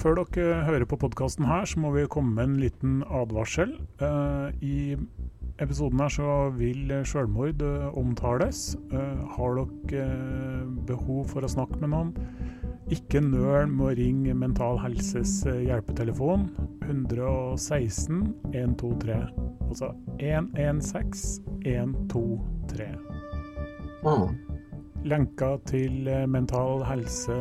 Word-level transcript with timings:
før 0.00 0.22
dere 0.32 0.62
hører 0.64 0.86
på 0.88 0.98
podkasten 1.00 1.44
her, 1.48 1.66
så 1.68 1.80
må 1.82 1.92
vi 1.94 2.08
komme 2.10 2.32
med 2.36 2.48
en 2.48 2.60
liten 2.62 3.00
advarsel. 3.04 3.74
Uh, 4.00 4.48
I 4.64 4.96
episoden 5.60 6.00
her 6.00 6.12
så 6.14 6.36
vil 6.56 6.92
selvmord 7.08 7.60
uh, 7.62 7.90
omtales. 8.00 8.78
Uh, 8.94 9.20
har 9.36 9.60
dere 9.90 10.64
behov 10.88 11.28
for 11.34 11.44
å 11.44 11.52
snakke 11.52 11.80
med 11.82 11.92
noen, 11.92 12.14
ikke 12.90 13.22
nøl 13.22 13.68
med 13.70 13.86
å 13.86 13.94
ringe 14.00 14.34
Mental 14.34 14.80
Helses 14.82 15.44
hjelpetelefon 15.46 16.48
116 16.88 18.24
123. 18.50 19.20
Altså 19.68 19.92
116 20.18 21.60
123. 21.68 22.88
Mm. 24.00 24.49
Lenker 25.00 25.56
til 25.64 26.08
eh, 26.12 26.26
mental 26.28 26.82
helse 26.84 27.32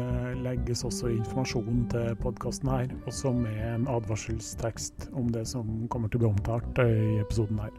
legges 0.46 0.86
også 0.88 1.10
i 1.10 1.18
informasjonen 1.18 1.82
til 1.92 2.14
podkasten 2.24 2.70
her, 2.72 2.94
også 3.04 3.34
med 3.36 3.58
en 3.68 3.88
advarselstekst 3.92 5.10
om 5.12 5.28
det 5.34 5.44
som 5.50 5.68
kommer 5.92 6.08
til 6.08 6.22
å 6.22 6.24
bli 6.24 6.30
omtalt 6.30 6.80
eh, 6.80 6.94
i 6.96 7.18
episoden 7.20 7.60
her. 7.60 7.74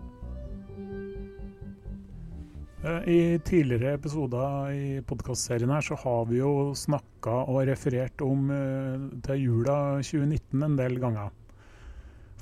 Eh, 2.84 3.08
I 3.08 3.20
tidligere 3.48 3.94
episoder 3.96 4.74
i 4.76 5.00
podkastserien 5.08 5.72
her 5.72 5.86
så 5.88 5.96
har 6.02 6.28
vi 6.28 6.42
jo 6.42 6.74
snakka 6.76 7.38
og 7.48 7.62
referert 7.70 8.20
om 8.20 8.52
til 9.24 9.46
jula 9.46 9.78
2019 10.04 10.66
en 10.66 10.76
del 10.76 11.00
ganger. 11.00 11.32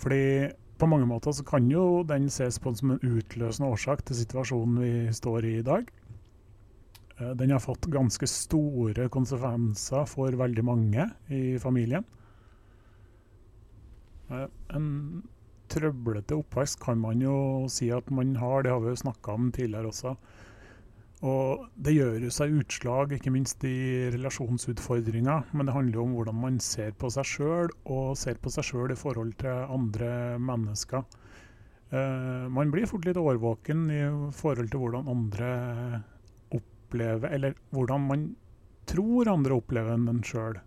Fordi 0.03 0.51
på 0.79 0.91
mange 0.91 1.07
måter 1.07 1.39
så 1.39 1.47
kan 1.47 1.71
jo 1.71 2.03
den 2.07 2.27
ses 2.35 2.59
på 2.59 2.75
som 2.75 2.97
en 2.97 3.15
utløsende 3.15 3.71
årsak 3.71 4.03
til 4.11 4.25
situasjonen 4.25 4.83
vi 4.83 4.93
står 5.15 5.47
i 5.47 5.57
i 5.63 5.67
dag. 5.71 5.87
Eh, 7.19 7.31
den 7.31 7.51
har 7.51 7.63
fått 7.63 7.91
ganske 7.91 8.27
store 8.31 9.09
konsekvenser 9.13 10.07
for 10.11 10.39
veldig 10.39 10.65
mange 10.65 11.09
i 11.35 11.59
familien. 11.63 12.07
Eh, 14.31 14.47
en 14.77 14.89
trøblete 15.69 16.37
oppvekst 16.39 16.81
kan 16.81 17.01
man 17.01 17.23
jo 17.25 17.67
si 17.73 17.91
at 17.93 18.11
man 18.15 18.37
har, 18.41 18.63
det 18.63 18.73
har 18.73 18.85
vi 18.85 18.95
jo 18.95 19.03
snakka 19.05 19.35
om 19.35 19.51
tidligere 19.53 19.93
også. 19.93 20.15
Og 21.29 21.65
det 21.75 21.97
gjør 21.97 22.29
seg 22.31 22.53
utslag, 22.61 23.13
ikke 23.17 23.33
minst 23.35 23.65
i 23.67 24.07
relasjonsutfordringer. 24.15 25.49
Men 25.51 25.67
det 25.67 25.75
handler 25.75 26.05
om 26.05 26.13
hvordan 26.15 26.39
man 26.39 26.61
ser 26.63 26.93
på 26.95 27.11
seg 27.11 27.27
sjøl, 27.27 27.73
og 27.91 28.15
ser 28.21 28.39
på 28.39 28.53
seg 28.55 28.69
sjøl 28.69 28.95
i 28.95 28.99
forhold 28.99 29.35
til 29.41 29.67
andre 29.75 30.39
mennesker. 30.39 31.03
Uh, 31.91 32.47
man 32.53 32.71
blir 32.71 32.87
fort 32.87 33.07
litt 33.09 33.19
årvåken 33.19 33.87
i 33.91 34.03
forhold 34.37 34.71
til 34.71 34.83
hvordan 34.85 35.11
andre 35.11 35.51
opplever 36.89 37.29
Eller 37.29 37.55
hvordan 37.71 38.07
man 38.09 38.29
tror 38.89 39.29
andre 39.29 39.59
opplever 39.61 39.93
en 39.93 40.23
sjøl. 40.25 40.59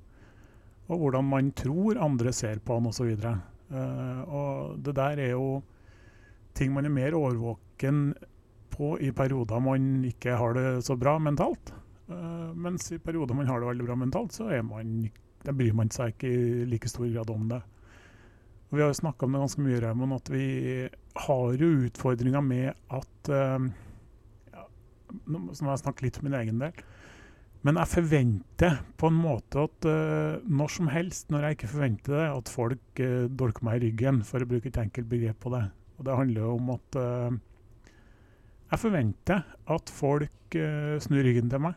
Og 0.92 0.98
hvordan 1.00 1.26
man 1.26 1.52
tror 1.58 1.98
andre 1.98 2.34
ser 2.34 2.60
på 2.60 2.78
en 2.78 2.90
osv. 2.92 3.16
Uh, 3.18 3.38
eh, 3.74 4.22
og 4.28 4.78
det 4.84 4.96
der 4.96 5.18
er 5.18 5.32
jo 5.32 5.64
ting 6.54 6.74
man 6.74 6.86
er 6.86 6.94
mer 6.94 7.16
årvåken 7.16 8.14
på 8.70 8.98
i 9.00 9.12
perioder 9.12 9.60
man 9.60 10.04
ikke 10.06 10.36
har 10.38 10.54
det 10.54 10.84
så 10.86 10.96
bra 11.00 11.18
mentalt. 11.20 11.74
Uh, 12.12 12.54
mens 12.54 12.92
i 12.92 13.00
perioder 13.00 13.34
man 13.34 13.48
har 13.48 13.60
det 13.60 13.72
veldig 13.72 13.88
bra 13.88 13.96
mentalt, 13.96 14.34
så 14.36 14.52
man, 14.68 15.10
bryr 15.48 15.74
man 15.74 15.90
seg 15.90 16.14
ikke 16.14 16.30
i 16.32 16.66
like 16.70 16.90
stor 16.92 17.08
grad 17.08 17.30
om 17.32 17.48
det. 17.50 17.62
Og 18.70 18.78
vi 18.78 18.84
har 18.84 18.92
jo 18.92 19.00
snakka 19.02 19.26
om 19.26 19.34
det 19.34 19.42
ganske 19.42 19.64
mye, 19.64 19.80
Raymond, 19.84 20.14
at 20.16 20.30
vi 20.32 20.46
har 21.26 21.56
jo 21.60 21.72
utfordringer 21.88 22.44
med 22.44 22.70
at 22.92 23.32
uh, 23.32 23.72
nå 25.28 25.46
må 25.48 25.72
jeg 25.74 25.84
snakke 25.84 26.06
litt 26.06 26.20
for 26.20 26.28
min 26.28 26.38
egen 26.40 26.62
del. 26.62 26.86
Men 27.62 27.78
jeg 27.78 27.92
forventer 27.92 28.80
på 28.98 29.12
en 29.12 29.20
måte 29.22 29.68
at 29.68 29.86
uh, 29.86 30.42
når 30.50 30.74
som 30.74 30.90
helst, 30.90 31.30
når 31.30 31.46
jeg 31.46 31.58
ikke 31.58 31.70
forventer 31.76 32.16
det, 32.16 32.26
at 32.34 32.50
folk 32.50 33.02
uh, 33.04 33.28
dolker 33.38 33.68
meg 33.68 33.78
i 33.78 33.84
ryggen, 33.86 34.24
for 34.26 34.42
å 34.42 34.50
bruke 34.50 34.72
et 34.72 34.82
enkelt 34.82 35.10
begrep 35.12 35.38
på 35.44 35.54
det. 35.54 35.68
Og 36.00 36.08
det 36.08 36.18
handler 36.18 36.48
jo 36.48 36.56
om 36.56 36.74
at 36.74 36.98
uh, 36.98 37.30
jeg 38.72 38.82
forventer 38.82 39.46
at 39.76 39.94
folk 39.94 40.56
snur 41.04 41.24
ryggen 41.24 41.48
til 41.52 41.62
meg. 41.64 41.76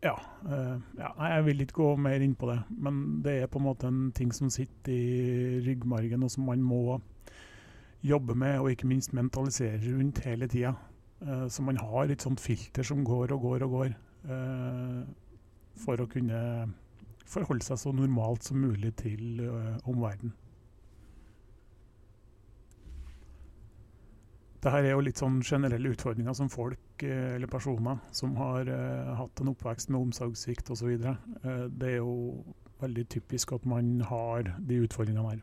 ja, 0.00 0.14
ja, 0.96 1.10
Jeg 1.20 1.44
vil 1.44 1.60
ikke 1.60 1.76
gå 1.76 1.88
mer 2.00 2.24
inn 2.24 2.34
på 2.36 2.48
det, 2.48 2.58
men 2.72 3.20
det 3.24 3.34
er 3.42 3.50
på 3.52 3.60
en 3.60 3.66
måte 3.66 3.88
en 3.88 4.06
ting 4.16 4.32
som 4.32 4.48
sitter 4.52 4.92
i 4.92 5.60
ryggmargen, 5.66 6.24
og 6.24 6.32
som 6.32 6.48
man 6.48 6.64
må 6.64 7.00
jobbe 8.02 8.34
med 8.34 8.58
og 8.60 8.70
ikke 8.72 8.88
minst 8.90 9.14
mentalisere 9.14 9.78
rundt 9.82 10.22
hele 10.26 10.48
tida. 10.50 10.74
Uh, 11.22 11.48
så 11.48 11.62
man 11.62 11.76
har 11.76 12.10
et 12.10 12.22
sånt 12.22 12.40
filter 12.40 12.82
som 12.82 13.04
går 13.04 13.32
og 13.32 13.40
går 13.40 13.66
og 13.66 13.70
går, 13.70 13.96
uh, 14.30 15.02
for 15.78 16.02
å 16.02 16.08
kunne 16.10 16.40
forholde 17.26 17.64
seg 17.64 17.78
så 17.78 17.92
normalt 17.94 18.44
som 18.44 18.60
mulig 18.60 18.94
til 19.00 19.44
uh, 19.46 19.76
omverdenen. 19.88 20.34
Dette 24.62 24.78
er 24.78 24.92
jo 24.92 25.02
litt 25.02 25.18
sånn 25.18 25.40
generelle 25.42 25.90
utfordringer 25.90 26.36
som 26.38 26.46
folk 26.46 27.02
eller 27.02 27.50
personer 27.50 27.98
som 28.14 28.36
har 28.38 28.68
hatt 29.18 29.40
en 29.42 29.50
oppvekst 29.50 29.90
med 29.90 29.98
omsorgssvikt 30.04 30.70
osv. 30.70 30.92
Uh, 31.02 31.64
det 31.66 31.88
er 31.88 31.96
jo 31.96 32.44
veldig 32.82 33.08
typisk 33.10 33.56
at 33.56 33.66
man 33.66 33.96
har 34.06 34.52
de 34.62 34.78
utfordringene 34.84 35.32
her. 35.32 35.42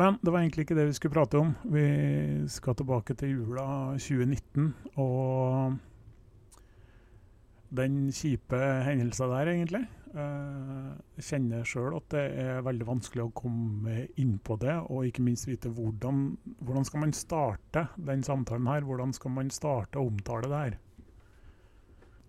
Men 0.00 0.16
det 0.22 0.32
var 0.32 0.40
egentlig 0.40 0.64
ikke 0.64 0.76
det 0.78 0.88
vi 0.88 0.96
skulle 0.96 1.14
prate 1.14 1.40
om. 1.40 1.54
Vi 1.68 1.86
skal 2.48 2.76
tilbake 2.78 3.16
til 3.18 3.34
jula 3.36 3.66
2019 4.00 4.70
og 5.02 5.74
den 7.72 8.06
kjipe 8.12 8.60
hendelsen 8.86 9.32
der, 9.32 9.50
egentlig. 9.52 9.82
Eh, 10.12 10.88
jeg 11.16 11.26
kjenner 11.28 11.68
sjøl 11.68 11.96
at 11.96 12.08
det 12.12 12.24
er 12.40 12.64
veldig 12.64 12.88
vanskelig 12.88 13.24
å 13.24 13.34
komme 13.36 14.06
inn 14.20 14.34
på 14.44 14.58
det, 14.60 14.74
og 14.92 15.08
ikke 15.08 15.24
minst 15.24 15.48
vite 15.48 15.72
hvordan, 15.72 16.24
hvordan 16.60 16.88
skal 16.88 17.04
man 17.04 17.14
starte 17.16 17.86
den 17.96 18.24
samtalen 18.26 18.68
her. 18.68 18.84
Hvordan 18.88 19.14
skal 19.16 19.36
man 19.38 19.52
starte 19.52 20.00
å 20.00 20.08
omtale 20.10 20.50
det 20.52 20.64
her? 20.64 20.80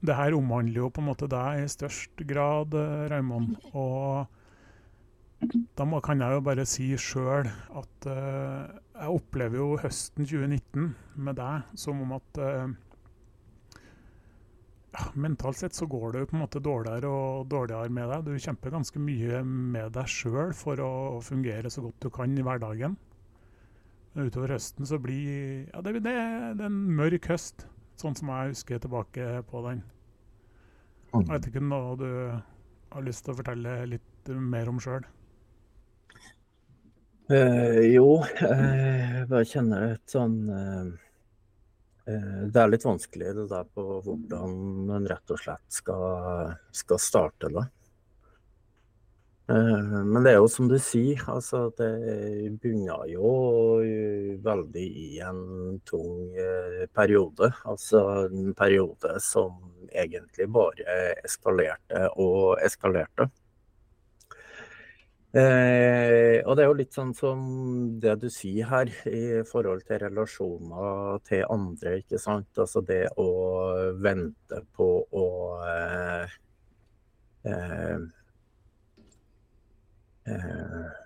Det 0.03 0.15
her 0.19 0.35
omhandler 0.35 0.83
jo 0.83 0.91
på 0.91 0.99
en 0.99 1.09
måte 1.11 1.31
deg 1.31 1.63
i 1.63 1.67
størst 1.71 2.23
grad, 2.27 2.75
eh, 2.75 3.05
Raymond. 3.11 3.55
og 3.73 4.39
da 5.51 5.85
må, 5.87 5.99
kan 6.03 6.21
jeg 6.21 6.35
jo 6.35 6.41
bare 6.45 6.65
si 6.69 6.87
sjøl 6.99 7.47
at 7.49 8.07
uh, 8.09 8.69
jeg 8.93 9.15
opplever 9.17 9.59
jo 9.59 9.67
høsten 9.81 10.27
2019 10.27 10.89
med 11.25 11.37
deg 11.39 11.77
som 11.79 12.01
om 12.03 12.13
at 12.17 12.39
uh, 12.41 12.73
ja, 14.93 15.07
Mentalt 15.17 15.57
sett 15.57 15.77
så 15.77 15.87
går 15.89 16.13
det 16.13 16.23
jo 16.23 16.29
på 16.29 16.37
en 16.37 16.43
måte 16.43 16.61
dårligere 16.63 17.09
og 17.09 17.47
dårligere 17.49 17.89
med 17.93 18.11
deg. 18.11 18.27
Du 18.27 18.37
kjemper 18.37 18.75
ganske 18.75 19.01
mye 19.01 19.41
med 19.47 19.95
deg 19.95 20.11
sjøl 20.11 20.53
for 20.57 20.79
å 20.83 20.91
fungere 21.25 21.71
så 21.73 21.81
godt 21.85 22.05
du 22.05 22.11
kan 22.13 22.37
i 22.37 22.45
hverdagen. 22.45 22.97
Men 24.13 24.29
Utover 24.29 24.53
høsten 24.53 24.85
så 24.85 24.99
blir 25.01 25.65
ja, 25.71 25.81
det, 25.81 25.95
det, 25.97 26.13
det 26.13 26.13
er 26.61 26.69
en 26.69 26.77
mørk 26.93 27.31
høst, 27.33 27.65
sånn 27.97 28.13
som 28.19 28.29
jeg 28.29 28.53
husker 28.53 28.83
tilbake 28.83 29.41
på 29.49 29.65
den. 29.65 29.81
Jeg 31.13 31.29
vet 31.29 31.49
ikke 31.49 31.65
noe 31.65 31.97
du 31.97 32.07
har 32.93 33.05
lyst 33.05 33.25
til 33.25 33.33
å 33.33 33.39
fortelle 33.41 33.75
litt 33.89 34.33
mer 34.53 34.69
om 34.69 34.79
sjøl? 34.81 35.05
Uh, 37.31 37.79
jo, 37.87 38.17
jeg 38.35 39.27
bare 39.29 39.47
kjenner 39.47 39.93
et 39.93 40.11
sånn 40.11 40.33
uh, 40.51 40.89
Det 42.03 42.59
er 42.59 42.67
litt 42.67 42.83
vanskelig 42.83 43.29
det 43.37 43.45
der 43.47 43.69
på 43.71 44.01
hvordan 44.03 44.91
en 44.91 45.07
rett 45.07 45.31
og 45.31 45.39
slett 45.39 45.63
skal, 45.71 46.51
skal 46.75 46.99
starte 46.99 47.51
det. 47.53 47.63
Men 49.47 50.23
det 50.23 50.31
er 50.31 50.37
jo 50.39 50.47
som 50.47 50.69
du 50.71 50.77
sier, 50.79 51.19
altså 51.27 51.65
det 51.75 51.89
begynner 52.63 53.03
jo 53.11 53.31
veldig 54.43 54.85
i 55.01 55.07
en 55.23 55.41
tung 55.87 56.31
periode. 56.95 57.49
Altså 57.67 58.03
en 58.29 58.53
periode 58.55 59.17
som 59.23 59.59
egentlig 59.91 60.47
bare 60.55 60.97
eskalerte 61.27 62.07
og 62.15 62.55
eskalerte. 62.63 63.27
Eh, 65.33 66.43
og 66.45 66.53
det 66.53 66.61
er 66.61 66.67
jo 66.67 66.75
litt 66.77 66.93
sånn 66.93 67.13
som 67.17 67.39
det 68.01 68.13
du 68.21 68.27
sier 68.29 68.67
her, 68.69 68.91
i 69.09 69.41
forhold 69.49 69.81
til 69.87 70.03
relasjoner 70.03 71.23
til 71.25 71.41
andre, 71.49 71.95
ikke 72.03 72.19
sant. 72.21 72.51
Altså 72.61 72.83
det 72.85 73.07
å 73.17 73.29
vente 73.97 74.61
på 74.77 74.89
å 75.09 75.29
eh, 75.71 76.35
eh, 77.49 78.03
eh 80.29 80.99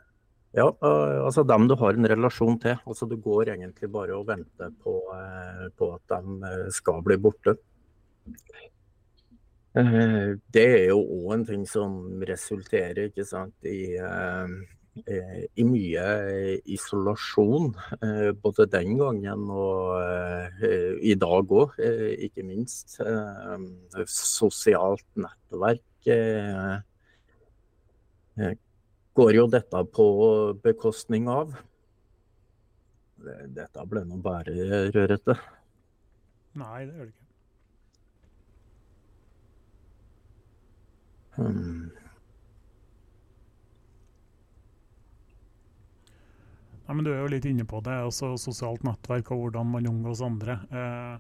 ja, 0.58 0.66
altså 0.82 1.44
dem 1.46 1.68
du 1.70 1.76
har 1.78 1.94
en 1.94 2.08
relasjon 2.10 2.56
til. 2.60 2.80
Altså 2.88 3.06
Du 3.06 3.18
går 3.22 3.52
egentlig 3.54 3.90
bare 3.94 4.16
og 4.18 4.26
venter 4.30 4.72
på, 4.84 4.94
eh, 5.14 5.68
på 5.78 5.92
at 5.94 6.14
de 6.14 6.38
eh, 6.50 6.70
skal 6.74 7.04
bli 7.06 7.18
borte. 7.22 7.54
Eh, 9.78 10.34
det 10.54 10.66
er 10.66 10.88
jo 10.90 11.02
òg 11.04 11.36
en 11.36 11.46
ting 11.46 11.64
som 11.70 11.98
resulterer 12.26 13.12
sant, 13.28 13.54
i, 13.68 13.94
eh, 14.02 14.54
eh, 15.06 15.44
i 15.54 15.66
mye 15.68 16.06
isolasjon. 16.66 17.76
Både 18.42 18.66
den 18.72 18.98
gangen 18.98 19.44
og 19.52 20.64
i 21.02 21.14
dag 21.14 21.54
òg, 21.62 21.78
ikke 22.26 22.46
minst. 22.48 22.98
Sosialt 24.08 25.06
nettverk 25.16 26.10
går 29.18 29.34
jo 29.34 29.46
dette 29.48 29.86
på 29.94 30.08
bekostning 30.64 31.30
av? 31.30 31.54
Dette 33.18 33.86
ble 33.86 34.06
nå 34.06 34.18
bare 34.22 34.90
rørete. 34.94 35.38
Nei, 36.58 36.86
det 36.86 36.94
gjør 36.94 37.06
det 37.06 37.14
ikke. 37.14 37.27
Hmm. 41.38 41.88
Ja, 46.88 46.94
men 46.94 47.04
Du 47.04 47.12
er 47.12 47.20
jo 47.20 47.32
litt 47.32 47.46
inne 47.46 47.66
på 47.68 47.82
det, 47.84 47.98
også 48.08 48.36
sosialt 48.40 48.86
nettverk 48.88 49.34
og 49.36 49.42
hvordan 49.42 49.74
man 49.74 49.90
omgås 49.90 50.22
andre. 50.24 50.62
Eh, 50.72 51.18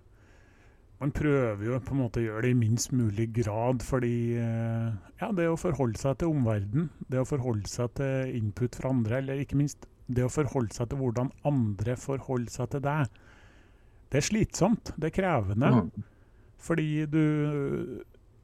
man 0.98 1.12
prøver 1.14 1.66
jo 1.68 1.80
på 1.84 1.94
en 1.94 2.02
måte 2.02 2.22
å 2.22 2.26
gjøre 2.26 2.46
det 2.48 2.54
i 2.56 2.58
minst 2.58 2.94
mulig 2.96 3.28
grad, 3.36 3.84
fordi 3.86 4.40
eh, 4.40 4.96
ja, 5.20 5.30
det 5.36 5.50
å 5.52 5.60
forholde 5.60 6.00
seg 6.00 6.18
til 6.22 6.32
omverdenen, 6.32 6.88
det 7.12 7.20
å 7.22 7.28
forholde 7.28 7.70
seg 7.70 7.92
til 8.00 8.34
input 8.40 8.80
fra 8.80 8.94
andre, 8.96 9.20
eller 9.20 9.44
ikke 9.44 9.60
minst 9.60 9.86
det 10.08 10.24
å 10.24 10.32
forholde 10.32 10.74
seg 10.74 10.90
til 10.90 11.02
hvordan 11.02 11.34
andre 11.46 11.98
forholder 12.00 12.54
seg 12.54 12.72
til 12.74 12.86
deg, 12.88 13.20
det 14.08 14.22
er 14.22 14.24
slitsomt. 14.24 14.94
Det 14.96 15.10
er 15.10 15.18
krevende. 15.18 15.72
Mm. 15.76 16.06
Fordi 16.64 16.92
du 17.12 17.24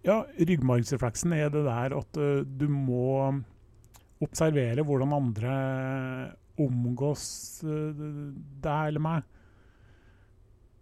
Ja, 0.04 0.26
ryggmargsrefleksen 0.36 1.32
er 1.38 1.52
det 1.52 1.64
der 1.64 1.94
at 1.96 2.18
uh, 2.20 2.42
du 2.44 2.66
må 2.68 3.32
observere 4.24 4.84
hvordan 4.84 5.16
andre 5.16 5.54
omgås 6.60 7.26
uh, 7.64 7.94
deg 8.64 8.92
eller 8.92 9.04
meg. 9.04 9.30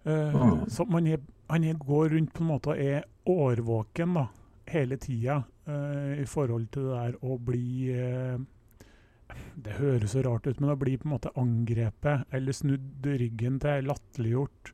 Uh, 0.07 0.33
mm. 0.33 0.63
Så 0.73 0.88
man 0.89 1.09
er 1.09 1.21
han 1.51 1.68
går 1.77 2.13
rundt 2.15 2.33
på 2.33 2.41
en 2.45 2.47
måte 2.47 2.71
og 2.71 2.79
er 2.79 3.06
årvåken 3.27 4.13
da, 4.15 4.29
hele 4.71 4.95
tida 4.95 5.41
i 6.15 6.24
forhold 6.27 6.69
til 6.71 6.85
det 6.88 6.94
der 6.95 7.17
å 7.27 7.35
bli 7.44 7.91
Det 9.65 9.75
høres 9.77 10.13
så 10.15 10.24
rart 10.24 10.47
ut, 10.47 10.62
men 10.62 10.71
å 10.71 10.77
bli 10.79 10.95
på 10.97 11.09
en 11.09 11.12
måte 11.12 11.33
angrepet 11.39 12.31
eller 12.31 12.56
snudd 12.56 13.06
ryggen 13.19 13.59
til, 13.59 13.83
latterliggjort. 13.91 14.71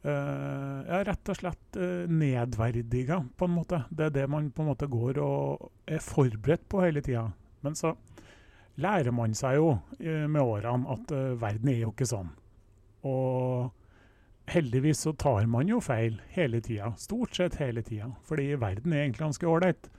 Uh, 0.00 0.80
ja, 0.86 1.02
rett 1.04 1.28
og 1.28 1.36
slett 1.36 1.76
uh, 1.76 2.08
nedverdiga, 2.08 3.18
på 3.36 3.48
en 3.48 3.52
måte. 3.58 3.82
Det 3.92 4.08
er 4.08 4.14
det 4.14 4.28
man 4.32 4.48
på 4.54 4.64
en 4.64 4.70
måte 4.72 4.88
går 4.88 5.20
og 5.20 5.66
er 5.84 6.00
forberedt 6.04 6.64
på 6.72 6.80
hele 6.84 7.02
tida. 7.04 7.26
Men 7.60 7.76
så 7.76 7.92
lærer 8.80 9.12
man 9.12 9.36
seg 9.36 9.58
jo 9.58 9.74
uh, 9.76 10.24
med 10.24 10.40
årene 10.40 10.96
at 10.96 11.12
verden 11.42 11.72
er 11.72 11.82
jo 11.82 11.92
ikke 11.92 12.08
sånn. 12.08 12.32
Og 13.08 13.70
heldigvis 14.50 15.04
så 15.04 15.12
tar 15.20 15.44
man 15.50 15.68
jo 15.68 15.82
feil 15.84 16.16
hele 16.32 16.62
tida. 16.64 16.94
Stort 17.00 17.36
sett 17.36 17.60
hele 17.60 17.84
tida. 17.86 18.08
Fordi 18.28 18.54
verden 18.60 18.94
er 18.94 19.04
egentlig 19.04 19.26
ganske 19.26 19.52
ålreit. 19.52 19.90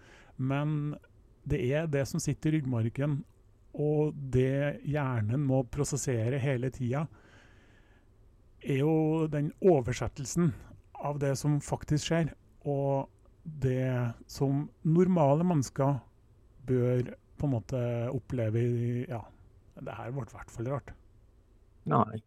Men 0.41 0.95
det 1.47 1.61
er 1.71 1.89
det 1.89 2.07
som 2.09 2.21
sitter 2.21 2.51
i 2.51 2.59
ryggmargen, 2.59 3.21
og 3.71 4.17
det 4.33 4.81
hjernen 4.83 5.45
må 5.47 5.61
prosessere 5.71 6.41
hele 6.41 6.69
tida, 6.73 7.05
er 8.63 8.81
jo 8.81 9.27
den 9.31 9.51
oversettelsen 9.61 10.53
av 11.01 11.19
det 11.21 11.33
som 11.39 11.59
faktisk 11.61 12.11
skjer, 12.11 12.31
og 12.65 13.09
det 13.43 14.13
som 14.29 14.67
normale 14.85 15.45
mennesker 15.47 15.97
bør 16.69 17.13
på 17.41 17.47
en 17.47 17.55
måte 17.55 17.83
oppleve 18.13 18.61
i 18.61 19.05
Ja, 19.09 19.21
det 19.81 19.95
her 19.97 20.11
ble 20.13 20.27
i 20.27 20.35
hvert 20.35 20.51
fall 20.53 20.69
rart. 20.69 20.91
Nei. 21.89 22.21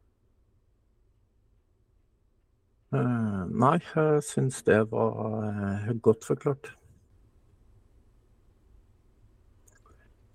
Uh, 2.94 3.44
nei, 3.50 3.78
jeg 3.94 4.22
syns 4.26 4.62
det 4.66 4.78
var 4.90 5.18
uh, 5.18 5.90
godt 6.02 6.26
forklart. 6.26 6.70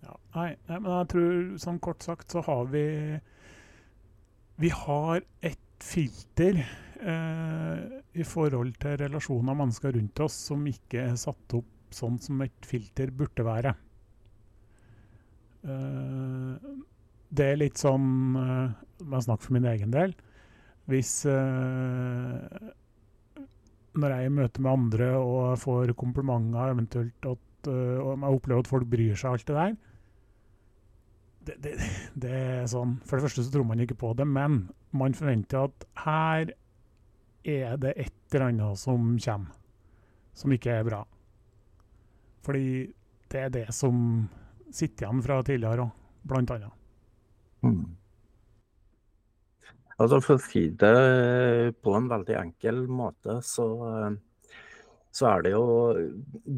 Ja, 0.04 0.16
nei, 0.36 0.50
nei, 0.68 0.80
men 0.80 0.92
jeg 0.92 1.10
tror 1.14 1.38
sånn 1.64 1.80
kort 1.84 2.04
sagt 2.04 2.36
så 2.36 2.44
har 2.48 2.68
vi 2.72 2.86
Vi 4.60 4.72
har 4.76 5.22
et 5.40 5.60
filter 5.84 6.62
eh, 6.62 7.84
i 8.20 8.26
forhold 8.28 8.74
til 8.82 8.98
relasjoner 9.04 9.58
mennesker 9.58 9.96
rundt 9.96 10.24
oss 10.26 10.40
som 10.50 10.66
ikke 10.70 11.04
er 11.08 11.20
satt 11.20 11.58
opp 11.58 11.94
sånn 11.96 12.20
som 12.22 12.42
et 12.46 12.66
filter 12.70 13.10
burde 13.10 13.46
være. 13.46 13.74
det 17.30 17.46
er 17.46 17.58
litt 17.60 17.76
sånn 17.82 18.06
Jeg 18.38 19.24
snakker 19.26 19.44
for 19.44 19.56
min 19.58 19.66
egen 19.68 19.92
del 19.92 20.14
hvis 20.90 21.12
uh, 21.30 22.46
Når 24.00 24.14
jeg 24.14 24.26
er 24.26 24.30
i 24.30 24.34
møte 24.34 24.64
med 24.64 24.72
andre 24.72 25.12
og 25.20 25.60
får 25.62 25.94
komplimenter, 26.00 26.74
eventuelt 26.74 27.30
at 27.30 27.70
uh, 27.70 27.98
og 28.00 28.12
jeg 28.16 28.40
opplever 28.40 28.64
at 28.64 28.72
folk 28.72 28.90
bryr 28.90 29.18
seg, 29.20 29.36
alt 29.36 29.48
det 29.50 29.58
der 29.58 29.78
det, 31.50 31.58
det, 31.66 31.76
det, 32.24 32.32
er 32.32 32.70
sånn 32.70 32.98
For 33.06 33.18
det 33.18 33.28
første 33.28 33.46
så 33.46 33.54
tror 33.54 33.68
man 33.68 33.84
ikke 33.84 33.98
på 34.00 34.14
det, 34.18 34.28
men 34.30 34.62
man 34.96 35.18
forventer 35.18 35.68
at 35.68 35.88
her 36.06 36.54
er 37.50 37.80
det 37.82 37.96
et 37.98 38.36
eller 38.36 38.50
annet 38.50 38.80
som 38.80 39.14
kommer, 39.18 39.56
som 40.38 40.54
ikke 40.54 40.74
er 40.80 40.86
bra. 40.86 41.04
Fordi 42.46 42.90
det 43.32 43.46
er 43.46 43.54
det 43.54 43.68
som 43.76 44.28
sitter 44.74 45.08
igjen 45.08 45.24
fra 45.26 45.40
tidligere 45.46 45.88
òg, 45.88 45.96
blant 46.30 46.52
annet. 46.54 46.76
Mm. 47.66 47.86
Altså 50.00 50.22
For 50.24 50.38
å 50.38 50.44
si 50.44 50.70
det 50.80 51.76
på 51.84 51.94
en 51.98 52.08
veldig 52.12 52.36
enkel 52.40 52.86
måte, 52.88 53.40
så, 53.44 53.66
så 55.12 55.28
er 55.34 55.44
det 55.44 55.52
jo 55.52 55.66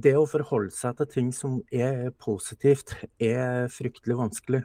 Det 0.06 0.14
å 0.20 0.28
forholde 0.30 0.74
seg 0.76 1.00
til 1.00 1.10
ting 1.16 1.32
som 1.34 1.58
er 1.74 2.12
positivt, 2.22 2.94
er 3.18 3.66
fryktelig 3.74 4.20
vanskelig. 4.20 4.62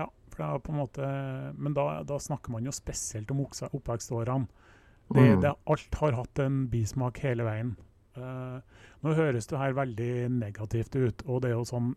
Ja, 0.00 0.08
for 0.38 0.44
det 0.44 0.54
er 0.54 0.62
på 0.62 0.72
en 0.72 0.78
måte 0.78 1.10
Men 1.58 1.74
da, 1.74 2.02
da 2.06 2.18
snakker 2.22 2.54
man 2.54 2.66
jo 2.66 2.74
spesielt 2.74 3.30
om 3.34 3.42
oppvekstårene. 3.42 4.46
Det, 5.08 5.24
mm. 5.24 5.40
det, 5.40 5.54
alt 5.64 5.94
har 6.02 6.18
hatt 6.18 6.38
en 6.44 6.66
bismak 6.68 7.18
hele 7.24 7.46
veien. 7.46 7.72
Uh, 8.18 8.60
nå 9.00 9.14
høres 9.16 9.48
det 9.48 9.58
her 9.58 9.76
veldig 9.78 10.28
negativt 10.34 10.96
ut, 10.98 11.22
og 11.24 11.42
det 11.42 11.50
er 11.50 11.56
jo 11.56 11.64
sånn 11.68 11.94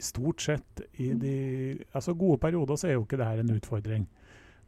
stort 0.00 0.42
sett 0.42 0.80
i 0.98 1.12
de 1.18 1.34
altså 1.94 2.16
gode 2.18 2.40
perioder 2.42 2.78
så 2.78 2.88
er 2.88 2.96
jo 2.96 3.04
ikke 3.04 3.18
det 3.20 3.28
her 3.28 3.42
en 3.42 3.52
utfordring. 3.54 4.06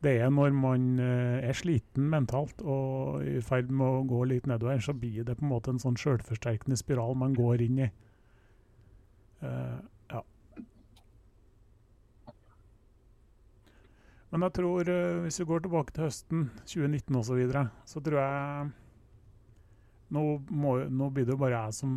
Det 0.05 0.13
er 0.21 0.29
når 0.31 0.53
man 0.53 0.85
uh, 1.01 1.41
er 1.41 1.57
sliten 1.57 2.11
mentalt 2.13 2.61
og 2.61 3.25
i 3.25 3.41
ferd 3.41 3.73
med 3.73 3.87
å 3.87 4.05
gå 4.11 4.27
litt 4.29 4.47
nedover, 4.51 4.83
så 4.85 4.93
blir 4.93 5.25
det 5.25 5.39
på 5.39 5.47
en 5.47 5.55
måte 5.55 5.73
en 5.73 5.81
sånn 5.81 5.97
selvforsterkende 5.97 6.77
spiral 6.77 7.17
man 7.17 7.35
går 7.39 7.65
inn 7.65 7.87
i. 7.87 7.91
Uh, 9.41 9.81
Men 14.37 14.51
jeg 14.51 14.57
tror, 14.59 14.91
uh, 14.93 15.23
hvis 15.25 15.41
vi 15.41 15.49
går 15.49 15.65
tilbake 15.65 15.95
til 15.97 16.05
høsten 16.05 16.43
2019 16.69 17.17
osv., 17.17 17.29
så, 17.29 17.39
videre, 17.39 17.63
så 17.89 18.03
tror 18.05 18.21
jeg 18.21 18.67
nå, 20.13 20.25
må, 20.53 20.77
nå, 20.93 21.09
blir 21.11 21.25
det 21.25 21.35
jo 21.35 21.41
bare 21.41 21.63
jeg 21.65 21.79
som 21.81 21.95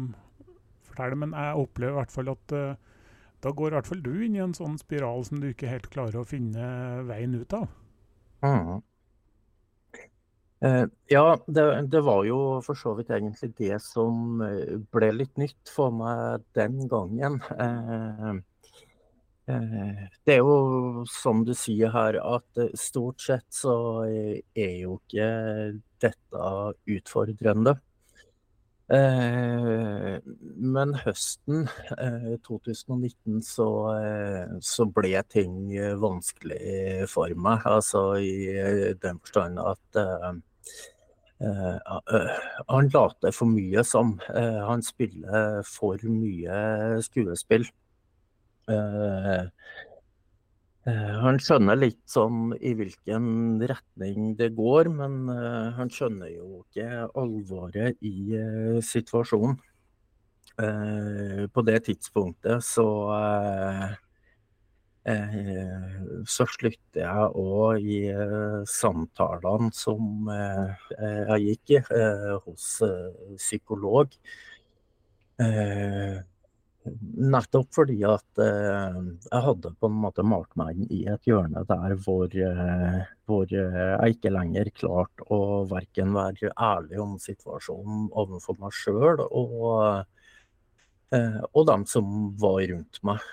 forteller, 0.87 1.19
men 1.19 1.35
jeg 1.35 1.65
opplever 1.65 1.97
i 1.97 1.99
hvert 1.99 2.15
fall 2.15 2.31
at 2.31 2.55
da 3.43 3.51
går 3.55 3.71
i 3.71 3.77
hvert 3.77 3.87
fall 3.87 4.01
du 4.03 4.13
inn 4.25 4.35
i 4.35 4.43
en 4.43 4.55
sånn 4.55 4.79
spiral 4.79 5.21
som 5.27 5.39
du 5.39 5.51
ikke 5.51 5.69
helt 5.69 5.91
klarer 5.93 6.19
å 6.19 6.27
finne 6.27 6.63
veien 7.07 7.37
ut 7.39 7.53
av. 7.55 7.67
Mm. 8.43 8.79
Uh, 10.59 10.85
ja, 11.07 11.37
det, 11.47 11.63
det, 11.87 12.01
var 12.03 12.25
jo 12.27 12.59
for 12.65 12.75
så 12.75 12.91
vidt 12.97 13.13
egentlig 13.15 13.53
det 13.55 13.77
som 13.79 14.41
eh, 14.43 14.75
ble 14.91 15.13
litt 15.15 15.37
nytt 15.39 15.71
for 15.71 15.93
meg 15.95 16.43
den 16.57 16.81
gangen. 16.91 17.39
Eh, 17.55 17.93
eh, 18.27 18.41
det 19.49 20.35
er 20.35 20.41
jo 20.43 21.03
som 21.09 21.43
du 21.47 21.55
sier 21.57 21.89
her, 21.93 22.19
at 22.21 22.63
stort 22.77 23.23
sett 23.23 23.47
så 23.53 23.75
er 24.05 24.73
jo 24.83 24.99
ikke 24.99 25.29
dette 26.03 26.49
utfordrende. 26.95 27.79
Eh, 28.89 30.15
men 30.57 30.95
høsten 30.97 31.67
2019 32.41 33.35
eh, 33.37 33.41
så, 33.45 33.67
eh, 33.93 34.55
så, 34.65 34.87
ble 34.89 35.21
ting 35.29 35.75
vanskelig 36.01 37.05
for 37.11 37.35
meg. 37.37 37.67
Altså 37.69 38.17
i 38.17 38.49
den 38.97 39.21
forstand 39.21 39.61
at 39.61 40.01
han 41.39 42.89
later 42.91 43.31
for 43.31 43.47
mye 43.47 43.83
som. 43.85 44.17
han 44.33 44.81
spiller 44.83 45.61
for 45.67 46.01
mye 46.09 46.99
skuespill. 47.05 47.69
Eh, 48.69 49.45
han 51.23 51.37
skjønner 51.43 51.77
litt 51.77 52.01
sånn 52.09 52.53
i 52.55 52.71
hvilken 52.77 53.59
retning 53.69 54.33
det 54.39 54.51
går, 54.57 54.89
men 54.93 55.29
uh, 55.29 55.69
han 55.75 55.91
skjønner 55.93 56.31
jo 56.31 56.63
ikke 56.63 57.09
alvoret 57.19 57.99
i 58.05 58.39
situasjonen. 58.85 59.59
På 61.55 61.61
det 61.63 61.77
tidspunktet 61.85 62.65
så 62.67 62.85
så 66.27 66.47
slutter 66.51 66.99
jeg 66.99 67.29
òg 67.39 67.85
i 67.87 67.99
samtalene 68.67 69.69
som 69.71 70.27
jeg 70.27 71.39
gikk 71.45 71.77
i 71.77 71.79
hos 72.43 72.65
psykolog. 73.39 74.11
Eh, 76.85 76.91
nettopp 77.33 77.73
fordi 77.75 77.97
at 78.07 78.41
eh, 78.43 78.99
jeg 79.25 79.43
hadde 79.45 79.73
på 79.79 79.89
en 79.89 79.97
måte 80.03 80.23
malt 80.23 80.53
meg 80.59 80.77
inn 80.77 80.91
i 80.95 81.01
et 81.11 81.27
hjørne 81.27 81.65
der 81.67 81.95
hvor, 82.05 82.31
eh, 82.31 83.01
hvor 83.27 83.51
jeg 83.51 84.15
ikke 84.15 84.31
lenger 84.31 84.71
klarte 84.77 85.27
å 85.33 85.65
verken 85.69 86.13
være 86.15 86.53
ærlig 86.55 87.01
om 87.03 87.17
situasjonen 87.19 88.07
overfor 88.11 88.59
meg 88.61 88.75
sjøl 88.75 89.25
og, 89.27 90.05
og 91.09 91.61
dem 91.65 91.83
som 91.89 92.31
var 92.39 92.61
rundt 92.69 92.99
meg, 93.05 93.23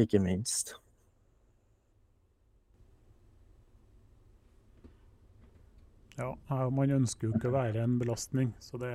ikke 0.00 0.20
minst. 0.24 0.72
Ja, 6.16 6.30
man 6.72 6.94
ønsker 6.96 7.28
jo 7.28 7.36
ikke 7.36 7.50
å 7.50 7.56
være 7.58 7.82
en 7.84 7.98
belastning. 8.00 8.54
Så 8.64 8.80
det, 8.80 8.92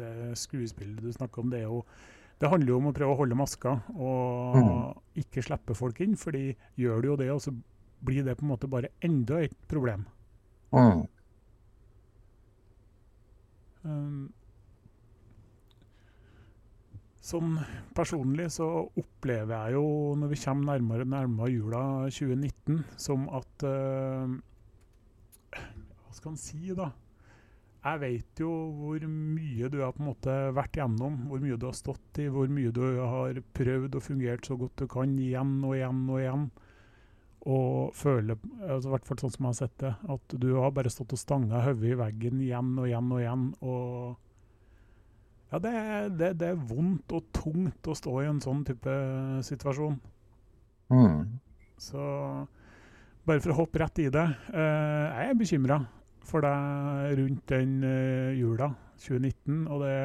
det 0.00 0.34
skuespillet 0.40 0.98
du 0.98 1.12
snakker 1.14 1.44
om, 1.44 1.52
det, 1.52 1.62
er 1.62 1.70
jo, 1.70 1.84
det 2.44 2.50
handler 2.52 2.74
jo 2.74 2.76
om 2.76 2.90
å 2.90 2.92
prøve 2.92 3.14
å 3.14 3.16
holde 3.22 3.36
maska 3.40 3.70
og 3.96 4.56
mm. 4.60 4.72
ikke 5.22 5.44
slippe 5.46 5.76
folk 5.78 6.02
inn. 6.04 6.16
fordi 6.20 6.50
gjør 6.76 7.00
du 7.00 7.08
jo 7.08 7.16
det, 7.22 7.30
og 7.32 7.40
så 7.40 7.54
blir 8.04 8.24
det 8.26 8.36
på 8.36 8.44
en 8.44 8.52
måte 8.52 8.68
bare 8.68 8.92
enda 9.00 9.40
et 9.40 9.54
problem. 9.70 10.04
Mm. 10.74 11.04
Um, 13.84 14.26
sånn 17.24 17.56
personlig 17.96 18.50
så 18.58 18.68
opplever 18.92 19.54
jeg 19.54 19.78
jo, 19.78 19.86
når 20.20 20.34
vi 20.34 20.40
kommer 20.44 20.74
nærmere 20.74 21.08
nærmere 21.08 21.52
jula 21.54 21.84
2019, 22.12 22.84
som 23.00 23.24
at 23.40 23.64
uh, 23.64 24.36
skal 26.12 26.34
en 26.34 26.40
si, 26.40 26.76
da? 26.76 26.90
Jeg 27.84 28.00
vet 28.00 28.40
jo 28.40 28.50
hvor 28.78 29.02
mye 29.04 29.68
du 29.68 29.82
har 29.82 29.92
på 29.92 30.00
en 30.00 30.08
måte 30.08 30.34
vært 30.56 30.78
gjennom, 30.78 31.26
hvor 31.28 31.40
mye 31.42 31.56
du 31.60 31.66
har 31.68 31.74
stått 31.76 32.20
i, 32.22 32.30
hvor 32.32 32.48
mye 32.48 32.70
du 32.72 32.80
har 32.96 33.40
prøvd 33.56 33.98
og 33.98 34.04
fungert 34.06 34.48
så 34.48 34.56
godt 34.56 34.78
du 34.80 34.86
kan 34.88 35.12
igjen 35.20 35.58
og 35.60 35.74
igjen 35.76 35.98
og 36.08 36.20
igjen. 36.22 36.46
Og 37.44 37.90
føler, 37.92 38.38
altså 38.64 38.88
i 38.88 38.92
hvert 38.94 39.08
fall 39.10 39.18
sånn 39.20 39.34
som 39.34 39.44
jeg 39.44 39.50
har 39.50 39.58
sett 39.58 39.74
det, 39.82 39.90
at 40.14 40.36
du 40.40 40.46
har 40.56 40.72
bare 40.72 40.92
stått 40.92 41.12
og 41.12 41.20
stanga 41.20 41.60
hodet 41.66 41.90
i 41.90 41.98
veggen 42.00 42.40
igjen 42.40 42.70
og 42.78 42.88
igjen 42.88 43.10
og 43.12 43.20
igjen. 43.20 43.42
Og 43.68 43.90
ja, 45.52 45.60
det, 45.60 45.74
det, 46.16 46.30
det, 46.40 46.48
er 46.54 46.62
vondt 46.70 47.12
og 47.18 47.28
tungt 47.36 47.90
å 47.92 47.98
stå 48.00 48.14
i 48.22 48.30
en 48.30 48.40
sånn 48.40 48.62
type 48.64 48.94
situasjon. 49.44 50.00
Mm. 50.88 51.36
Så 51.84 52.00
bare 53.28 53.44
for 53.44 53.52
å 53.52 53.58
hoppe 53.60 53.84
rett 53.84 54.00
i 54.06 54.08
det. 54.08 54.24
Eh, 54.56 55.20
jeg 55.20 55.34
er 55.34 55.38
bekymra 55.44 55.78
for 56.28 56.44
deg 56.44 57.18
rundt 57.20 57.44
den 57.50 57.76
uh, 57.84 58.32
jula 58.36 58.72
2019. 59.02 59.66
Og 59.68 59.84
det 59.84 59.98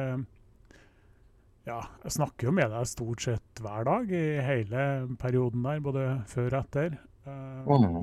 Ja, 1.68 1.82
jeg 2.02 2.14
snakker 2.16 2.48
jo 2.48 2.54
med 2.56 2.72
deg 2.72 2.88
stort 2.88 3.22
sett 3.22 3.60
hver 3.62 3.84
dag 3.86 4.08
i 4.10 4.40
hele 4.42 4.84
perioden 5.20 5.66
der, 5.66 5.82
både 5.84 6.06
før 6.30 6.48
og 6.48 6.62
etter. 6.64 6.96
Uh, 7.26 7.68
mm. 7.68 7.98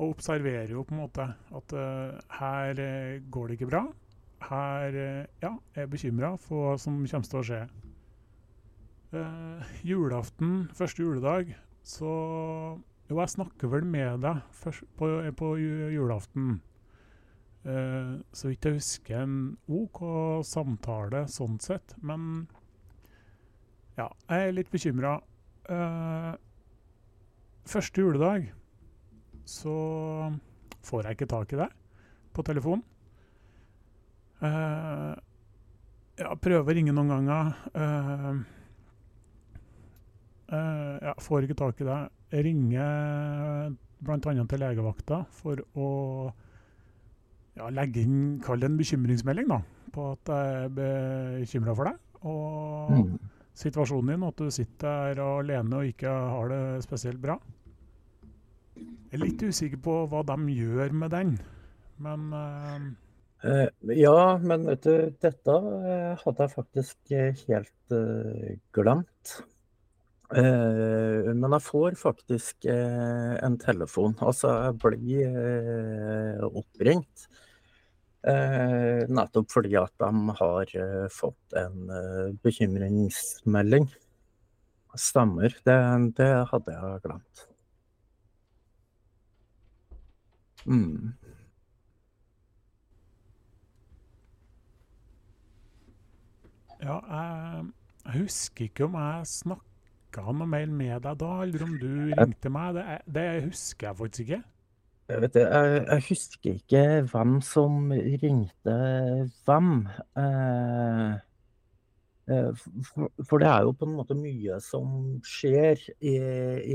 Og 0.00 0.14
observerer 0.14 0.70
jo 0.72 0.84
på 0.86 0.94
en 0.94 1.02
måte 1.02 1.26
at 1.28 1.74
uh, 1.76 2.20
her 2.38 2.84
går 3.34 3.50
det 3.50 3.58
ikke 3.58 3.72
bra. 3.74 3.82
Her 4.42 4.96
ja, 5.42 5.52
er 5.74 5.84
jeg 5.84 5.90
bekymra 5.90 6.32
for 6.40 6.70
hva 6.72 6.78
som 6.80 7.02
kommer 7.06 7.28
til 7.30 7.38
å 7.38 7.46
skje. 7.46 7.60
julaften, 9.86 10.70
første 10.74 11.04
juledag, 11.04 11.52
så 11.86 12.10
jo, 13.12 13.20
jeg 13.20 13.34
snakker 13.36 13.70
vel 13.70 13.84
med 13.84 14.24
deg 14.24 14.42
først 14.56 14.88
på, 14.96 15.08
på 15.36 15.54
julaften. 15.92 16.56
Uh, 17.62 18.18
så 18.34 18.48
vidt 18.50 18.66
jeg 18.66 18.80
husker 18.80 19.20
en 19.20 19.36
OK 19.70 20.00
samtale 20.48 21.26
sånn 21.30 21.60
sett. 21.62 21.94
Men 22.02 22.48
ja, 23.98 24.08
jeg 24.26 24.48
er 24.48 24.56
litt 24.56 24.72
bekymra. 24.72 25.18
Eh, 25.70 26.32
første 27.68 28.02
juledag 28.02 28.48
så 29.46 29.74
får 30.82 31.06
jeg 31.06 31.18
ikke 31.18 31.30
tak 31.30 31.52
i 31.52 31.60
deg 31.60 31.76
på 32.32 32.44
telefon. 32.46 32.82
Uh, 34.42 35.12
ja, 36.18 36.32
prøver 36.34 36.64
å 36.64 36.74
ringe 36.74 36.94
noen 36.96 37.12
ganger. 37.12 37.52
Uh, 37.76 38.40
uh, 40.50 40.96
ja, 41.04 41.12
får 41.22 41.46
ikke 41.46 41.60
tak 41.60 41.84
i 41.84 41.86
deg 41.86 42.21
ringer 42.32 43.72
bl.a. 44.02 44.18
til 44.18 44.62
legevakta 44.62 45.22
for 45.36 45.60
å 45.78 45.90
ja, 47.58 47.68
legge 47.74 48.02
inn 48.02 48.40
Kall 48.42 48.62
det 48.62 48.70
en 48.70 48.78
bekymringsmelding 48.80 49.50
da, 49.52 49.60
på 49.92 50.12
at 50.14 50.32
jeg 50.32 50.64
er 50.64 50.74
bekymra 50.78 51.76
for 51.76 51.90
deg. 51.90 52.00
Og 52.22 52.92
mm. 52.94 53.30
situasjonen 53.64 54.14
din, 54.14 54.26
at 54.28 54.40
du 54.40 54.50
sitter 54.54 55.12
der 55.18 55.22
alene 55.26 55.82
og 55.82 55.92
ikke 55.92 56.10
har 56.34 56.52
det 56.52 56.62
spesielt 56.86 57.20
bra. 57.22 57.38
Jeg 58.76 59.18
er 59.18 59.24
litt 59.26 59.44
usikker 59.44 59.80
på 59.84 59.96
hva 60.08 60.22
de 60.24 60.56
gjør 60.56 60.94
med 60.96 61.12
den, 61.12 61.34
men 62.00 62.30
uh, 62.32 62.86
uh, 63.44 63.66
Ja, 63.92 64.38
men 64.40 64.64
vet 64.70 64.86
du, 64.86 65.10
dette 65.20 65.56
uh, 65.60 66.14
hadde 66.22 66.46
jeg 66.46 66.54
faktisk 66.54 67.12
helt 67.50 67.96
glemt. 68.72 69.34
Eh, 70.32 71.28
men 71.36 71.54
jeg 71.56 71.64
får 71.66 71.96
faktisk 72.00 72.66
eh, 72.70 73.34
en 73.44 73.58
telefon. 73.60 74.14
Altså, 74.24 74.52
jeg 74.66 74.78
blir 74.84 75.40
eh, 75.44 76.44
oppringt. 76.48 77.28
nettopp 78.22 79.48
fordi 79.50 79.72
at 79.74 79.90
de 79.98 80.34
har 80.38 80.72
fått 81.10 81.56
en 81.58 81.88
bekymringsmelding. 82.44 83.88
Stemmer. 84.94 85.56
Det, 85.66 85.74
det 86.20 86.28
hadde 86.52 86.76
jeg 86.76 87.02
glemt. 87.02 87.42
Mm. 90.66 91.16
Ja, 96.82 97.00
jeg, 97.10 97.66
husker 98.20 98.70
ikke 98.70 98.86
om 98.86 98.94
jeg 99.02 99.26
snakka 99.34 99.71
snakka 100.12 100.32
noe 100.32 100.46
mer 100.46 100.66
med 100.68 101.02
deg 101.02 101.18
da, 101.20 101.42
eller 101.42 101.62
om 101.64 101.76
du 101.80 102.12
ringte 102.12 102.50
meg? 102.52 102.76
Det, 102.76 102.84
det 103.14 103.44
husker 103.46 103.88
jeg 103.88 103.96
faktisk 103.96 104.24
ikke. 104.26 104.42
Jeg, 105.08 105.20
vet, 105.22 105.36
jeg, 105.36 105.84
jeg, 105.88 106.04
husker 106.08 106.56
ikke 106.56 106.82
hvem 107.12 107.40
som 107.42 107.92
ringte 107.92 108.76
hvem. 109.46 109.70
Eh, 110.16 111.14
eh, 112.28 112.50
for, 112.88 113.08
for, 113.24 113.42
det 113.42 113.48
er 113.48 113.66
jo 113.66 113.72
på 113.76 113.88
en 113.88 113.96
måte 113.96 114.16
mye 114.16 114.60
som 114.62 115.18
skjer 115.26 115.80
i, 116.00 116.14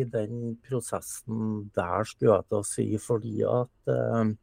i 0.02 0.04
den 0.04 0.58
prosessen 0.66 1.70
der, 1.78 2.10
skulle 2.10 2.36
jeg 2.40 2.50
til 2.50 2.60
å 2.60 2.68
si. 2.68 2.90
Fordi 3.02 3.38
at 3.48 3.94
eh, 3.94 4.36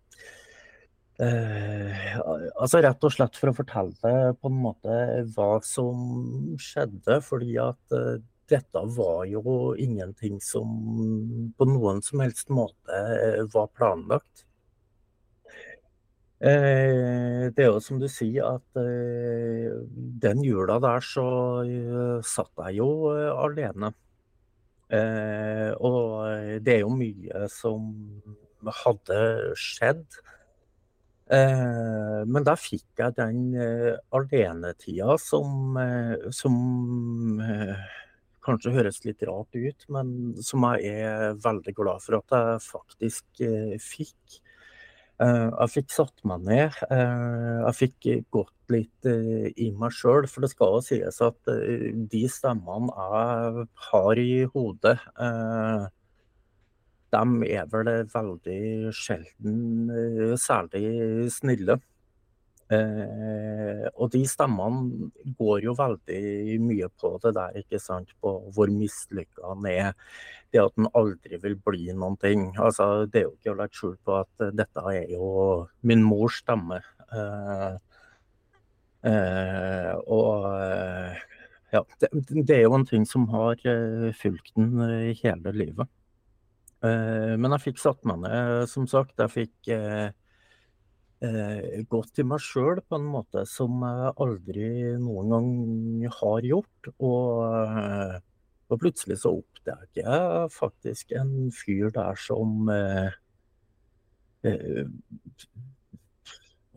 Eh, 1.22 2.16
altså 2.58 2.80
Rett 2.82 3.04
og 3.06 3.12
slett 3.14 3.36
for 3.38 3.52
å 3.52 3.54
fortelle 3.54 4.14
på 4.34 4.50
en 4.50 4.56
måte 4.64 4.94
hva 5.36 5.60
som 5.62 6.56
skjedde. 6.58 7.20
Fordi 7.22 7.52
at 7.62 7.98
dette 8.50 8.80
var 8.96 9.24
jo 9.28 9.74
ingenting 9.80 10.40
som 10.42 10.68
på 11.56 11.68
noen 11.68 12.02
som 12.04 12.22
helst 12.24 12.50
måte 12.52 12.98
eh, 12.98 13.42
var 13.54 13.70
planlagt. 13.76 14.44
Eh, 16.44 17.48
det 17.54 17.64
er 17.64 17.70
jo 17.70 17.80
som 17.80 18.00
du 18.02 18.08
sier 18.10 18.58
at 18.58 18.80
eh, 18.80 19.72
den 20.24 20.44
jula 20.44 20.78
der 20.82 21.04
så 21.04 21.26
satt 22.26 22.66
jeg 22.66 22.80
jo 22.82 22.90
alene. 23.14 23.94
Og 24.94 26.60
det 26.62 26.74
er 26.74 26.82
jo 26.84 26.90
mye 26.92 27.46
som 27.50 27.88
hadde 28.84 29.16
skjedd. 29.58 30.04
Men 31.32 32.46
da 32.46 32.54
fikk 32.60 33.00
jeg 33.00 33.16
den 33.16 33.40
alenetida 34.14 35.16
som, 35.18 35.80
som 36.36 36.60
kanskje 38.44 38.74
høres 38.74 39.02
litt 39.06 39.22
rart 39.26 39.56
ut, 39.56 39.86
men 39.92 40.08
som 40.44 40.64
jeg 40.74 41.04
er 41.04 41.38
veldig 41.42 41.74
glad 41.76 42.02
for 42.04 42.18
at 42.20 42.34
jeg 42.36 42.64
faktisk 42.66 43.44
eh, 43.44 43.76
fikk. 43.82 44.38
Eh, 45.22 45.48
jeg 45.48 45.72
fikk 45.76 45.94
satt 45.94 46.24
meg 46.28 46.44
ned. 46.48 46.78
Eh, 46.90 47.58
jeg 47.64 47.78
fikk 47.80 48.10
gått 48.34 48.52
litt 48.72 49.08
i 49.60 49.68
meg 49.76 49.92
sjøl. 49.92 50.28
For 50.30 50.44
det 50.44 50.52
skal 50.54 50.80
sies 50.86 51.20
at 51.24 51.52
de 52.14 52.22
stemmene 52.32 52.94
jeg 52.94 53.66
har 53.90 54.20
i 54.22 54.30
hodet, 54.54 54.96
de 57.14 57.50
er 57.54 57.68
vel 57.70 57.90
veldig 58.10 58.94
sjelden 58.96 59.92
særlig 60.40 61.28
snille. 61.30 61.76
Eh, 62.72 63.84
og 63.92 64.08
de 64.14 64.22
stemmene 64.28 65.10
går 65.38 65.66
jo 65.66 65.74
veldig 65.76 66.58
mye 66.64 66.88
på 67.00 67.14
det 67.24 67.34
der, 67.36 67.58
ikke 67.60 67.80
sant. 67.82 68.14
På 68.22 68.36
hvor 68.54 68.72
mislykka 68.72 69.52
han 69.52 69.68
er. 69.70 69.92
Det 70.54 70.62
at 70.62 70.76
han 70.78 70.88
aldri 70.94 71.40
vil 71.42 71.58
bli 71.66 71.90
noen 71.92 72.16
ting. 72.22 72.52
Altså, 72.56 73.06
det 73.10 73.22
er 73.22 73.26
jo 73.28 73.34
ikke 73.36 73.54
å 73.54 73.58
legge 73.58 73.80
skjul 73.80 73.96
på 74.06 74.20
at 74.22 74.46
dette 74.54 74.86
er 74.92 75.10
jo 75.12 75.32
min 75.82 76.04
mors 76.06 76.40
stemme. 76.44 76.80
Eh, 77.10 77.74
Eh, 79.04 79.90
og 80.08 80.44
ja, 81.74 81.82
det, 82.00 82.08
det, 82.30 82.54
er 82.56 82.62
jo 82.64 82.76
en 82.78 82.86
ting 82.88 83.04
som 83.08 83.26
har 83.32 83.60
fulgt 84.16 84.54
den 84.56 84.80
hele 85.20 85.52
livet. 85.52 85.90
men 86.84 87.54
jeg 87.56 87.64
fikk 87.64 87.78
satt 87.80 88.02
meg 88.04 88.22
ned, 88.24 88.68
som 88.68 88.86
sagt. 88.88 89.16
Jeg 89.18 89.32
fikk 89.32 89.70
eh, 89.72 90.12
gått 91.88 92.10
til 92.16 92.26
meg 92.28 92.42
sjøl 92.42 92.80
på 92.84 92.98
en 92.98 93.06
måte 93.08 93.44
som 93.48 93.82
jeg 93.84 94.12
aldri 94.24 94.68
noen 95.00 95.32
gang 95.32 96.14
har 96.18 96.46
gjort. 96.46 96.88
Og, 96.98 97.44
eh, 97.48 98.16
og 98.70 98.80
plutselig 98.80 99.20
så 99.22 99.34
oppdager 99.38 100.02
jeg 100.02 100.50
faktisk 100.54 101.12
en 101.16 101.50
fyr 101.54 101.92
der 101.94 102.18
som 102.20 102.68
eh, 102.72 103.12
eh, 104.44 104.86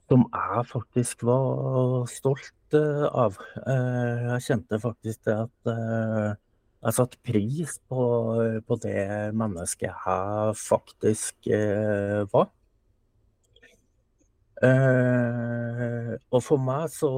Som 0.07 0.23
jeg 0.31 0.67
faktisk 0.69 1.23
var 1.27 2.05
stolt 2.07 2.73
eh, 2.73 3.07
av. 3.11 3.39
Eh, 3.67 4.27
jeg 4.31 4.45
kjente 4.45 4.79
faktisk 4.79 5.25
det 5.27 5.35
at 5.35 6.37
jeg 6.77 6.93
satte 6.93 7.17
pris 7.25 7.79
på, 7.89 8.03
på 8.67 8.77
det 8.85 9.33
mennesket 9.35 9.89
jeg 9.89 10.53
faktisk 10.61 11.49
var. 12.31 12.47
Eh, 14.65 16.13
og 16.33 16.41
for 16.41 16.57
meg 16.57 16.89
så 16.89 17.09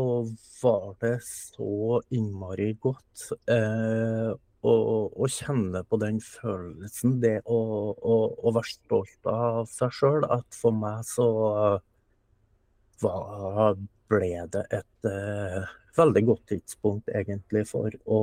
var 0.59 0.89
det 0.99 1.15
så 1.23 2.01
innmari 2.11 2.73
godt 2.83 3.29
eh, 3.47 4.31
å, 4.59 4.73
å, 5.07 5.29
kjenne 5.31 5.85
på 5.87 5.99
den 6.01 6.19
følelsen, 6.19 7.15
det 7.23 7.37
å, 7.47 7.59
å, 7.95 8.17
å 8.43 8.53
være 8.57 8.73
stolt 8.73 9.31
av 9.31 9.69
seg 9.71 9.95
sjøl, 9.95 10.27
at 10.27 10.59
for 10.59 10.75
meg 10.75 11.05
så 11.07 11.29
var, 12.99 13.79
ble 14.11 14.33
det 14.51 14.65
et 14.81 15.07
eh, 15.07 15.71
veldig 15.95 16.25
godt 16.33 16.45
tidspunkt 16.51 17.07
egentlig 17.15 17.63
for 17.71 17.95
å 18.03 18.19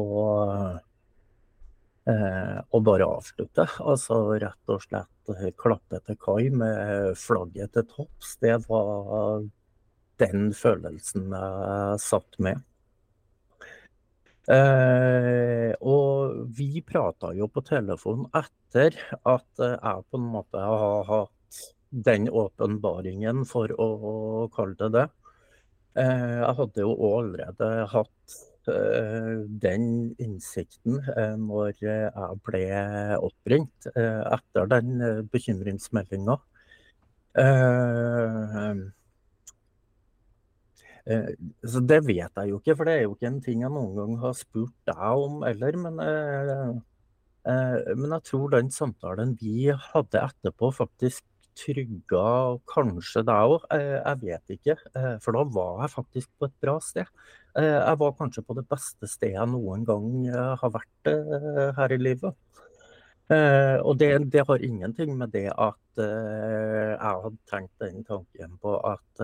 og 2.06 2.82
bare 2.86 3.06
avslutte. 3.06 3.66
Altså 3.82 4.20
rett 4.38 4.70
og 4.70 4.82
slett 4.84 5.32
eh, 5.34 5.50
klappe 5.58 5.98
til 6.06 6.18
kai 6.22 6.48
med 6.54 7.16
flagget 7.18 7.74
til 7.74 7.86
topps. 7.90 8.36
Det 8.42 8.54
var 8.68 9.42
den 10.22 10.52
følelsen 10.56 11.32
jeg 11.34 12.00
satt 12.04 12.38
med. 12.38 12.62
Eh, 14.46 15.72
og 15.82 16.46
vi 16.54 16.82
prata 16.86 17.32
jo 17.34 17.50
på 17.50 17.64
telefon 17.66 18.28
etter 18.30 18.94
at 19.26 19.64
jeg 19.66 20.06
på 20.06 20.20
en 20.20 20.28
måte 20.36 20.62
har 20.62 21.08
hatt 21.10 21.62
den 21.90 22.28
åpenbaringen, 22.30 23.42
for 23.48 23.72
å 23.80 24.46
kalle 24.54 24.78
det 24.78 24.92
det. 24.94 25.06
Eh, 25.98 26.36
jeg 26.42 26.54
hadde 26.60 26.84
jo 26.86 26.94
allerede 27.16 27.70
hatt 27.90 28.36
Eh, 28.36 28.55
den 28.66 30.14
innsikten 30.22 30.98
eh, 31.14 31.36
når 31.38 31.72
jeg 31.78 32.38
ble 32.46 32.62
oppringt 33.22 33.88
eh, 33.94 34.22
etter 34.34 34.70
den 34.72 35.00
bekymringsmeldinga. 35.32 36.38
Så 41.06 41.80
det 41.86 42.00
vet 42.08 42.32
jeg 42.40 42.50
jo 42.50 42.58
ikke, 42.58 42.74
for 42.74 42.88
det 42.88 42.94
er 42.96 43.02
jo 43.04 43.14
ikke 43.14 43.28
en 43.28 43.42
ting 43.44 43.62
jeg 43.62 43.70
noen 43.70 43.92
gang 43.94 44.16
har 44.24 44.34
spurt 44.34 44.74
deg 44.88 45.22
om 45.26 45.44
heller. 45.46 45.76
Men, 45.84 46.00
men 47.44 48.14
jeg 48.16 48.24
tror 48.30 48.54
den 48.56 48.72
samtalen 48.74 49.36
vi 49.38 49.68
hadde 49.70 50.24
etterpå, 50.24 50.72
faktisk 50.74 51.22
trygga 51.56 52.26
kanskje 52.68 53.22
deg 53.26 53.56
òg. 53.56 53.66
Jeg 53.72 54.20
vet 54.22 54.54
ikke, 54.58 54.76
for 55.24 55.36
da 55.36 55.42
var 55.56 55.82
jeg 55.84 55.94
faktisk 55.96 56.30
på 56.36 56.50
et 56.50 56.56
bra 56.62 56.76
sted. 56.84 57.08
Eh, 57.56 57.64
jeg 57.64 57.96
var 58.00 58.16
kanskje 58.18 58.42
på 58.44 58.54
det 58.58 58.66
beste 58.68 59.08
stedet 59.08 59.32
jeg 59.38 59.48
noen 59.48 59.84
gang 59.88 60.08
eh, 60.28 60.52
har 60.60 60.72
vært 60.74 61.08
eh, 61.08 61.70
her 61.78 61.94
i 61.94 62.00
livet. 62.02 62.42
Og 63.26 63.96
det, 63.98 64.08
det 64.30 64.44
har 64.46 64.62
ingenting 64.62 65.16
med 65.18 65.32
det 65.34 65.48
at 65.50 65.98
jeg 65.98 66.98
hadde 67.00 67.32
tenkt 67.50 67.82
den 67.82 68.04
tanken 68.06 68.52
på 68.62 68.76
at 68.86 69.22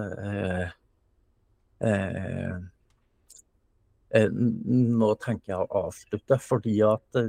nå 4.35 5.11
tenker 5.23 5.53
jeg 5.53 5.61
å 5.61 5.85
avslutte, 5.85 6.41
fordi 6.43 6.75
at 6.83 7.21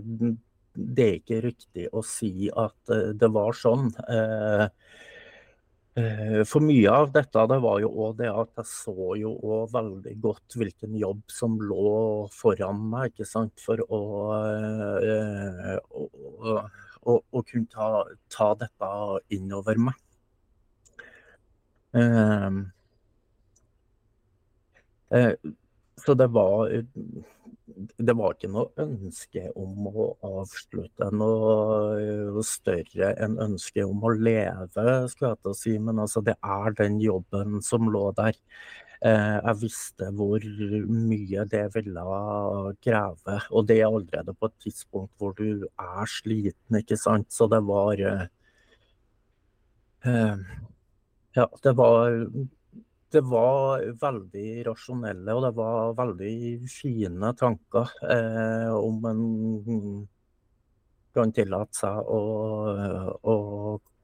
det 0.73 1.05
er 1.05 1.17
ikke 1.19 1.41
riktig 1.45 1.87
å 1.93 2.01
si 2.05 2.49
at 2.49 2.93
det 3.19 3.29
var 3.33 3.53
sånn. 3.57 3.91
Eh, 5.93 6.41
for 6.49 6.65
mye 6.65 6.89
av 6.89 7.11
dette 7.13 7.41
det 7.51 7.59
var 7.61 7.77
jo 7.83 7.89
òg 8.01 8.15
det 8.17 8.29
at 8.31 8.49
jeg 8.57 8.65
så 8.65 9.11
jo 9.19 9.35
òg 9.45 9.75
veldig 9.75 10.13
godt 10.23 10.55
hvilken 10.57 10.95
jobb 10.97 11.19
som 11.29 11.59
lå 11.61 12.25
foran 12.33 12.79
meg, 12.89 13.11
ikke 13.13 13.27
sant. 13.29 13.53
For 13.61 13.77
å, 13.85 13.99
å, 16.01 16.55
å, 17.05 17.17
å 17.21 17.43
kunne 17.45 17.69
ta, 17.69 17.89
ta, 18.33 18.49
dette 18.57 18.89
innover 19.37 19.77
meg. 19.89 19.99
Så 26.01 26.17
det 26.17 26.29
var 26.33 26.73
det 27.97 28.13
var 28.17 28.35
ikke 28.35 28.51
noe 28.53 28.71
ønske 28.83 29.47
om 29.59 29.87
å 29.89 30.05
avslutte 30.27 31.09
noe 31.15 32.43
større 32.45 33.13
enn 33.23 33.39
ønsket 33.43 33.85
om 33.87 34.03
å 34.05 34.13
leve, 34.13 34.85
skulle 35.11 35.33
jeg 35.33 35.41
til 35.41 35.51
å 35.51 35.57
si. 35.57 35.73
Men 35.81 36.01
altså, 36.03 36.23
det 36.25 36.37
er 36.39 36.77
den 36.79 36.99
jobben 37.03 37.61
som 37.65 37.89
lå 37.91 38.05
der. 38.17 38.39
Eh, 39.03 39.37
jeg 39.39 39.59
visste 39.59 40.09
hvor 40.15 40.45
mye 40.87 41.43
det 41.51 41.65
ville 41.75 42.03
kreve. 42.85 43.37
Og 43.51 43.67
det 43.67 43.79
er 43.81 43.89
allerede 43.89 44.35
på 44.37 44.47
et 44.47 44.57
tidspunkt 44.63 45.11
hvor 45.19 45.35
du 45.39 45.65
er 45.67 46.05
sliten, 46.07 46.79
ikke 46.79 46.97
sant. 46.99 47.27
Så 47.33 47.49
det 47.51 47.63
var 47.67 47.99
eh, 47.99 48.27
Ja, 51.33 51.47
det 51.65 51.73
var 51.77 52.11
det 53.13 53.21
var 53.29 53.83
veldig 54.01 54.47
rasjonelle 54.67 55.35
og 55.37 55.45
det 55.45 55.51
var 55.57 55.93
veldig 55.97 56.33
fine 56.71 57.33
tanker 57.37 57.93
eh, 58.09 58.73
om 58.73 59.05
en 59.09 59.23
kan 61.13 61.33
tillate 61.35 61.77
seg 61.77 62.09
å, 62.09 62.21
å 63.21 63.35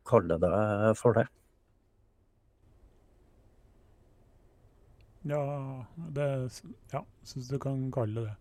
kalle 0.10 0.38
det 0.42 0.54
for 1.00 1.18
det. 1.18 1.26
Ja, 5.30 5.42
det 6.16 6.30
Ja, 6.94 7.04
syns 7.28 7.50
du 7.50 7.58
kan 7.60 7.90
kalle 7.94 8.22
det 8.22 8.30
det. 8.30 8.38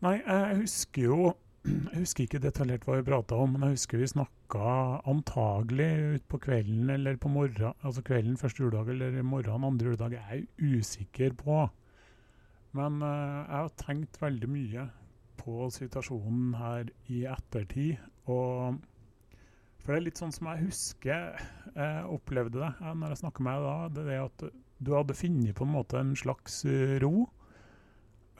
Nei, 0.00 0.16
jeg 0.24 0.60
husker 0.62 1.04
jo 1.04 1.18
jeg 1.60 2.00
husker 2.00 2.24
ikke 2.24 2.40
detaljert 2.40 2.86
hva 2.88 2.96
vi 2.96 3.04
prata 3.04 3.36
om, 3.36 3.50
men 3.52 3.66
jeg 3.66 3.76
husker 3.76 4.00
vi 4.00 4.06
snakka 4.08 4.68
antagelig 5.10 5.90
utpå 6.16 6.38
kvelden 6.46 6.88
eller 6.94 7.18
på 7.20 7.28
morgenen, 7.32 7.76
altså 7.84 8.04
kvelden 8.06 8.38
første 8.40 8.62
juledag 8.62 8.88
eller 8.94 9.18
morgenen 9.26 9.66
andre 9.68 9.90
juledag. 9.90 10.16
Jeg 10.16 10.46
er 10.46 10.78
usikker 10.78 11.34
på. 11.36 11.66
Men 12.78 13.02
uh, 13.02 13.44
jeg 13.44 13.58
har 13.58 13.74
tenkt 13.82 14.16
veldig 14.22 14.48
mye 14.48 14.86
på 15.40 15.66
situasjonen 15.74 16.54
her 16.56 16.88
i 17.12 17.24
ettertid. 17.28 17.98
Og 18.30 18.78
for 19.80 19.92
det 19.92 19.98
er 19.98 20.06
litt 20.06 20.20
sånn 20.20 20.32
som 20.32 20.48
jeg 20.52 20.68
husker 20.68 21.42
jeg 21.74 22.06
opplevde 22.12 22.60
det 22.60 22.70
jeg, 22.70 22.96
når 23.00 23.12
jeg 23.12 23.20
snakker 23.22 23.44
med 23.44 23.60
deg 23.60 23.68
da. 23.68 23.90
Det 23.98 24.14
er 24.14 24.24
at 24.24 24.46
du 24.80 24.94
hadde 24.96 25.18
funnet 25.18 25.56
på 25.58 25.66
en 25.66 25.74
måte 25.74 26.00
en 26.00 26.14
slags 26.16 26.62
ro. 27.04 27.28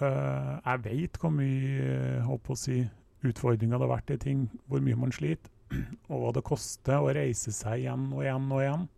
Uh, 0.01 0.57
jeg 0.65 0.83
veit 0.87 1.21
hvor 1.21 1.35
mye 1.37 2.25
håper 2.25 2.57
å 2.57 2.57
si, 2.57 2.79
utfordringa 3.27 3.77
det 3.77 3.87
har 3.87 3.93
vært 3.97 4.15
i 4.15 4.21
ting, 4.21 4.47
hvor 4.71 4.83
mye 4.85 4.99
man 4.99 5.13
sliter, 5.15 5.53
og 6.11 6.17
hva 6.23 6.33
det 6.37 6.47
koster 6.47 7.01
å 7.01 7.13
reise 7.15 7.53
seg 7.55 7.85
igjen 7.85 8.09
og 8.15 8.25
igjen 8.25 8.49
og 8.51 8.65
igjen. 8.65 8.89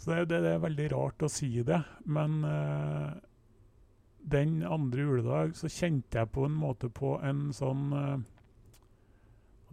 Så 0.00 0.12
det, 0.12 0.30
det, 0.30 0.40
det 0.46 0.54
er 0.56 0.64
veldig 0.64 0.88
rart 0.94 1.24
å 1.26 1.28
si 1.32 1.50
det, 1.66 1.80
men 2.08 2.40
uh, 2.46 3.12
den 4.32 4.60
andre 4.64 5.04
juledag 5.04 5.56
så 5.58 5.68
kjente 5.68 6.22
jeg 6.22 6.32
på 6.32 6.46
en 6.48 6.56
måte 6.56 6.88
på 6.92 7.18
en 7.24 7.50
sånn 7.56 7.90
uh, 7.92 8.20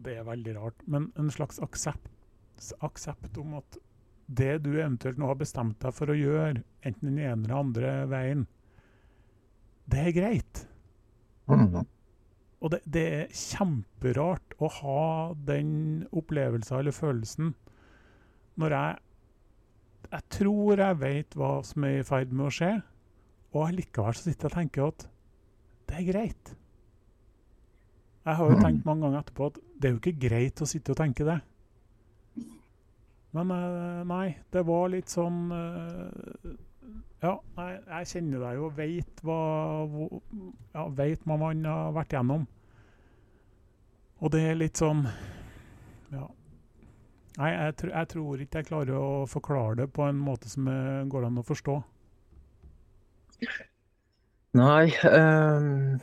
Det 0.03 0.17
er 0.19 0.27
veldig 0.27 0.55
rart, 0.57 0.83
men 0.85 1.09
en 1.17 1.31
slags 1.31 1.61
aksept, 1.63 2.11
aksept 2.83 3.39
om 3.39 3.55
at 3.61 3.79
det 4.27 4.57
du 4.65 4.73
eventuelt 4.75 5.17
nå 5.17 5.29
har 5.29 5.39
bestemt 5.39 5.79
deg 5.81 5.95
for 5.95 6.11
å 6.11 6.17
gjøre, 6.17 6.61
enten 6.83 7.07
den 7.07 7.21
ene 7.23 7.47
eller 7.47 7.59
andre 7.61 7.93
veien, 8.11 8.43
det 9.87 10.01
er 10.09 10.15
greit. 10.15 10.65
Mm. 11.47 11.85
Og 12.57 12.73
det, 12.73 12.79
det, 12.89 13.03
er 13.13 13.33
kjemperart 13.37 14.55
å 14.57 14.69
ha 14.79 15.01
den 15.47 16.07
opplevelsen 16.09 16.79
eller 16.79 16.95
følelsen 16.95 17.53
når 18.57 18.73
jeg 18.73 19.03
Jeg 20.07 20.23
tror 20.31 20.79
jeg 20.79 20.99
vet 21.01 21.35
hva 21.35 21.49
som 21.67 21.83
er 21.83 21.97
i 21.99 22.03
ferd 22.07 22.31
med 22.31 22.45
å 22.47 22.53
skje, 22.53 22.69
og 23.51 23.73
likevel 23.75 24.15
så 24.15 24.23
sitter 24.23 24.47
jeg 24.47 24.51
og 24.53 24.55
tenker 24.55 24.85
at 24.85 25.03
det 25.89 25.97
er 25.97 26.05
greit. 26.07 26.51
Jeg 28.23 28.39
har 28.39 28.53
jo 28.53 28.61
tenkt 28.61 28.87
mange 28.87 29.03
ganger 29.03 29.19
etterpå 29.19 29.49
at 29.51 29.59
det 29.75 29.89
er 29.89 29.93
jo 29.93 29.99
ikke 29.99 30.21
greit 30.29 30.63
å 30.63 30.67
sitte 30.69 30.93
og 30.93 30.99
tenke 31.01 31.27
det. 31.27 31.37
Men 33.35 33.51
eh, 33.51 34.01
nei, 34.07 34.27
det 34.55 34.63
var 34.67 34.87
litt 34.93 35.11
sånn 35.11 35.51
eh, 35.57 36.55
ja, 37.23 37.33
jeg, 37.57 38.07
kjenner 38.11 38.43
deg 38.45 38.59
jo 38.59 38.69
veit 38.77 39.21
hva, 39.25 39.39
ja, 40.75 40.85
vet 40.99 41.23
hva 41.25 41.37
man 41.41 41.65
har 41.65 41.95
vært 41.95 42.13
gjennom. 42.13 42.45
Og 44.17 44.33
det 44.33 44.43
er 44.49 44.57
litt 44.57 44.79
sånn 44.81 45.05
Ja. 46.13 46.25
Nei, 47.37 47.51
jeg, 47.53 47.73
jeg, 47.91 48.09
tror 48.13 48.41
ikke 48.41 48.61
jeg 48.63 48.69
klarer 48.71 48.97
å 48.97 49.25
forklare 49.29 49.83
det 49.83 49.91
på 49.93 50.07
en 50.07 50.17
måte 50.17 50.49
som 50.49 50.65
går 51.11 51.27
an 51.27 51.37
å 51.37 51.45
forstå. 51.45 51.75
Nei 54.57 54.87
um, 55.05 55.99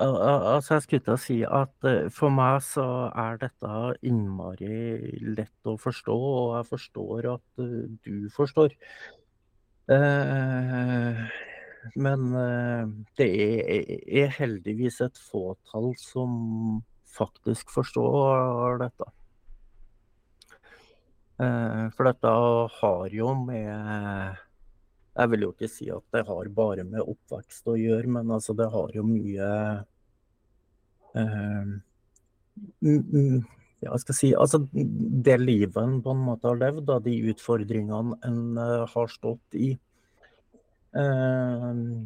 Altså, 0.00 0.74
jeg 0.74 0.82
skulle 0.82 1.04
til 1.04 1.12
å 1.12 1.20
si 1.20 1.34
at 1.44 1.86
eh, 1.88 2.06
for 2.14 2.32
meg 2.32 2.62
så 2.64 2.84
er 3.20 3.36
dette 3.42 3.80
innmari 4.08 5.10
lett 5.36 5.68
å 5.68 5.74
forstå, 5.80 6.14
og 6.16 6.54
jeg 6.56 6.68
forstår 6.70 7.28
at 7.34 7.60
uh, 7.60 7.84
du 8.06 8.30
forstår. 8.32 8.72
Uh, 9.90 11.20
men 12.00 12.24
det 13.16 13.28
er, 13.28 14.32
heldigvis 14.36 15.00
et 15.04 15.20
fåtall 15.20 15.92
som 16.00 16.32
faktisk 17.08 17.72
forstår 17.72 18.80
dette. 18.82 19.08
for 21.96 22.04
dette 22.04 22.32
har 22.76 23.14
jo 23.16 23.30
med 23.32 24.36
Jeg 25.16 25.30
vil 25.32 25.46
jo 25.46 25.52
ikke 25.54 25.70
si 25.72 25.88
at 25.88 26.04
det 26.12 26.26
har 26.28 26.52
bare 26.52 26.84
med 26.84 27.00
oppvekst 27.00 27.72
å 27.72 27.78
gjøre, 27.80 28.12
men 28.18 28.30
altså 28.36 28.52
det 28.56 28.68
har 28.76 28.92
jo 28.94 29.06
mye 29.08 29.48
ja, 33.80 33.98
skal 33.98 34.16
si, 34.16 34.30
altså 34.36 34.60
det 34.72 35.36
livet 35.40 35.78
en 35.80 36.00
på 36.04 36.12
en 36.14 36.24
måte 36.26 36.50
har 36.50 36.58
levd, 36.60 36.84
da, 36.88 36.98
de 37.02 37.16
utfordringene 37.32 38.18
en 38.28 38.58
uh, 38.60 38.84
har 38.90 39.12
stått 39.12 39.56
i. 39.56 39.72
Uh, 40.96 42.04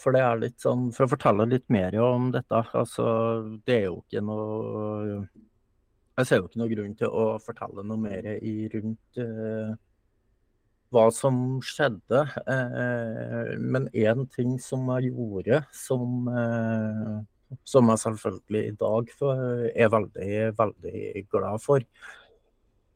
for 0.00 0.14
det 0.14 0.22
er 0.22 0.42
litt 0.42 0.60
sånn, 0.62 0.90
for 0.94 1.06
å 1.06 1.12
fortelle 1.14 1.48
litt 1.50 1.66
mer 1.72 1.96
om 2.04 2.30
dette, 2.34 2.62
altså 2.76 3.06
det 3.66 3.78
er 3.80 3.86
jo 3.88 4.02
ikke 4.02 4.20
noe 4.20 5.22
Jeg 6.16 6.28
ser 6.28 6.38
jo 6.40 6.46
ikke 6.48 6.60
noe 6.60 6.72
grunn 6.72 6.94
til 6.96 7.12
å 7.12 7.24
fortelle 7.44 7.84
noe 7.84 8.00
mer 8.00 8.28
i 8.36 8.54
rundt 8.72 9.20
uh, 9.20 9.72
hva 10.94 11.08
som 11.12 11.58
skjedde. 11.66 12.20
men 13.58 13.88
én 13.90 14.22
ting 14.30 14.54
som 14.62 14.86
jeg 14.94 15.10
gjorde 15.10 15.58
som 15.74 16.28
som 17.64 17.90
jeg 17.92 18.02
selvfølgelig 18.02 18.62
i 18.66 18.76
dag 18.80 19.10
er 19.74 19.90
veldig, 19.92 20.30
veldig 20.58 21.26
glad 21.30 21.62
for. 21.62 21.84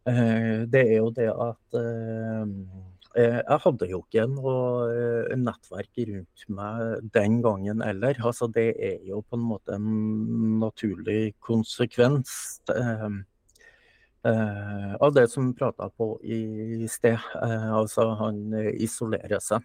Eh, 0.08 0.62
det 0.70 0.80
er 0.80 0.96
jo 0.96 1.10
det 1.12 1.28
at 1.28 1.76
eh, 1.76 2.44
eh, 3.20 3.40
jeg 3.42 3.58
hadde 3.64 3.88
jo 3.90 4.00
ikke 4.00 4.24
noe 4.32 5.34
nettverk 5.36 6.00
rundt 6.08 6.46
meg 6.56 7.10
den 7.16 7.40
gangen 7.44 7.82
heller. 7.84 8.14
Altså, 8.24 8.48
det 8.48 8.70
er 8.78 8.98
jo 9.08 9.20
på 9.20 9.36
en 9.36 9.44
måte 9.52 9.76
en 9.76 9.90
naturlig 10.62 11.34
konsekvens 11.44 12.30
av 15.00 15.12
det 15.16 15.26
som 15.32 15.46
vi 15.48 15.56
prata 15.56 15.88
på 15.96 16.14
i 16.24 16.86
sted. 16.92 17.18
Altså, 17.40 18.10
han 18.20 18.42
isolerer 18.76 19.40
seg. 19.44 19.64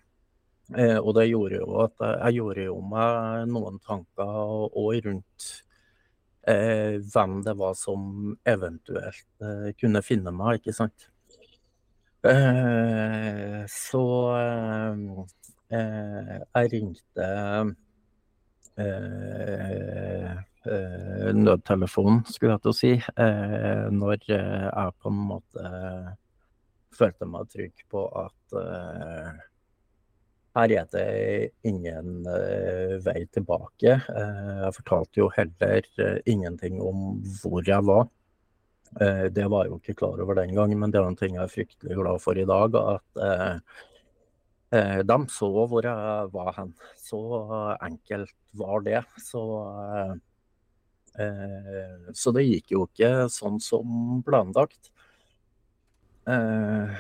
Eh, 0.74 0.98
og 0.98 1.14
det 1.14 1.28
gjorde 1.30 1.60
jo 1.60 1.82
at 1.84 2.02
jeg 2.02 2.40
gjorde 2.40 2.64
jo 2.66 2.80
meg 2.90 3.46
noen 3.52 3.78
tanker 3.86 4.70
òg 4.74 5.06
rundt 5.06 5.50
eh, 6.50 6.98
hvem 7.06 7.36
det 7.46 7.54
var 7.60 7.76
som 7.78 8.34
eventuelt 8.50 9.46
eh, 9.46 9.70
kunne 9.78 10.02
finne 10.06 10.34
meg, 10.34 10.62
ikke 10.62 10.74
sant. 10.74 11.10
Så 13.70 14.02
jeg 15.70 16.72
ringte 16.72 17.28
nødtelefonen, 21.46 22.24
skulle 22.26 22.56
jeg 22.56 22.64
til 22.64 22.72
å 22.72 22.80
si, 22.80 22.94
når 23.94 24.26
jeg 24.26 24.96
på 24.98 25.14
en 25.14 25.22
måte 25.30 25.70
følte 26.98 27.30
meg 27.30 27.54
trygg 27.54 27.86
på 27.94 28.08
at 28.26 28.58
her 30.56 30.72
er 30.72 30.86
det 30.92 31.06
ingen 31.68 32.28
uh, 32.28 32.96
vei 33.04 33.26
tilbake. 33.36 33.98
Uh, 34.08 34.62
jeg 34.64 34.76
fortalte 34.78 35.20
jo 35.20 35.30
heller 35.36 35.88
uh, 36.00 36.20
ingenting 36.26 36.80
om 36.84 37.18
hvor 37.42 37.66
jeg 37.66 37.84
var. 37.86 38.08
det 38.96 39.44
var 39.52 39.66
jeg 39.66 39.72
jo 39.74 39.78
ikke 39.82 39.96
klar 40.00 40.22
over 40.24 40.38
den 40.38 40.54
gang, 40.56 40.72
men 40.80 40.92
det 40.92 41.00
er 41.02 41.08
en 41.10 41.18
ting 41.20 41.34
jeg 41.36 41.44
er 41.44 41.52
fryktelig 41.52 41.98
glad 41.98 42.22
for 42.24 42.38
i 42.40 42.46
dag. 42.48 42.76
At 42.80 43.08
de 45.10 45.18
så 45.34 45.50
hvor 45.68 45.84
jeg 45.84 46.30
var 46.32 46.54
hen. 46.56 46.70
Så 46.96 47.20
enkelt 47.84 48.32
var 48.56 48.86
det. 48.86 49.02
Så, 49.20 49.42
så 52.14 52.34
det 52.38 52.46
gikk 52.46 52.72
jo 52.78 52.86
ikke 52.88 53.28
sånn 53.34 53.60
som 53.60 54.24
planlagt. 54.24 54.94
Uh, 56.24 56.96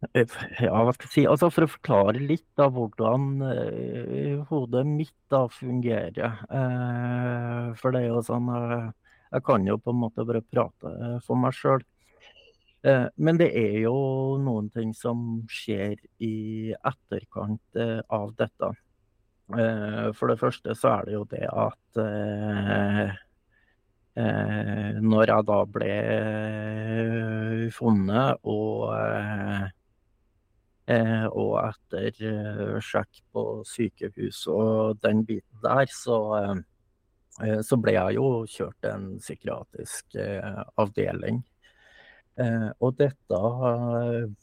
ja, 0.00 0.72
hva 0.72 0.92
skal 0.96 1.06
jeg 1.06 1.12
si 1.12 1.22
altså 1.28 1.50
For 1.52 1.66
å 1.66 1.72
forklare 1.74 2.22
litt 2.24 2.62
av 2.62 2.72
hvordan 2.76 3.26
uh, 3.44 4.40
hodet 4.48 4.84
mitt 4.88 5.16
da 5.32 5.44
fungerer. 5.52 6.40
Uh, 6.48 7.70
for 7.78 7.92
det 7.92 8.04
er 8.04 8.14
jo 8.14 8.22
sånn 8.24 8.48
uh, 8.48 8.90
Jeg 9.30 9.44
kan 9.46 9.66
jo 9.68 9.76
på 9.78 9.92
en 9.92 10.00
måte 10.00 10.26
bare 10.26 10.42
prate 10.42 11.20
for 11.26 11.38
meg 11.38 11.54
sjøl. 11.54 11.84
men 13.20 13.36
det 13.36 13.50
er 13.60 13.74
jo 13.82 13.92
noen 14.40 14.70
ting 14.72 14.94
som 14.96 15.42
skjer 15.52 15.98
i 16.24 16.72
etterkant 16.72 17.76
av 18.08 18.32
dette. 18.40 18.70
for 20.16 20.32
det 20.32 20.38
første 20.40 20.74
så 20.74 20.88
er 20.94 21.04
det 21.04 21.12
jo 21.12 21.24
det 21.28 21.44
at 21.44 22.00
Eh, 22.00 23.12
når 24.16 25.30
jeg 25.30 25.46
da 25.46 25.58
ble 25.70 25.90
eh, 26.14 27.68
funnet 27.74 28.40
og 28.50 28.90
eh, 28.90 29.68
og 30.90 31.52
etter 31.62 32.80
sjekk 32.82 33.20
på 33.30 33.42
sykehus 33.62 34.40
og 34.50 34.98
den 35.04 35.20
biten 35.22 35.60
der, 35.62 35.86
så, 35.86 36.16
så 37.62 37.78
ble 37.78 37.94
jeg 37.94 38.16
jo 38.16 38.24
kjørt 38.50 38.74
til 38.82 38.96
en 38.96 39.04
psykiatrisk 39.20 40.18
avdeling. 40.82 41.38
Og 42.82 42.96
dette 42.98 43.40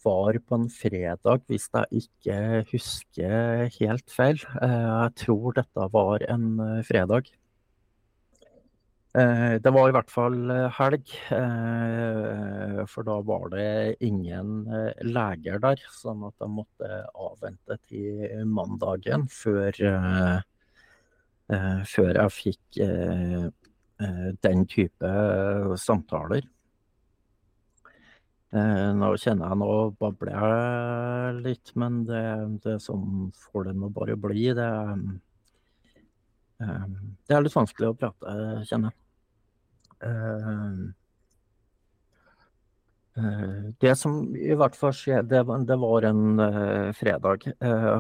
var 0.06 0.40
på 0.40 0.56
en 0.62 0.70
fredag, 0.72 1.44
hvis 1.52 1.68
jeg 1.74 2.06
ikke 2.06 2.40
husker 2.72 3.68
helt 3.82 4.16
feil. 4.16 4.40
Jeg 4.40 5.12
tror 5.26 5.60
dette 5.60 5.90
var 6.00 6.24
en 6.32 6.48
fredag. 6.88 7.28
Eh, 9.18 9.56
det 9.64 9.72
var 9.74 9.90
i 9.90 9.94
hvert 9.96 10.12
fall 10.14 10.36
eh, 10.54 10.66
helg, 10.78 11.14
eh, 11.34 12.82
for 12.92 13.08
da 13.08 13.16
var 13.26 13.48
det 13.50 13.96
ingen 14.06 14.68
leger 15.10 15.62
der. 15.64 15.82
Sånn 15.96 16.22
at 16.28 16.36
jeg 16.44 16.54
måtte 16.54 17.00
avvente 17.16 17.80
til 17.90 18.44
mandagen 18.52 19.26
før, 19.32 19.80
før 21.48 22.12
jeg 22.20 22.36
fikk 22.36 22.80
den 24.44 24.66
type 24.70 25.14
samtaler. 25.82 26.46
Nå 28.52 29.10
kjenner 29.22 29.50
jeg 29.50 29.60
nå 29.64 29.72
babler 29.98 30.34
jeg 30.36 31.40
litt, 31.48 31.74
men 31.80 32.04
det, 32.08 32.22
det 32.68 32.78
som 32.84 33.32
får 33.48 33.72
det 33.72 33.76
nå 33.80 33.90
bare 33.96 34.20
bli. 34.20 34.46
Det, 34.60 34.70
det 36.60 37.36
er 37.40 37.44
litt 37.48 37.60
vanskelig 37.60 37.94
å 37.94 38.00
prate, 38.04 38.38
kjenner 38.68 38.92
jeg. 38.92 39.07
Eh, 40.04 40.80
eh, 43.18 43.74
det 43.82 43.96
som 43.98 44.20
i 44.36 44.54
hvert 44.58 44.78
fall 44.78 44.94
skjedde, 44.96 45.42
det, 45.70 45.78
var 45.82 46.08
en 46.08 46.40
uh, 46.40 46.94
fredag. 46.98 47.50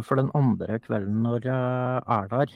For 0.05 0.19
den 0.19 0.31
andre 0.37 0.79
kvelden 0.83 1.23
når 1.25 1.49
jeg 1.49 2.01
er 2.17 2.31
der, 2.33 2.55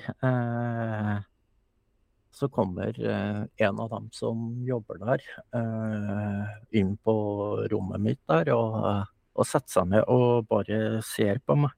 så 2.31 2.47
kommer 2.49 2.95
en 2.95 3.79
av 3.83 3.89
dem 3.91 4.07
som 4.15 4.61
jobber 4.65 5.01
der, 5.01 5.25
inn 6.71 6.95
på 7.03 7.15
rommet 7.69 8.01
mitt 8.01 8.21
der 8.31 8.53
og, 8.55 8.77
og 9.35 9.45
setter 9.45 9.75
seg 9.75 9.89
ned 9.91 10.07
og 10.09 10.47
bare 10.49 11.01
ser 11.05 11.41
på 11.45 11.59
meg. 11.65 11.75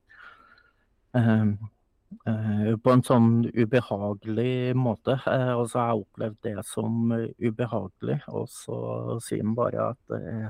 Eh, 2.27 2.73
på 2.79 2.93
en 2.93 3.03
sånn 3.05 3.29
ubehagelig 3.53 4.73
måte. 4.79 5.17
Eh, 5.29 5.53
og 5.53 5.67
så 5.71 5.79
har 5.79 5.91
jeg 5.91 6.03
opplevd 6.03 6.37
det 6.47 6.65
som 6.67 7.13
ubehagelig. 7.13 8.19
Og 8.33 8.45
så 8.51 8.77
sier 9.23 9.43
han 9.43 9.55
bare 9.57 9.89
at 9.93 10.15
eh, 10.17 10.49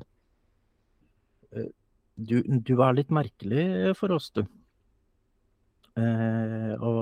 du, 2.16 2.42
du, 2.46 2.76
er 2.82 2.98
litt 2.98 3.14
merkelig 3.14 3.94
for 3.98 4.14
oss, 4.16 4.30
du. 4.36 4.44
Eh, 5.94 6.74
og 6.82 7.00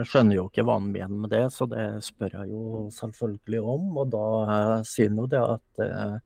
jeg 0.00 0.08
skjønner 0.10 0.38
jo 0.38 0.48
ikke 0.48 0.64
hva 0.66 0.80
han 0.80 0.90
mener 0.90 1.24
med 1.24 1.30
det, 1.30 1.44
så 1.54 1.68
det 1.70 1.86
spør 2.06 2.40
jeg 2.40 2.54
jo 2.54 2.86
selvfølgelig 2.94 3.62
om. 3.74 3.88
Og 4.02 4.12
da 4.14 4.26
eh, 4.42 4.76
sier 4.88 5.12
han 5.12 5.22
jo 5.22 5.28
det 5.30 5.42
at 5.42 5.84
eh, 5.86 6.16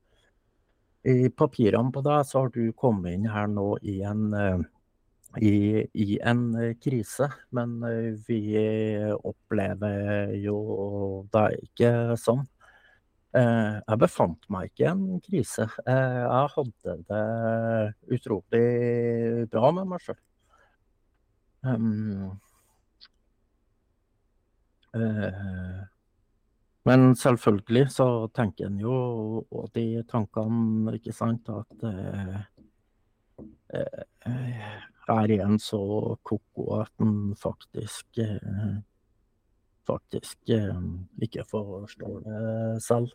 i 1.07 1.29
papirene 1.29 1.93
på 1.93 2.03
deg 2.05 2.25
så 2.27 2.43
har 2.43 2.51
du 2.55 2.63
kommet 2.77 3.15
inn 3.15 3.29
her 3.31 3.47
nå 3.51 3.69
i 3.85 3.99
en, 4.05 4.25
eh, 4.33 4.65
i, 5.41 5.85
i 5.93 6.19
en 6.23 6.43
krise. 6.81 7.29
Men 7.55 7.77
eh, 7.83 8.13
vi 8.27 8.41
opplever 9.17 10.33
jo 10.41 10.59
det 11.33 11.47
ikke 11.67 11.91
sånn. 12.21 12.45
Eh, 13.37 13.75
jeg 13.83 13.99
befant 14.01 14.47
meg 14.53 14.71
ikke 14.71 14.85
i 14.85 14.89
en 14.91 15.21
krise. 15.23 15.67
Jeg 15.85 16.47
hadde 16.55 16.97
det 17.11 17.23
utrolig 18.17 18.65
bra 19.51 19.71
med 19.75 19.93
meg 19.93 20.03
sjøl. 20.05 20.19
Uh, 21.67 22.29
men 26.87 27.11
selvfølgelig 27.19 27.89
så 27.91 28.05
tenker 28.33 28.69
en 28.69 28.77
jo 28.79 28.93
og 29.51 29.65
de 29.75 30.03
tankene, 30.07 30.93
ikke 30.95 31.13
sant, 31.13 31.49
at 31.51 31.83
er 35.09 35.33
igjen 35.33 35.59
så 35.61 35.79
ko-ko 36.27 36.81
at 36.81 36.91
en 37.03 37.35
faktisk 37.39 38.19
faktisk 39.87 40.51
ikke 41.23 41.45
forstår 41.47 42.19
det 42.25 42.83
selv. 42.83 43.13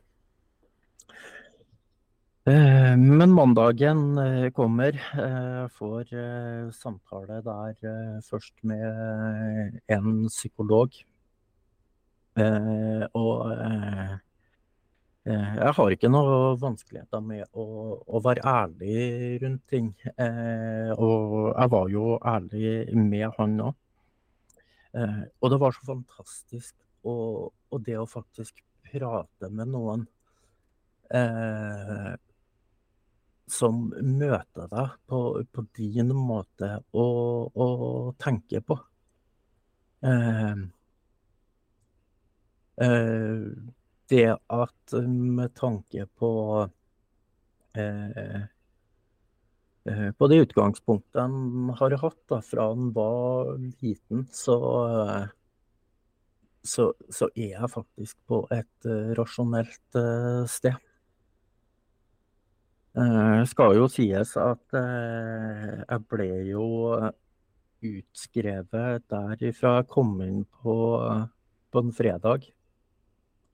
Eh, 2.43 2.97
men 2.99 3.31
mandagen 3.31 4.19
eh, 4.19 4.49
kommer. 4.51 4.97
Jeg 5.15 5.69
får 5.77 6.09
eh, 6.11 6.73
samtale 6.75 7.39
der 7.47 7.77
først 8.27 8.55
med 8.67 9.79
en 9.87 10.27
psykolog. 10.27 10.91
Og 13.15 13.53
jeg 15.23 15.75
har 15.77 15.95
ikke 15.95 16.11
noe 16.11 16.57
vanskeligheter 16.59 17.21
med 17.23 17.45
å, 17.55 17.65
å, 18.03 18.21
være 18.25 18.43
ærlig 18.43 19.39
rundt 19.45 19.63
ting. 19.71 19.93
Og 20.97 21.53
jeg 21.53 21.73
var 21.77 21.93
jo 21.93 22.17
ærlig 22.19 22.73
med 22.99 23.29
han 23.37 23.55
òg. 23.69 23.77
Og 25.39 25.53
det 25.53 25.61
var 25.63 25.77
så 25.77 25.87
fantastisk 25.93 26.75
og, 27.07 27.53
og 27.71 27.87
det 27.87 27.97
å 28.01 28.09
faktisk 28.11 28.59
prate 28.93 29.51
med 29.51 29.71
noen 29.73 30.05
eh, 31.15 32.13
som 33.53 33.83
møter 33.91 34.71
deg 34.71 34.97
på, 35.09 35.21
på 35.53 35.65
din 35.77 36.13
måte 36.17 36.71
å, 36.93 37.07
å 37.53 37.69
tenke 38.23 38.63
på. 38.65 38.79
Eh, 40.09 40.63
eh, 42.87 43.47
det 44.11 44.31
at 44.35 44.95
med 45.07 45.55
tanke 45.59 46.07
på 46.19 46.33
eh, 47.77 48.43
eh 49.85 50.11
På 50.19 50.29
de 50.31 50.37
utgangspunktene 50.45 51.25
en 51.25 51.71
har 51.79 51.97
hatt 51.99 52.21
da, 52.31 52.41
fra 52.41 52.69
han 52.71 52.93
var 52.95 53.57
liten, 53.83 54.29
så, 54.31 54.59
så, 56.63 56.93
så 57.11 57.29
er 57.35 57.57
jeg 57.57 57.71
faktisk 57.73 58.17
på 58.31 58.45
et 58.55 58.87
eh, 58.87 59.11
rasjonelt 59.19 59.99
eh, 59.99 60.47
sted. 60.47 60.79
Det 62.93 63.49
skal 63.49 63.75
jo 63.79 63.89
sies 63.89 64.35
at 64.37 64.77
eh, 64.77 65.81
jeg 65.81 66.01
ble 66.13 66.31
jo 66.51 66.67
utskrevet 67.83 69.07
derifra 69.11 69.79
jeg 69.81 69.89
kom 69.91 70.13
inn 70.23 70.43
på, 70.63 70.75
på 71.73 71.83
en 71.83 71.95
fredag. 71.97 72.47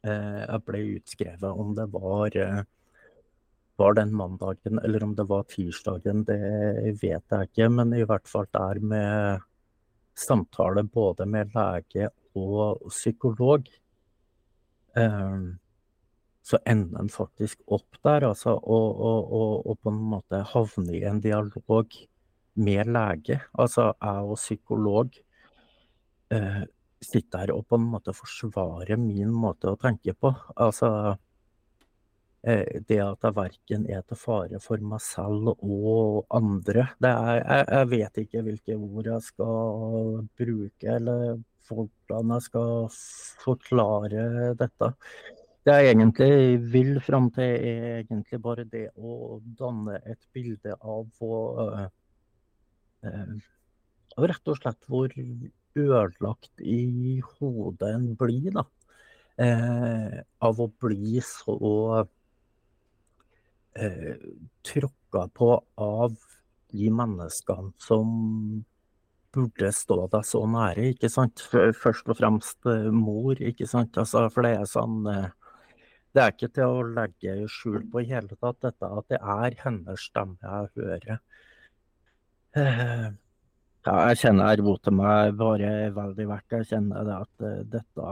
Eh, 0.06 0.42
jeg 0.44 0.64
ble 0.66 0.82
utskrevet 0.98 1.62
om 1.62 1.74
det 1.74 1.88
var, 1.90 2.36
eh, 2.36 2.62
var 3.78 3.94
den 3.94 4.14
mandagen 4.14 4.78
eller 4.84 5.04
om 5.04 5.14
det 5.14 5.26
var 5.28 5.44
tirsdagen, 5.50 6.24
det 6.24 6.98
vet 7.02 7.24
jeg 7.30 7.48
ikke. 7.50 7.68
Men 7.70 7.92
i 7.94 8.04
hvert 8.04 8.28
fall 8.28 8.46
der 8.52 8.80
med 8.80 9.40
samtale 10.18 10.82
både 10.82 11.26
med 11.26 11.54
lege 11.54 12.10
og 12.34 12.82
psykolog. 12.90 13.68
Um, 14.96 15.58
så 16.42 16.58
ender 16.66 16.98
en 16.98 17.10
faktisk 17.12 17.60
opp 17.66 17.98
der, 18.02 18.24
altså, 18.30 18.56
og, 18.56 19.00
og, 19.00 19.66
og, 19.66 19.78
på 19.82 19.92
en 19.92 20.00
måte 20.14 20.40
havner 20.42 20.94
i 20.96 21.04
en 21.06 21.20
dialog 21.20 21.98
med 22.54 22.88
lege. 22.88 23.40
Altså 23.54 23.92
jeg 23.92 24.30
og 24.32 24.40
psykolog 24.40 25.18
eh, 26.98 27.06
sitter 27.06 27.46
her 27.46 27.54
og 27.54 27.66
på 27.68 27.78
en 27.78 27.88
måte 27.94 28.14
forsvare 28.16 28.98
min 29.00 29.32
måte 29.32 29.72
å 29.72 29.78
tenke 29.80 30.14
på. 30.14 30.32
Altså 30.56 30.90
eh, 32.42 32.80
det 32.88 33.00
at 33.04 33.24
jeg 33.26 33.36
verken 33.36 33.86
er 33.90 34.02
til 34.06 34.20
fare 34.20 34.60
for 34.60 34.82
meg 34.82 35.02
selv 35.04 35.54
og 35.56 36.26
andre. 36.34 36.88
Er, 37.00 37.42
jeg, 37.42 37.66
jeg, 37.72 37.90
vet 37.94 38.22
ikke 38.24 38.44
hvilke 38.46 38.78
ord 38.78 39.12
jeg 39.12 39.26
skal 39.30 40.22
bruke, 40.38 40.94
eller 40.96 41.42
hvordan 41.68 42.32
jeg 42.36 42.46
skal 42.48 42.88
forklare 43.44 44.54
dette. 44.58 44.94
Det 45.68 45.74
jeg 45.74 45.92
egentlig 45.92 46.58
vil 46.72 46.94
fram 47.04 47.28
til, 47.34 47.44
er 47.44 47.98
egentlig 48.00 48.38
bare 48.40 48.64
det 48.64 48.86
å 48.96 49.36
danne 49.58 49.98
et 50.08 50.20
bilde 50.32 50.72
av 50.80 51.04
hvor 51.18 51.60
uh, 51.60 51.88
Rett 54.18 54.50
og 54.50 54.56
slett 54.58 54.88
hvor 54.90 55.12
ødelagt 55.78 56.62
i 56.62 57.18
hodet 57.38 57.92
en 57.94 58.12
blir, 58.18 58.50
da. 58.56 58.64
Eh, 59.38 60.18
av 60.42 60.60
å 60.60 60.66
bli 60.82 61.20
så 61.22 62.06
eh, 63.78 64.24
tråkka 64.66 65.28
på 65.38 65.52
av 65.78 66.16
de 66.74 66.90
menneskene 66.90 67.70
som 67.80 68.08
burde 69.32 69.70
stå 69.72 70.00
deg 70.10 70.26
så 70.26 70.42
nære, 70.50 70.90
ikke 70.94 71.12
sant. 71.12 71.44
Først 71.46 72.08
og 72.10 72.18
fremst 72.18 72.68
mor, 72.94 73.38
ikke 73.38 73.68
sant. 73.70 73.94
Altså, 74.00 74.26
for 74.34 74.48
det 74.48 74.56
er 74.58 74.68
sånn 74.68 75.04
det 76.16 76.22
er 76.24 76.32
ikke 76.32 76.48
til 76.56 76.72
å 76.72 76.86
legge 76.96 77.32
skjul 77.52 77.82
på 77.92 78.00
i 78.02 78.08
hele 78.08 78.36
tatt, 78.40 78.56
dette 78.64 78.88
at 79.00 79.12
det 79.12 79.18
er 79.20 79.56
hennes 79.60 80.06
stemme 80.08 80.38
jeg 80.42 80.70
hører. 80.80 81.18
Ja, 83.88 83.94
jeg 84.10 84.18
kjenner 84.20 84.50
jeg 84.52 84.60
roter 84.66 84.92
meg 84.92 85.36
bare 85.38 85.68
veldig 85.96 86.24
vekk. 86.28 86.54
Jeg 86.58 86.66
kjenner 86.74 87.06
det 87.08 87.14
at 87.24 87.44
uh, 87.44 87.60
dette 87.72 88.08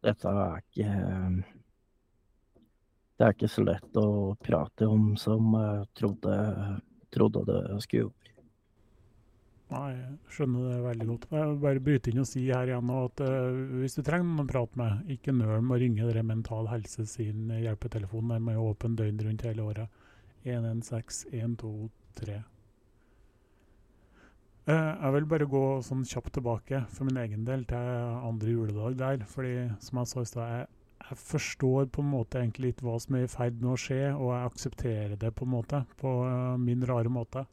Dette 0.00 0.30
er 0.32 0.62
ikke 0.62 0.92
Det 3.18 3.26
er 3.26 3.34
ikke 3.34 3.50
så 3.52 3.64
lett 3.66 3.98
å 4.00 4.06
prate 4.40 4.88
om 4.88 5.10
som 5.20 5.50
jeg 5.52 5.82
trodde, 6.00 6.36
trodde 7.12 7.42
det 7.50 7.58
skulle 7.84 8.06
gjøre. 8.06 8.14
Nei, 9.70 9.90
jeg 9.92 10.14
skjønner 10.34 10.70
det 10.70 10.78
veldig 10.86 11.08
godt. 11.10 11.26
Jeg 11.30 11.50
vil 11.50 11.60
bare 11.62 11.82
bryte 11.86 12.10
inn 12.10 12.22
og 12.22 12.26
si 12.30 12.46
her 12.48 12.72
igjen 12.72 12.94
at 12.94 13.20
uh, 13.26 13.58
hvis 13.82 13.98
du 13.98 14.00
trenger 14.06 14.30
noen 14.30 14.46
å 14.46 14.52
prate 14.54 14.80
med, 14.80 15.12
ikke 15.18 15.34
nøl 15.36 15.60
med 15.60 15.76
å 15.76 15.82
ringe 15.82 16.08
dere 16.08 16.24
Mental 16.26 16.70
Helse 16.72 17.04
sin 17.10 17.52
hjelpetelefon. 17.52 18.32
Den 18.32 18.48
er 18.54 18.64
åpen 18.64 18.96
døgn 18.98 19.20
rundt 19.26 19.44
hele 19.46 19.68
året. 19.68 20.00
116 20.48 21.36
123. 21.36 22.40
Uh, 24.68 24.92
jeg 24.92 25.14
vil 25.14 25.26
bare 25.30 25.48
gå 25.48 25.62
sånn 25.82 26.02
kjapt 26.06 26.34
tilbake 26.36 26.82
for 26.92 27.08
min 27.08 27.18
egen 27.22 27.46
del 27.48 27.64
til 27.68 27.86
andre 28.28 28.52
juledag 28.52 28.98
der. 29.00 29.24
fordi 29.26 29.54
som 29.80 29.98
jeg 30.02 30.10
sa 30.10 30.20
i 30.20 30.28
stad, 30.28 30.50
jeg, 30.58 30.68
forstår 31.16 31.88
på 31.90 32.02
en 32.04 32.10
måte 32.12 32.38
egentlig 32.38 32.68
litt 32.68 32.82
hva 32.86 32.98
som 33.00 33.16
er 33.16 33.24
i 33.24 33.30
ferd 33.32 33.56
med 33.58 33.72
å 33.72 33.78
skje, 33.80 34.12
og 34.14 34.28
jeg 34.30 34.50
aksepterer 34.50 35.16
det 35.18 35.32
på 35.34 35.46
en 35.46 35.54
måte, 35.56 35.80
på 35.98 36.12
uh, 36.22 36.60
min 36.60 36.84
rare 36.86 37.10
måte. 37.10 37.46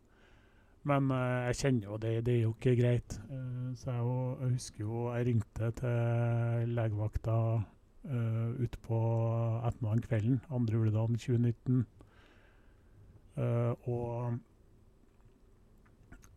Men 0.88 1.10
uh, 1.12 1.48
jeg 1.48 1.58
kjenner 1.62 1.88
jo 1.89 1.98
det, 2.04 2.13
det 2.28 2.36
er 2.36 2.43
jo 2.43 2.54
ikke 2.54 2.76
greit. 2.78 3.17
Uh, 3.32 3.72
så 3.80 3.96
jeg, 3.96 4.04
jeg, 4.43 4.52
husker 4.58 4.84
jo 4.84 5.08
jeg 5.15 5.28
ringte 5.32 5.72
til 5.80 6.76
legevakta 6.78 7.38
uh, 7.58 8.50
utpå 8.67 9.00
ettermiddagen 9.67 10.06
kvelden, 10.06 10.41
andre 10.54 10.78
juledagen 10.78 11.17
2019. 11.17 11.86
Uh, 13.38 13.74
og 13.89 14.38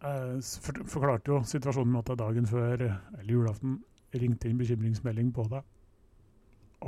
for, 0.00 0.80
forklarte 0.88 1.32
jo 1.32 1.42
situasjonen 1.44 1.92
med 1.92 2.02
at 2.04 2.12
jeg 2.12 2.20
dagen 2.22 2.46
før, 2.48 2.84
eller 2.86 3.32
julaften, 3.34 3.78
ringte 4.16 4.48
inn 4.50 4.58
bekymringsmelding 4.58 5.32
på 5.34 5.44
deg. 5.50 5.66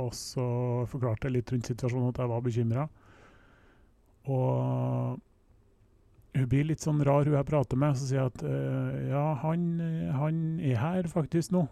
Og 0.01 0.09
så 0.17 0.45
forklarte 0.89 1.29
jeg 1.29 1.37
litt 1.37 1.51
rundt 1.53 1.69
situasjonen 1.69 2.09
at 2.09 2.19
jeg 2.23 2.31
var 2.31 2.41
bekymra. 2.43 2.87
Og 4.33 5.19
hun 6.33 6.49
blir 6.49 6.65
litt 6.65 6.81
sånn 6.81 7.03
rar, 7.05 7.27
hun 7.27 7.37
jeg 7.37 7.49
prater 7.49 7.79
med. 7.79 7.97
Så 7.97 8.09
sier 8.09 8.23
jeg 8.23 8.33
at 8.33 8.43
uh, 8.47 8.99
ja, 9.11 9.25
han, 9.43 9.67
han, 10.17 10.43
er 10.59 10.81
her 10.81 11.09
faktisk 11.11 11.53
nå. 11.53 11.67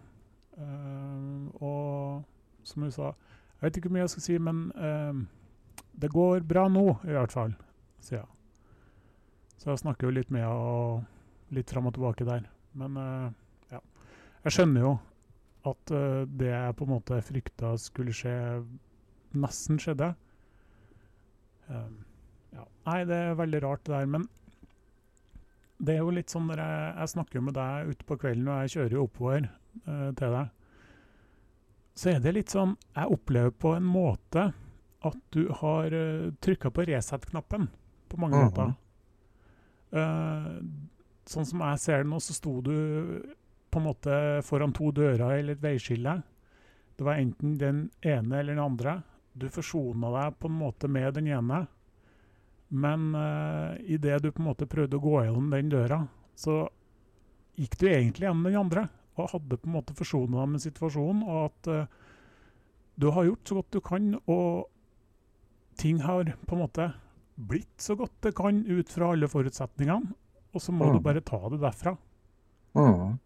Uh, 0.59 1.47
og 1.63 2.67
som 2.67 2.83
hun 2.83 2.91
sa 2.91 3.13
Jeg 3.15 3.63
vet 3.63 3.77
ikke 3.79 3.87
hvor 3.87 3.95
mye 3.95 4.03
jeg 4.03 4.13
skal 4.13 4.25
si, 4.25 4.35
men 4.41 4.59
uh, 4.77 5.81
det 6.01 6.11
går 6.13 6.45
bra 6.49 6.67
nå, 6.69 6.85
i 7.05 7.15
hvert 7.15 7.33
fall, 7.33 7.55
sier 8.01 8.21
jeg. 8.21 8.29
Så 9.61 9.69
jeg 9.69 9.81
snakker 9.83 10.07
jo 10.07 10.15
litt 10.15 10.31
med 10.33 10.45
henne 10.45 11.10
litt 11.55 11.71
fram 11.71 11.89
og 11.89 11.95
tilbake 11.95 12.27
der. 12.27 12.45
Men 12.77 12.97
uh, 12.97 13.31
ja. 13.71 13.81
Jeg 14.45 14.55
skjønner 14.57 14.85
jo 14.85 14.91
at 15.71 15.93
uh, 15.93 16.23
det 16.25 16.51
jeg 16.51 16.77
på 16.77 16.87
en 16.87 16.93
måte 16.95 17.19
frykta 17.25 17.73
skulle 17.81 18.15
skje, 18.15 18.35
nesten 19.37 19.79
skjedde. 19.81 20.13
Um, 21.67 21.99
ja. 22.55 22.65
Nei, 22.87 23.01
det 23.09 23.17
er 23.17 23.37
veldig 23.39 23.61
rart 23.63 23.83
det 23.87 23.95
der. 23.95 24.09
Men 24.15 24.27
det 25.81 25.95
er 25.95 26.03
jo 26.03 26.13
litt 26.13 26.33
sånn 26.33 26.47
når 26.49 26.61
jeg, 26.61 26.89
jeg 27.01 27.13
snakker 27.15 27.45
med 27.45 27.57
deg 27.57 27.93
ute 27.93 28.07
på 28.07 28.17
kvelden, 28.21 28.49
og 28.49 28.63
jeg 28.63 28.73
kjører 28.75 28.97
jo 28.97 29.05
oppover 29.07 29.47
uh, 29.87 30.09
til 30.17 30.35
deg, 30.37 30.57
så 32.01 32.13
er 32.13 32.21
det 32.23 32.31
litt 32.31 32.53
sånn 32.53 32.77
Jeg 32.95 33.11
opplever 33.11 33.51
på 33.51 33.73
en 33.75 33.83
måte 33.85 34.45
at 35.07 35.17
du 35.33 35.43
har 35.61 35.93
uh, 35.93 36.29
trykka 36.43 36.71
på 36.73 36.85
reset-knappen 36.89 37.67
på 38.11 38.19
mange 38.21 38.37
mm 38.37 38.41
-hmm. 38.41 38.49
måter. 38.49 38.73
Uh, 39.91 40.61
sånn 41.29 41.47
som 41.47 41.63
jeg 41.65 41.81
ser 41.83 42.03
det 42.03 42.09
nå, 42.11 42.19
så 42.23 42.35
sto 42.35 42.57
du 42.65 42.75
på 43.71 43.79
en 43.79 43.87
måte 43.87 44.15
foran 44.45 44.73
to 44.75 44.91
dører 44.95 45.37
eller 45.37 45.55
et 45.55 45.63
veiskille. 45.63 46.17
Det 46.97 47.05
var 47.07 47.21
enten 47.21 47.57
den 47.57 47.85
ene 48.01 48.39
eller 48.39 48.55
den 48.55 48.63
andre. 48.63 48.97
Du 49.33 49.47
forsona 49.49 50.11
deg 50.17 50.39
på 50.41 50.49
en 50.51 50.57
måte 50.59 50.89
med 50.91 51.15
den 51.15 51.29
ene. 51.31 51.63
Men 52.71 53.11
uh, 53.15 53.75
idet 53.83 54.21
du 54.23 54.31
på 54.31 54.43
en 54.43 54.49
måte 54.51 54.67
prøvde 54.69 54.99
å 54.99 55.03
gå 55.03 55.15
gjennom 55.23 55.49
den 55.51 55.71
døra, 55.71 56.01
så 56.35 56.63
gikk 57.59 57.77
du 57.79 57.87
egentlig 57.89 58.27
gjennom 58.27 58.47
den 58.47 58.59
andre. 58.59 58.85
Og 59.19 59.31
hadde 59.33 59.59
på 59.59 59.67
en 59.67 59.75
måte 59.75 59.95
forsona 59.95 60.43
deg 60.43 60.53
med 60.53 60.63
situasjonen. 60.63 61.23
Og 61.27 61.49
at 61.49 61.71
uh, 61.71 61.99
du 63.01 63.09
har 63.15 63.27
gjort 63.27 63.47
så 63.47 63.59
godt 63.59 63.75
du 63.75 63.81
kan, 63.83 64.11
og 64.29 64.67
ting 65.79 66.03
har 66.03 66.35
på 66.45 66.55
en 66.55 66.61
måte 66.61 66.91
blitt 67.41 67.81
så 67.81 67.95
godt 67.97 68.19
det 68.27 68.35
kan 68.37 68.61
ut 68.67 68.91
fra 68.91 69.13
alle 69.15 69.29
forutsetningene. 69.31 70.13
Og 70.51 70.63
så 70.63 70.73
må 70.75 70.87
mm. 70.87 70.95
du 70.95 71.03
bare 71.03 71.23
ta 71.25 71.39
det 71.51 71.61
derfra. 71.61 71.95
Mm. 72.77 73.19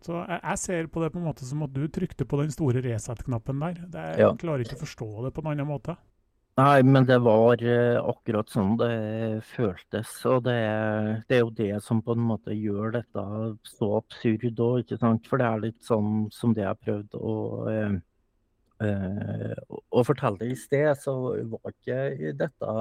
Så 0.00 0.14
jeg, 0.16 0.38
jeg, 0.38 0.60
ser 0.62 0.86
på 0.92 1.02
det 1.02 1.10
på 1.12 1.20
en 1.20 1.26
måte 1.28 1.46
som 1.48 1.64
at 1.66 1.74
du 1.76 1.82
trykte 1.92 2.24
på 2.28 2.38
den 2.40 2.52
store 2.54 2.80
reset-knappen 2.84 3.60
der. 3.60 3.82
Det, 3.84 4.06
jeg 4.14 4.24
ja. 4.24 4.30
klarer 4.40 4.64
ikke 4.64 4.78
å 4.78 4.84
forstå 4.86 5.10
det 5.26 5.34
på 5.36 5.44
en 5.44 5.52
annen 5.52 5.68
måte. 5.68 5.96
Nei, 6.58 6.82
men 6.84 7.06
det 7.08 7.20
var 7.24 7.62
uh, 7.62 8.00
akkurat 8.10 8.50
sånn 8.52 8.74
det 8.80 8.90
føltes. 9.52 10.12
Og 10.28 10.42
det, 10.44 10.58
det, 11.28 11.38
er 11.38 11.44
jo 11.44 11.52
det 11.56 11.72
som 11.84 12.02
på 12.04 12.16
en 12.16 12.26
måte 12.32 12.56
gjør 12.56 12.96
dette 12.98 13.24
så 13.68 13.90
absurd 14.00 14.60
òg, 14.60 14.82
ikke 14.82 14.98
sant. 15.00 15.28
For 15.30 15.40
det 15.40 15.48
er 15.48 15.64
litt 15.68 15.80
sånn 15.86 16.26
som 16.34 16.56
det 16.56 16.66
jeg 16.66 16.80
prøvde 16.84 17.20
å 17.20 17.36
uh, 17.68 18.00
Uh, 18.80 19.52
og 19.92 20.06
fortelle 20.08 20.46
i 20.48 20.54
sted, 20.56 20.88
så 20.96 21.12
var 21.52 21.72
ikke 21.74 22.32
dette 22.38 22.76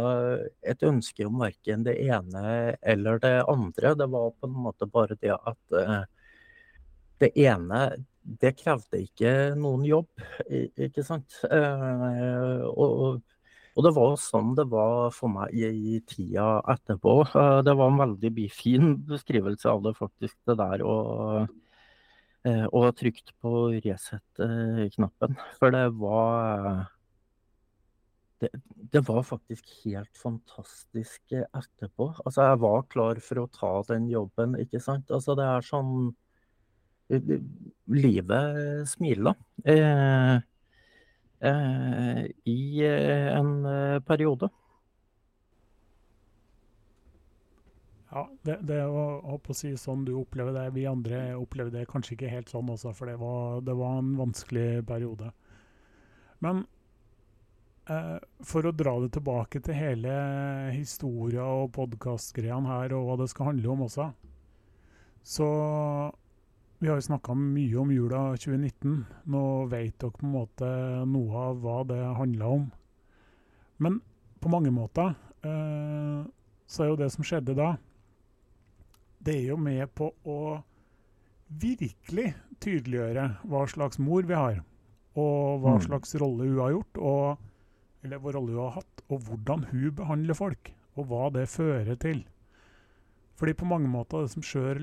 et 0.71 0.85
ønske 0.87 1.25
om 1.27 1.41
verken 1.41 1.83
det 1.83 1.97
ene 2.05 2.43
eller 2.79 3.19
det 3.19 3.33
andre. 3.51 3.95
Det 3.99 4.07
var 4.13 4.31
på 4.31 4.47
en 4.47 4.61
måte 4.69 4.87
bare 4.87 5.17
det 5.19 5.33
at 5.35 5.75
uh, 5.75 6.05
det 7.19 7.33
ene 7.43 7.81
det 8.39 8.53
krevde 8.61 9.01
ikke 9.01 9.33
noen 9.59 9.83
jobb, 9.87 10.23
ikke 10.47 11.03
sant. 11.03 11.41
Uh, 11.43 12.63
og, 12.69 13.19
og, 13.73 13.83
det 13.83 13.95
var 13.95 14.19
sånn 14.21 14.53
det 14.55 14.69
var 14.71 15.09
for 15.15 15.33
meg 15.33 15.51
i, 15.51 15.67
i 15.67 16.01
tida 16.07 16.59
etterpå. 16.75 17.21
det 17.65 17.75
var 17.75 17.91
en 17.91 18.03
veldig 18.05 18.49
fin 18.53 18.93
beskrivelse 19.07 19.71
av 19.71 19.83
det, 19.87 19.97
faktisk, 19.99 20.37
det 20.47 20.61
der. 20.61 20.85
og 20.85 21.09
Eh, 21.39 21.47
og 22.47 22.85
trykt 22.95 23.33
på 23.43 23.49
reset-knappen. 23.83 25.33
For 25.59 25.75
det 25.75 25.83
var 25.99 26.87
det, 28.39 28.49
det, 28.93 29.01
var 29.07 29.23
faktisk 29.27 29.67
helt 29.83 30.17
fantastisk 30.17 31.33
etterpå. 31.35 32.13
Altså, 32.23 32.45
jeg 32.47 32.61
var 32.63 32.85
klar 32.91 33.19
for 33.23 33.41
å 33.43 33.49
ta 33.51 33.73
den 33.89 34.07
jobben, 34.11 34.55
ikke 34.61 34.79
sant. 34.83 35.11
Altså, 35.11 35.35
det 35.39 35.47
er 35.49 35.67
sånn 35.67 35.93
Livet 37.09 38.85
smiler. 38.85 39.33
Eh, 39.65 40.35
eh, 41.49 42.19
I 42.45 42.83
en 42.85 43.53
periode. 44.05 44.51
Ja, 48.09 48.23
det, 48.41 48.55
det 48.65 48.79
å, 48.89 49.21
å 49.37 49.53
si 49.53 49.75
sånn 49.77 50.01
du 50.07 50.15
opplever 50.17 50.55
det. 50.55 50.65
Vi 50.73 50.87
andre 50.89 51.35
opplever 51.37 51.73
det 51.73 51.85
kanskje 51.91 52.15
ikke 52.15 52.31
helt 52.31 52.49
sånn 52.49 52.71
også, 52.73 52.93
for 52.97 53.09
det 53.09 53.19
var, 53.21 53.59
det 53.65 53.75
var 53.77 53.99
en 53.99 54.15
vanskelig 54.17 54.81
periode. 54.89 55.29
Men 56.41 56.63
eh, 57.85 58.17
for 58.49 58.65
å 58.65 58.73
dra 58.73 58.95
det 59.03 59.11
tilbake 59.13 59.61
til 59.61 59.77
hele 59.77 60.15
historia 60.73 61.45
og 61.45 61.69
podkastgreiene 61.77 62.71
her, 62.71 62.95
og 62.97 63.11
hva 63.11 63.19
det 63.21 63.29
skal 63.29 63.51
handle 63.51 63.75
om 63.75 63.85
også, 63.89 64.09
så 65.29 65.51
Vi 66.79 66.87
har 66.87 66.95
jo 66.95 67.03
snakka 67.03 67.33
mye 67.35 67.75
om 67.75 67.89
jula 67.91 68.19
2019. 68.39 69.01
Nå 69.27 69.41
vet 69.67 69.97
dere 69.99 70.15
på 70.15 70.23
en 70.23 70.31
måte 70.31 70.69
noe 71.11 71.41
av 71.49 71.57
hva 71.59 71.81
det 71.83 71.97
handla 72.15 72.51
om. 72.55 72.69
Men 73.83 73.97
på 74.39 74.47
mange 74.53 74.71
måter 74.71 75.11
eh, 75.43 76.21
så 76.71 76.85
er 76.85 76.87
jo 76.93 76.95
det 77.01 77.09
som 77.11 77.27
skjedde 77.27 77.57
da 77.59 77.73
det 79.19 79.35
er 79.35 79.51
jo 79.51 79.59
med 79.59 79.91
på 79.97 80.09
å 80.27 80.39
virkelig 81.49 82.33
tydeliggjøre 82.63 83.25
hva 83.49 83.65
slags 83.71 83.99
mor 84.01 84.25
vi 84.27 84.37
har. 84.37 84.59
Og 85.19 85.63
hva 85.63 85.77
mm. 85.77 85.85
slags 85.87 86.15
rolle 86.21 86.47
hun 86.47 86.59
har 86.61 86.73
gjort, 86.75 86.99
og, 87.01 87.45
eller 88.05 88.21
hva 88.21 88.35
rolle 88.35 88.55
hun 88.55 88.63
har 88.63 88.75
hatt, 88.79 89.05
og 89.09 89.23
hvordan 89.27 89.65
hun 89.71 89.95
behandler 89.97 90.37
folk. 90.37 90.73
Og 90.99 91.09
hva 91.09 91.29
det 91.33 91.47
fører 91.51 91.97
til. 91.99 92.23
Fordi 93.39 93.55
på 93.55 93.67
mange 93.67 93.87
måter 93.87 94.25
det 94.25 94.33
som 94.33 94.43
skjer 94.43 94.81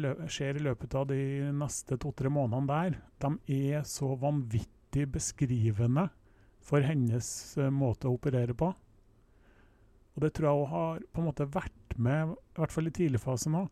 i 0.57 0.65
løpet 0.65 0.95
av 0.97 1.11
de 1.11 1.21
neste 1.53 1.99
to-tre 2.01 2.31
månedene 2.33 2.71
der, 2.71 2.95
de 3.21 3.67
er 3.73 3.85
så 3.89 4.15
vanvittig 4.17 5.05
beskrivende 5.13 6.07
for 6.65 6.83
hennes 6.83 7.29
uh, 7.61 7.69
måte 7.71 8.09
å 8.09 8.17
operere 8.17 8.57
på. 8.57 8.71
Og 10.17 10.25
det 10.25 10.33
tror 10.33 10.49
jeg 10.49 10.63
hun 10.63 10.73
har 10.73 11.03
på 11.13 11.21
en 11.21 11.29
måte 11.29 11.49
vært 11.53 11.99
med, 12.01 12.33
i 12.33 12.63
hvert 12.63 12.73
fall 12.73 12.89
i 12.89 12.95
tidligfasen 12.97 13.59
òg, 13.61 13.69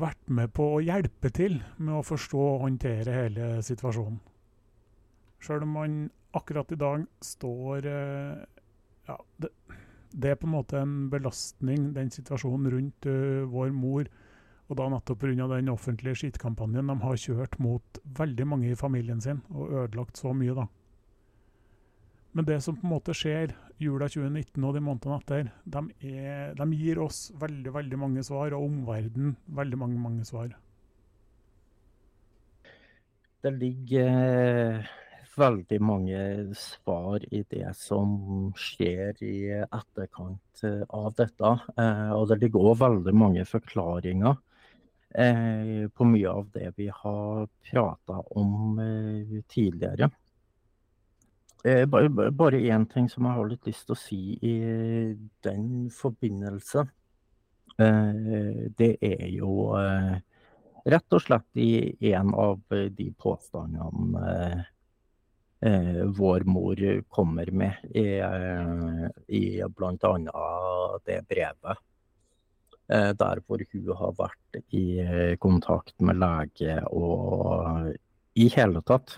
vært 0.00 0.30
med 0.32 0.52
på 0.56 0.66
å 0.76 0.82
hjelpe 0.82 1.30
til 1.34 1.58
med 1.78 1.98
å 1.98 2.06
forstå 2.06 2.40
og 2.40 2.64
håndtere 2.64 3.16
hele 3.16 3.48
situasjonen. 3.64 4.20
Sjøl 5.42 5.64
om 5.66 5.72
man 5.76 5.94
akkurat 6.38 6.72
i 6.72 6.80
dag 6.80 7.06
står 7.24 7.88
eh, 7.90 8.42
Ja, 9.08 9.16
det, 9.42 9.50
det, 10.12 10.30
er 10.30 10.36
på 10.38 10.46
en 10.46 10.54
måte 10.54 10.78
en 10.78 11.08
belastning, 11.10 11.90
den 11.96 12.12
situasjonen 12.14 12.70
rundt 12.70 13.08
uh, 13.10 13.42
vår 13.50 13.72
mor. 13.74 14.06
Og 14.70 14.78
da 14.78 14.86
nettopp 14.88 15.24
pga. 15.24 15.48
den 15.50 15.72
offentlige 15.72 16.20
skittkampanjen 16.20 16.86
de 16.86 16.96
har 17.02 17.18
kjørt 17.18 17.58
mot 17.58 17.98
veldig 18.18 18.46
mange 18.46 18.70
i 18.70 18.78
familien 18.78 19.20
sin, 19.20 19.42
og 19.50 19.74
ødelagt 19.82 20.22
så 20.22 20.30
mye, 20.32 20.54
da. 20.54 20.68
Men 22.32 22.48
det 22.48 22.60
som 22.64 22.76
på 22.76 22.86
en 22.86 22.94
måte 22.94 23.14
skjer 23.16 23.52
jula 23.82 24.08
2019 24.08 24.64
og 24.64 24.76
de 24.76 24.80
månedene 24.84 25.18
etter, 25.20 25.48
de, 25.68 25.82
er, 26.08 26.54
de 26.56 26.66
gir 26.78 27.00
oss 27.04 27.26
veldig 27.36 27.74
veldig 27.74 27.98
mange 28.00 28.24
svar, 28.24 28.54
og 28.56 28.68
omverdenen 28.70 29.34
veldig 29.52 29.80
mange, 29.82 30.00
mange 30.00 30.24
svar. 30.28 30.54
Det 33.42 33.50
ligger 33.58 34.08
eh, 34.22 34.90
veldig 35.36 35.80
mange 35.82 36.22
svar 36.56 37.24
i 37.34 37.42
det 37.50 37.74
som 37.76 38.52
skjer 38.56 39.18
i 39.26 39.36
etterkant 39.66 40.64
eh, 40.64 40.86
av 40.88 41.12
dette. 41.18 41.52
Eh, 41.74 42.12
og 42.16 42.30
det 42.30 42.38
ligger 42.44 42.70
òg 42.70 42.80
veldig 42.86 43.16
mange 43.18 43.44
forklaringer 43.48 44.40
på 45.12 46.06
mye 46.08 46.30
av 46.30 46.46
det 46.54 46.70
vi 46.78 46.86
har 46.88 47.42
prata 47.68 48.14
om 48.40 48.78
tidligere. 49.52 50.06
Eh, 51.64 51.86
bare 51.86 52.58
én 52.58 52.86
ting 52.90 53.08
som 53.08 53.26
jeg 53.28 53.38
har 53.38 53.46
litt 53.48 53.68
lyst 53.70 53.86
til 53.86 53.94
å 53.94 54.00
si 54.00 54.20
i 54.42 54.54
den 55.46 55.66
forbindelse. 55.94 56.82
Eh, 57.78 58.64
det 58.78 58.96
er 58.98 59.28
jo 59.30 59.68
eh, 59.78 60.16
rett 60.90 61.14
og 61.14 61.22
slett 61.22 61.62
i 61.62 62.10
en 62.10 62.34
av 62.34 62.58
de 62.68 63.08
påstandene 63.14 64.66
vår 66.18 66.42
mor 66.50 66.80
kommer 67.06 67.46
med 67.54 67.92
i, 67.94 68.18
i 69.30 69.42
bl.a. 69.62 70.46
det 71.06 71.18
brevet. 71.30 71.82
Der 72.90 73.42
hvor 73.46 73.62
hun 73.70 73.92
har 74.00 74.16
vært 74.18 74.58
i 74.74 74.82
kontakt 75.38 75.94
med 76.02 76.18
lege 76.18 76.80
og 76.90 77.94
i 78.34 78.48
hele 78.56 78.82
tatt 78.82 79.14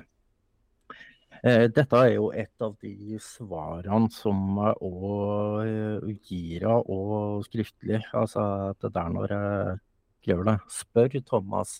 dette 1.44 1.98
er 2.00 2.14
jo 2.14 2.30
et 2.32 2.62
av 2.64 2.72
de 2.80 3.18
svarene 3.20 4.08
som 4.14 4.56
eh, 4.64 6.06
gir 6.24 6.64
av 6.72 6.88
og 6.88 7.44
skriftlig. 7.44 8.00
Altså 8.16 8.44
at 8.70 8.86
det 8.86 9.02
er 9.02 9.10
når 9.12 9.34
jeg 9.34 9.74
skriver 10.22 10.48
det. 10.48 10.54
Spør 10.72 11.18
Thomas 11.28 11.74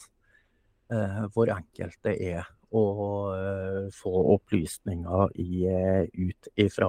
eh, 0.93 1.23
hvor 1.33 1.55
enkelt 1.55 1.97
det 2.05 2.15
er 2.35 2.45
å 2.75 2.85
få 3.95 4.13
opplysninger 4.35 5.37
i, 5.39 5.65
ut 6.27 6.49
ifra 6.59 6.89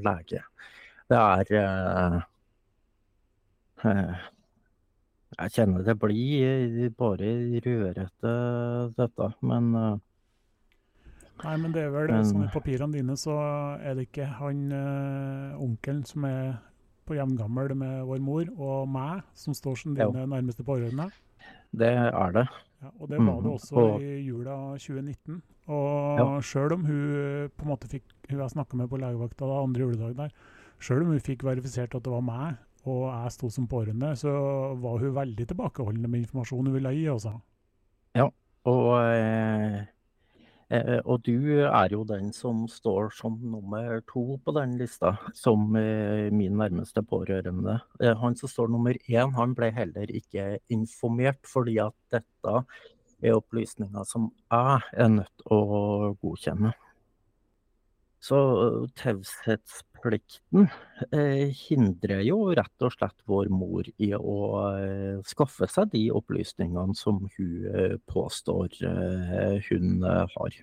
lege. 0.00 0.42
Det 1.12 1.18
er 1.20 1.46
Jeg 5.40 5.52
kjenner 5.54 5.84
det 5.84 5.94
blir 6.00 6.88
bare 6.96 7.34
rørete, 7.66 8.32
dette. 8.96 9.28
Men 9.44 10.00
Nei, 11.44 11.56
men 11.56 11.72
det 11.72 11.82
er 11.84 11.90
vel 11.90 12.08
Men- 12.12 12.24
sånn 12.24 12.44
i 12.44 12.52
papirene 12.52 12.92
dine, 12.92 13.16
så 13.16 13.34
er 13.80 13.94
det 13.94 14.08
ikke 14.12 14.26
han 14.38 14.72
eh, 14.72 15.56
onkelen 15.58 16.04
som 16.06 16.24
er 16.24 16.58
på 17.06 17.14
jevngammel 17.16 17.74
med 17.74 18.04
vår 18.06 18.20
mor, 18.20 18.44
og 18.58 18.88
meg, 18.88 19.22
som 19.34 19.54
står 19.54 19.78
som 19.78 19.96
Jo. 19.96 20.10
dine 20.12 20.26
nærmeste 20.26 20.62
pårørende. 20.64 21.10
det 21.74 21.88
er 21.88 22.32
det. 22.32 22.48
Ja, 22.82 22.88
og 23.00 23.08
det 23.08 23.18
var 23.18 23.42
det 23.42 23.50
også 23.52 23.72
også 23.72 23.94
og- 23.94 24.00
i 24.00 24.20
jula 24.26 24.76
2019. 24.78 25.42
Og 25.68 26.18
Ja. 26.18 26.40
sjøl 26.40 26.72
om 26.72 26.84
hun 26.84 27.50
på 27.56 27.62
en 27.62 27.68
måte 27.68 27.86
fikk 27.88 28.02
Hun 28.30 28.38
jeg 28.38 28.50
snakka 28.50 28.74
med 28.76 28.88
på 28.88 28.98
legevakta 28.98 29.38
da, 29.46 29.62
andre 29.62 29.80
juledag 29.82 30.16
der, 30.16 30.30
sjøl 30.78 31.00
om 31.02 31.08
hun 31.08 31.18
fikk 31.18 31.38
verifisert 31.42 31.94
at 31.96 32.02
det 32.04 32.12
var 32.12 32.20
meg, 32.22 32.56
og 32.86 33.10
jeg 33.24 33.32
sto 33.32 33.48
som 33.50 33.66
pårørende, 33.66 34.12
så 34.16 34.78
var 34.80 34.98
hun 34.98 35.12
veldig 35.14 35.46
tilbakeholdende 35.48 36.08
med 36.08 36.20
informasjon 36.26 36.66
hun 36.66 36.72
ville 36.74 36.90
gi. 36.94 37.06
altså. 37.06 37.40
Og, 38.66 39.00
eh, 39.02 39.86
eh, 40.70 40.98
og 41.04 41.22
du 41.26 41.60
er 41.66 41.92
jo 41.92 42.04
den 42.08 42.30
som 42.36 42.64
står 42.70 43.10
som 43.16 43.38
nummer 43.42 44.00
to 44.10 44.38
på 44.44 44.54
den 44.56 44.76
lista, 44.80 45.16
som 45.34 45.74
eh, 45.76 46.30
min 46.32 46.56
nærmeste 46.60 47.02
pårørende. 47.06 47.80
Eh, 48.00 48.14
han 48.22 48.36
som 48.38 48.52
står 48.52 48.70
nummer 48.72 48.98
én, 49.10 49.34
han 49.36 49.54
ble 49.58 49.70
heller 49.74 50.10
ikke 50.10 50.58
informert, 50.72 51.42
fordi 51.48 51.78
at 51.82 51.96
dette 52.14 52.62
er 53.20 53.36
opplysninger 53.36 54.06
som 54.08 54.30
jeg 54.50 54.86
er 54.96 55.12
nødt 55.18 55.34
til 55.42 55.52
å 55.56 56.14
godkjenne. 56.22 56.72
Så 58.20 58.36
eh, 58.36 58.88
taushetsplikten 60.00 60.68
eh, 61.12 61.50
hindrer 61.68 62.22
jo 62.24 62.50
rett 62.56 62.84
og 62.84 62.92
slett 62.94 63.22
vår 63.28 63.48
mor 63.52 63.84
i 63.98 64.12
å 64.16 64.36
eh, 64.74 65.20
skaffe 65.28 65.68
seg 65.70 65.90
de 65.92 66.10
opplysningene 66.14 66.94
som 66.96 67.26
hun 67.36 67.66
eh, 67.74 67.96
påstår 68.10 68.68
eh, 68.80 69.60
hun 69.70 70.04
eh, 70.04 70.26
har. 70.36 70.58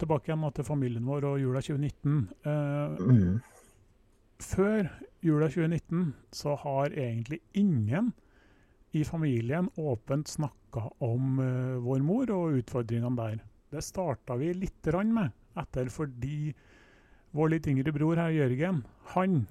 Tilbake 0.00 0.30
igjen 0.30 0.46
til 0.56 0.64
familien 0.64 1.04
vår 1.04 1.26
og 1.34 1.40
jula 1.42 1.60
2019. 1.60 2.28
Eh, 2.44 2.96
Mm. 3.00 3.40
før 4.40 4.88
jula 5.22 5.48
2019 5.48 6.14
så 6.32 6.54
har 6.56 6.90
egentlig 6.96 7.40
ingen 7.52 8.12
i 8.96 9.04
familien 9.04 9.68
åpent 9.76 10.26
snakka 10.28 10.88
om 11.04 11.36
vår 11.84 12.00
mor 12.02 12.30
og 12.34 12.56
utfordringene 12.58 13.16
der. 13.16 13.42
Det 13.70 13.82
starta 13.84 14.34
vi 14.40 14.52
litt 14.54 14.80
grann 14.82 15.12
med 15.14 15.30
etter 15.58 15.90
fordi 15.92 16.52
vår 17.36 17.52
litt 17.54 17.68
yngre 17.70 17.92
bror 17.94 18.18
her, 18.18 18.32
Jørgen, 18.34 18.82
han 19.14 19.44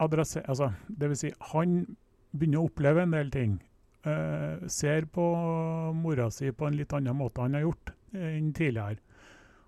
adresser, 0.00 0.44
altså, 0.48 0.70
det 0.88 1.10
vil 1.10 1.20
si, 1.20 1.32
han 1.52 1.82
begynner 2.32 2.62
å 2.62 2.70
oppleve 2.70 3.04
en 3.04 3.16
del 3.16 3.32
ting. 3.34 3.58
Uh, 4.00 4.64
ser 4.72 5.04
på 5.12 5.24
mora 5.92 6.30
si 6.32 6.48
på 6.56 6.64
en 6.64 6.78
litt 6.78 6.94
annen 6.96 7.18
måte 7.18 7.42
han 7.44 7.58
har 7.58 7.66
gjort 7.66 7.90
eh, 8.16 8.30
enn 8.38 8.54
tidligere. 8.56 8.96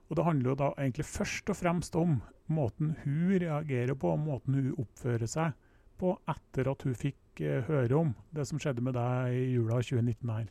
Og 0.09 0.17
det 0.17 0.25
handler 0.25 0.53
jo 0.53 0.61
da 0.63 0.71
egentlig 0.79 1.05
først 1.09 1.53
og 1.53 1.59
fremst 1.59 1.99
om 2.01 2.17
måten 2.53 2.95
hun 3.03 3.35
reagerer 3.43 3.97
på, 3.97 4.15
måten 4.17 4.57
hun 4.57 4.81
oppfører 4.81 5.29
seg 5.29 5.53
på 6.01 6.15
etter 6.33 6.73
at 6.73 6.87
hun 6.89 6.97
fikk 6.97 7.45
uh, 7.45 7.61
høre 7.69 8.01
om 8.01 8.17
det 8.33 8.49
som 8.49 8.61
skjedde 8.63 8.85
med 8.85 8.97
deg 8.97 9.37
i 9.37 9.45
jula 9.53 9.83
2019 9.85 10.33
her. 10.33 10.49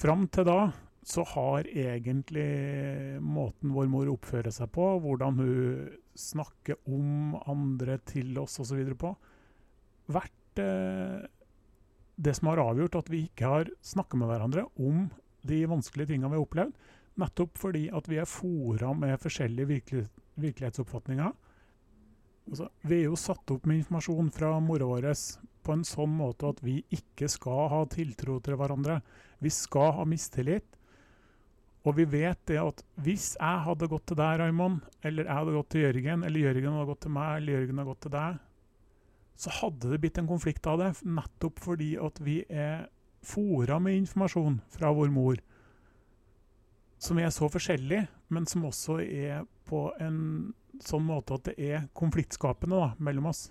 Fram 0.00 0.26
til 0.34 0.46
da 0.48 0.60
så 1.02 1.24
har 1.24 1.68
egentlig 1.68 3.20
måten 3.24 3.72
vår 3.72 3.88
mor 3.88 4.10
oppfører 4.12 4.52
seg 4.52 4.68
på, 4.74 4.86
hvordan 5.00 5.38
hun 5.40 5.90
snakker 6.18 6.76
om 6.90 7.38
andre 7.48 7.96
til 8.04 8.36
oss 8.40 8.58
osv. 8.60 8.82
på, 9.00 9.14
vært 10.12 10.60
eh, 10.60 11.24
det 12.20 12.34
som 12.36 12.50
har 12.52 12.60
avgjort 12.62 13.00
at 13.00 13.12
vi 13.12 13.24
ikke 13.30 13.52
har 13.54 13.70
snakka 13.80 14.18
med 14.20 14.28
hverandre 14.28 14.66
om 14.76 15.06
de 15.48 15.62
vanskelige 15.70 16.12
tingene 16.12 16.32
vi 16.34 16.36
har 16.36 16.44
opplevd. 16.44 16.74
Nettopp 17.20 17.56
fordi 17.60 17.86
at 17.96 18.08
vi 18.08 18.18
er 18.20 18.28
fora 18.28 18.92
med 18.96 19.16
forskjellige 19.22 19.70
virkelig, 19.70 20.08
virkelighetsoppfatninger. 20.40 21.32
Altså, 22.50 22.66
vi 22.84 22.98
er 22.98 23.08
jo 23.08 23.18
satt 23.20 23.52
opp 23.54 23.66
med 23.68 23.80
informasjon 23.80 24.30
fra 24.34 24.52
mora 24.64 24.88
vår 24.90 25.08
på 25.60 25.74
en 25.76 25.84
sånn 25.86 26.12
måte 26.16 26.48
at 26.50 26.60
vi 26.64 26.80
ikke 26.92 27.28
skal 27.30 27.68
ha 27.72 27.80
tiltro 27.92 28.38
til 28.44 28.56
hverandre. 28.58 29.00
Vi 29.40 29.52
skal 29.52 29.92
ha 29.98 30.06
mistillit. 30.08 30.76
Og 31.88 31.96
vi 31.96 32.04
vet 32.12 32.40
det 32.50 32.58
at 32.60 32.82
hvis 33.00 33.32
jeg 33.38 33.64
hadde 33.64 33.88
gått 33.88 34.06
til 34.10 34.18
deg, 34.20 34.40
Raymond, 34.42 34.82
eller 35.06 35.24
jeg 35.24 35.38
hadde 35.38 35.56
gått 35.56 35.70
til 35.72 35.84
Jørgen, 35.86 36.24
eller 36.28 36.44
Jørgen 36.44 36.76
hadde 36.76 36.90
gått 36.90 37.02
til 37.06 37.14
meg, 37.14 37.30
eller 37.38 37.56
Jørgen 37.56 37.80
hadde 37.80 37.92
gått 37.92 38.02
til 38.04 38.14
deg, 38.16 38.40
så 39.40 39.52
hadde 39.62 39.92
det 39.92 40.00
blitt 40.02 40.18
en 40.20 40.28
konflikt 40.28 40.66
av 40.68 40.82
det, 40.82 40.90
nettopp 41.08 41.62
fordi 41.64 41.94
at 42.00 42.20
vi 42.20 42.42
er 42.52 42.90
fora 43.24 43.78
med 43.80 43.96
informasjon 44.02 44.60
fra 44.74 44.92
vår 44.96 45.12
mor 45.12 45.40
som 47.00 47.18
er 47.20 47.30
så 47.32 47.48
forskjellig, 47.48 48.02
men 48.28 48.46
som 48.48 48.66
også 48.68 48.98
er 49.00 49.46
på 49.68 49.86
en 50.04 50.18
sånn 50.84 51.06
måte 51.08 51.38
at 51.38 51.48
det 51.48 51.54
er 51.56 51.86
konfliktskapende 51.96 52.76
da, 52.76 52.90
mellom 53.00 53.30
oss. 53.32 53.46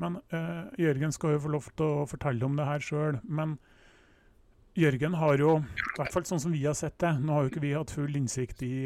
Men 0.00 0.18
eh, 0.28 0.66
Jørgen 0.84 1.14
skal 1.16 1.34
jo 1.34 1.44
få 1.46 1.52
lov 1.54 1.70
til 1.72 1.86
å 2.02 2.08
fortelle 2.08 2.44
om 2.44 2.58
det 2.58 2.68
her 2.68 2.84
sjøl. 2.84 3.20
Men 3.24 3.56
Jørgen 4.76 5.14
har 5.16 5.40
jo, 5.40 5.54
i 5.64 5.94
hvert 5.96 6.12
fall 6.12 6.26
sånn 6.28 6.40
som 6.42 6.52
vi 6.52 6.66
har 6.66 6.74
sett 6.76 6.98
det 7.00 7.14
Nå 7.22 7.32
har 7.32 7.46
jo 7.46 7.48
ikke 7.48 7.62
vi 7.64 7.72
hatt 7.72 7.92
full 7.94 8.18
innsikt 8.18 8.60
i 8.66 8.76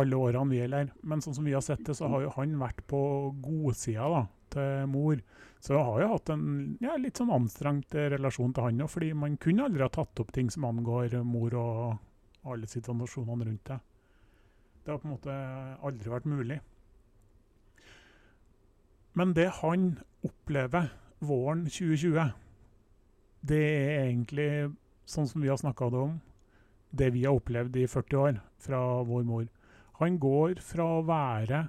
alle 0.00 0.16
årene 0.16 0.48
vi 0.48 0.60
er 0.64 0.72
her, 0.72 0.92
men 1.04 1.20
sånn 1.20 1.34
som 1.36 1.44
vi 1.44 1.52
har 1.52 1.60
sett 1.60 1.82
det, 1.84 1.92
så 1.98 2.08
har 2.08 2.22
jo 2.24 2.30
han 2.32 2.54
vært 2.56 2.80
på 2.88 3.00
godsida 3.44 4.06
da, 4.08 4.22
til 4.54 4.86
mor. 4.88 5.20
Så 5.60 5.74
jeg 5.76 5.84
har 5.84 6.00
jo 6.00 6.08
hatt 6.14 6.32
en 6.32 6.46
ja, 6.80 6.96
litt 6.96 7.20
sånn 7.20 7.34
anstrengt 7.34 7.92
relasjon 7.92 8.56
til 8.56 8.64
han 8.64 8.80
òg, 8.86 8.88
fordi 8.88 9.12
man 9.12 9.36
kunne 9.36 9.68
aldri 9.68 9.84
ha 9.84 9.92
tatt 9.92 10.24
opp 10.24 10.32
ting 10.32 10.48
som 10.48 10.64
angår 10.70 11.18
mor 11.28 11.58
og 11.60 12.48
alle 12.48 12.72
situasjonene 12.72 13.50
rundt 13.50 13.68
det. 13.68 13.78
Det 14.82 14.94
har 14.94 15.02
på 15.04 15.10
en 15.10 15.14
måte 15.18 15.36
aldri 15.84 16.16
vært 16.16 16.32
mulig. 16.32 16.60
Men 19.12 19.36
det 19.36 19.50
han 19.60 19.90
opplever 20.24 20.88
våren 21.20 21.66
2020, 21.68 22.32
det 23.44 23.60
er 23.60 24.06
egentlig 24.06 24.48
sånn 25.12 25.28
som 25.28 25.44
vi 25.44 25.50
har 25.52 25.60
snakka 25.60 25.90
om, 26.00 26.18
det 26.92 27.12
vi 27.14 27.24
har 27.24 27.36
opplevd 27.38 27.76
i 27.80 27.86
40 27.88 28.20
år 28.20 28.40
fra 28.60 28.80
vår 29.08 29.24
mor. 29.28 29.46
Han 30.00 30.18
går 30.20 30.60
fra 30.64 30.88
å 30.98 31.06
være 31.06 31.66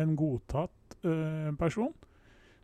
en 0.00 0.14
godtatt 0.18 0.96
uh, 1.04 1.50
person 1.58 1.92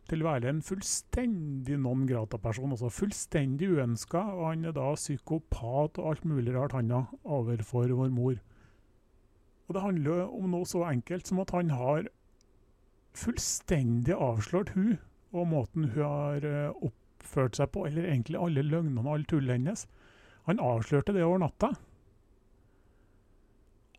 til 0.07 0.23
å 0.23 0.29
være 0.29 0.51
en 0.51 0.61
fullstendig 0.63 1.77
non 1.83 2.05
grata-person. 2.07 2.71
Altså 2.71 2.91
fullstendig 2.93 3.73
uønska, 3.75 4.21
og 4.37 4.45
han 4.51 4.67
er 4.67 4.75
da 4.75 4.93
psykopat 4.95 5.99
og 5.99 6.11
alt 6.11 6.27
mulig 6.27 6.55
rart 6.55 6.77
han 6.77 6.93
har 6.95 7.09
overfor 7.23 7.91
vår 7.91 8.13
mor. 8.15 8.37
Og 9.67 9.75
det 9.75 9.83
handler 9.83 10.29
om 10.31 10.53
noe 10.53 10.67
så 10.67 10.85
enkelt 10.87 11.27
som 11.27 11.41
at 11.43 11.51
han 11.55 11.73
har 11.75 12.07
fullstendig 13.17 14.15
avslørt 14.15 14.71
hun 14.77 14.95
og 15.35 15.49
måten 15.51 15.89
hun 15.91 16.03
har 16.05 16.45
eh, 16.47 16.85
oppført 16.87 17.57
seg 17.59 17.71
på, 17.73 17.83
eller 17.87 18.07
egentlig 18.07 18.39
alle 18.39 18.63
løgnene 18.63 19.03
og 19.03 19.17
alle 19.17 19.29
tullet 19.29 19.57
hennes. 19.57 19.83
Han 20.47 20.61
avslørte 20.63 21.15
det 21.15 21.25
over 21.25 21.41
natta. 21.43 21.73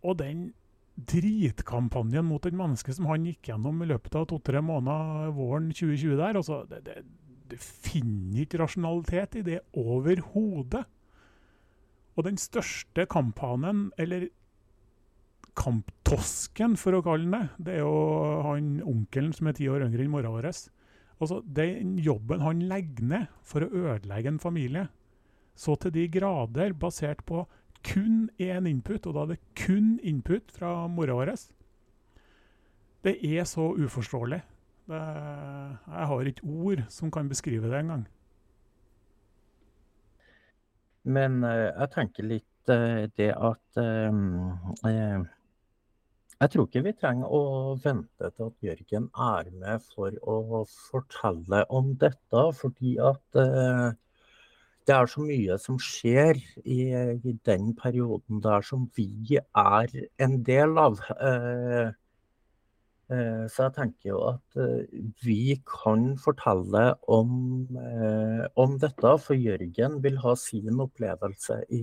Og 0.05 0.17
den 0.21 0.49
dritkampanjen 0.99 2.27
mot 2.27 2.47
et 2.49 2.57
menneske 2.57 2.95
som 2.95 3.07
han 3.11 3.27
gikk 3.29 3.51
gjennom 3.53 3.83
i 3.85 3.89
løpet 3.91 4.17
av 4.19 4.27
to-tre 4.31 4.63
måneder 4.65 5.31
våren 5.37 5.69
2020 5.71 6.17
der, 6.19 6.39
altså, 6.41 6.63
det, 6.71 6.81
det, 6.89 7.03
du 7.49 7.57
finner 7.61 8.43
ikke 8.43 8.63
rasjonalitet 8.63 9.39
i 9.39 9.45
det 9.47 9.61
overhodet. 9.79 10.85
Og 12.19 12.27
den 12.27 12.41
største 12.41 13.07
kampanjen, 13.11 13.93
eller 14.01 14.27
kamptosken, 15.59 16.75
for 16.79 16.99
å 16.99 17.03
kalle 17.05 17.27
den 17.27 17.37
det, 17.37 17.45
det 17.67 17.77
er 17.77 17.85
jo 17.85 18.43
han 18.47 18.79
onkelen 18.87 19.33
som 19.35 19.51
er 19.51 19.57
ti 19.59 19.69
år 19.71 19.87
yngre 19.87 20.05
enn 20.05 20.13
mora 20.13 20.33
vår. 20.35 20.51
Altså, 20.51 21.41
den 21.43 21.97
jobben 22.03 22.43
han 22.43 22.65
legger 22.71 23.07
ned 23.13 23.31
for 23.47 23.63
å 23.63 23.71
ødelegge 23.71 24.35
en 24.35 24.43
familie, 24.43 24.89
så 25.59 25.75
til 25.83 25.95
de 25.95 26.07
grader 26.13 26.75
basert 26.79 27.25
på 27.27 27.43
kun 27.87 28.29
én 28.39 28.69
input, 28.69 29.07
og 29.07 29.15
da 29.15 29.25
er 29.25 29.33
det 29.35 29.41
kun 29.59 29.97
input 30.07 30.53
fra 30.55 30.87
mora 30.91 31.17
vår. 31.19 31.35
Det 33.07 33.17
er 33.23 33.47
så 33.47 33.73
uforståelig. 33.79 34.41
Det, 34.89 35.01
jeg 35.87 36.07
har 36.11 36.31
ikke 36.31 36.47
ord 36.49 36.85
som 36.91 37.11
kan 37.13 37.29
beskrive 37.29 37.71
det 37.71 37.81
engang. 37.81 38.07
Men 41.09 41.43
uh, 41.45 41.71
jeg 41.73 41.91
tenker 41.95 42.27
litt 42.27 42.73
uh, 42.73 43.05
det 43.17 43.31
at 43.33 43.79
uh, 43.81 45.21
Jeg 46.39 46.51
tror 46.53 46.67
ikke 46.67 46.85
vi 46.85 46.95
trenger 46.99 47.31
å 47.33 47.43
vente 47.83 48.31
til 48.35 48.51
at 48.51 48.67
Jørgen 48.67 49.09
er 49.15 49.49
med 49.59 49.87
for 49.95 50.15
å 50.23 50.65
fortelle 50.91 51.65
om 51.75 51.95
dette, 51.99 52.45
fordi 52.61 52.95
at 53.03 53.41
det 54.89 54.97
er 54.97 55.11
så 55.13 55.23
mye 55.23 55.59
som 55.61 55.79
skjer 55.83 56.41
i, 56.65 56.81
i 56.89 57.37
den 57.47 57.75
perioden 57.77 58.43
der 58.45 58.65
som 58.65 58.89
vi 58.97 59.39
er 59.39 59.97
en 60.25 60.39
del 60.47 60.79
av. 60.81 61.03
Eh, 61.21 61.93
Eh, 63.09 63.45
så 63.49 63.63
jeg 63.65 63.73
tenker 63.73 64.11
jo 64.11 64.19
at 64.29 64.57
eh, 64.61 65.05
vi 65.25 65.55
kan 65.65 66.11
fortelle 66.21 66.83
om, 67.09 67.31
eh, 67.81 68.43
om 68.61 68.75
dette, 68.83 69.13
for 69.25 69.33
Jørgen 69.33 69.97
vil 70.05 70.19
ha 70.21 70.35
sin 70.37 70.83
opplevelse 70.85 71.57
i 71.73 71.81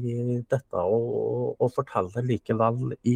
dette 0.52 0.84
og, 0.84 1.56
og 1.58 1.74
fortelle 1.74 2.22
likevel 2.28 2.94
i 3.10 3.16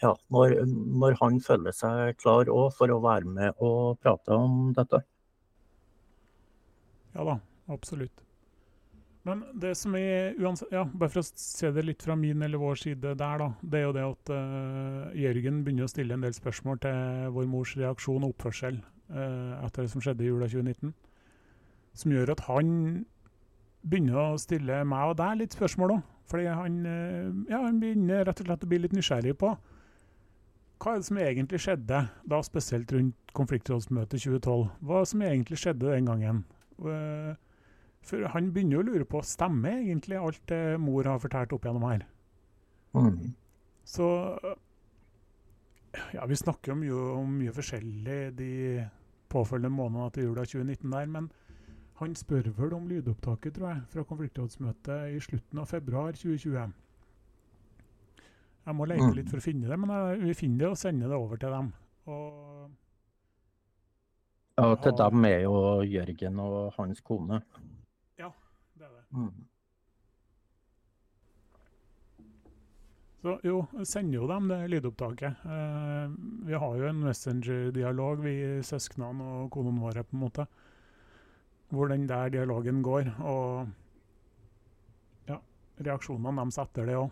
ja, 0.00 0.12
når, 0.30 0.54
når, 1.02 1.18
han 1.24 1.40
føler 1.42 1.74
seg 1.74 2.14
klar 2.22 2.46
for 2.76 2.92
å 2.94 3.02
være 3.02 3.34
med 3.34 3.64
og 3.66 3.98
prate 4.04 4.36
om 4.36 4.70
dette. 4.76 5.02
Ja 7.14 7.26
da, 7.26 7.38
absolutt. 7.72 8.24
Men 9.28 9.42
det 9.60 9.74
som 9.76 9.94
er 9.98 10.36
uansett, 10.40 10.70
ja, 10.72 10.86
Bare 10.88 11.12
for 11.12 11.20
å 11.20 11.26
se 11.28 11.70
det 11.76 11.84
litt 11.84 12.04
fra 12.04 12.16
min 12.16 12.40
eller 12.42 12.60
vår 12.60 12.78
side 12.80 13.14
der, 13.20 13.42
da. 13.42 13.50
Det 13.60 13.80
er 13.80 13.84
jo 13.84 13.96
det 13.96 14.04
at 14.06 14.32
uh, 14.32 15.18
Jørgen 15.18 15.60
begynner 15.64 15.88
å 15.88 15.92
stille 15.92 16.16
en 16.16 16.24
del 16.24 16.36
spørsmål 16.36 16.80
til 16.86 17.34
vår 17.34 17.50
mors 17.50 17.74
reaksjon 17.76 18.24
og 18.24 18.32
oppførsel 18.32 18.78
uh, 18.80 19.60
etter 19.66 19.84
det 19.84 19.92
som 19.92 20.04
skjedde 20.04 20.24
i 20.24 20.30
jula 20.30 20.48
2019. 20.48 20.94
Som 22.00 22.14
gjør 22.14 22.32
at 22.32 22.46
han 22.46 22.70
begynner 23.84 24.22
å 24.22 24.40
stille 24.40 24.80
meg 24.88 25.12
og 25.12 25.20
deg 25.20 25.42
litt 25.42 25.58
spørsmål 25.58 25.98
òg. 25.98 26.08
Fordi 26.30 26.48
han, 26.48 26.80
uh, 26.86 27.44
ja, 27.50 27.60
han 27.66 27.82
begynner 27.82 28.24
rett 28.24 28.40
og 28.40 28.48
slett 28.48 28.64
å 28.64 28.70
bli 28.72 28.80
litt 28.86 28.96
nysgjerrig 28.96 29.36
på 29.40 29.52
hva 30.80 30.94
er 30.94 31.02
det 31.02 31.06
som 31.10 31.18
egentlig 31.20 31.58
skjedde, 31.60 31.96
da 32.32 32.38
spesielt 32.40 32.92
rundt 32.94 33.32
konfliktrådsmøtet 33.36 34.22
2012. 34.22 34.62
Hva 34.88 35.02
som 35.04 35.24
egentlig 35.26 35.58
skjedde 35.60 35.90
den 35.90 36.08
gangen. 36.08 36.38
Uh, 36.84 37.34
for 38.06 38.24
han 38.32 38.48
begynner 38.54 38.78
jo 38.78 38.82
å 38.82 38.88
lure 38.88 39.06
på 39.08 39.20
stemmer 39.26 39.82
egentlig 39.82 40.18
alt 40.18 40.40
det 40.48 40.78
mor 40.80 41.08
har 41.08 41.20
fortalt 41.20 41.52
opp 41.52 41.68
gjennom 41.68 41.86
her. 41.88 42.06
Mm. 42.96 43.34
Så 43.84 44.08
Ja, 46.14 46.24
vi 46.26 46.38
snakker 46.38 46.72
jo 46.72 46.78
mye, 46.78 46.98
om 47.18 47.30
mye 47.40 47.52
forskjellig 47.54 48.18
de 48.38 48.52
påfølgende 49.30 49.74
månedene 49.74 50.14
til 50.14 50.28
jula 50.28 50.44
2019 50.46 50.92
der, 50.94 51.08
men 51.10 51.26
han 52.00 52.14
spør 52.16 52.46
vel 52.56 52.76
om 52.76 52.86
lydopptaket, 52.88 53.56
tror 53.56 53.72
jeg, 53.72 53.82
fra 53.92 54.04
konfliktrådsmøtet 54.06 55.16
i 55.16 55.18
slutten 55.20 55.60
av 55.60 55.66
februar 55.68 56.14
2020. 56.16 56.70
Jeg 58.66 58.76
må 58.78 58.86
lete 58.86 59.10
litt 59.16 59.28
for 59.32 59.42
å 59.42 59.44
finne 59.44 59.68
det, 59.68 59.78
men 59.82 59.92
jeg, 59.92 60.22
vi 60.30 60.36
finner 60.38 60.64
det 60.64 60.70
og 60.70 60.78
sender 60.80 61.10
det 61.10 61.18
over 61.18 61.42
til 61.42 61.56
dem. 61.56 61.72
Og 62.10 62.70
ja, 64.60 64.74
til 64.84 64.96
dem 64.98 65.24
er 65.24 65.38
jo 65.44 65.54
Jørgen 65.88 66.40
og 66.44 66.74
hans 66.76 67.00
kone. 67.00 67.40
Ja, 68.18 68.30
det 68.78 68.90
Mm. 69.10 69.30
Så 73.20 73.34
jo, 73.44 73.66
sender 73.84 74.16
jo 74.16 74.26
dem 74.30 74.46
det 74.48 74.70
lydopptaket. 74.72 75.42
Eh, 75.44 76.12
vi 76.46 76.56
har 76.56 76.76
jo 76.76 76.86
en 76.88 77.02
Messenger-dialog, 77.04 78.22
vi 78.24 78.62
søsknene 78.64 79.26
og 79.42 79.50
konene 79.52 79.82
våre, 79.82 80.04
på 80.04 80.16
en 80.16 80.22
måte. 80.22 80.46
Hvor 81.68 81.88
den 81.92 82.08
der 82.08 82.28
dialogen 82.32 82.82
går. 82.82 83.10
Og 83.20 83.68
ja, 85.28 85.36
reaksjonene 85.84 86.32
deres 86.40 86.58
etter 86.64 86.88
det 86.88 86.96
òg. 86.96 87.10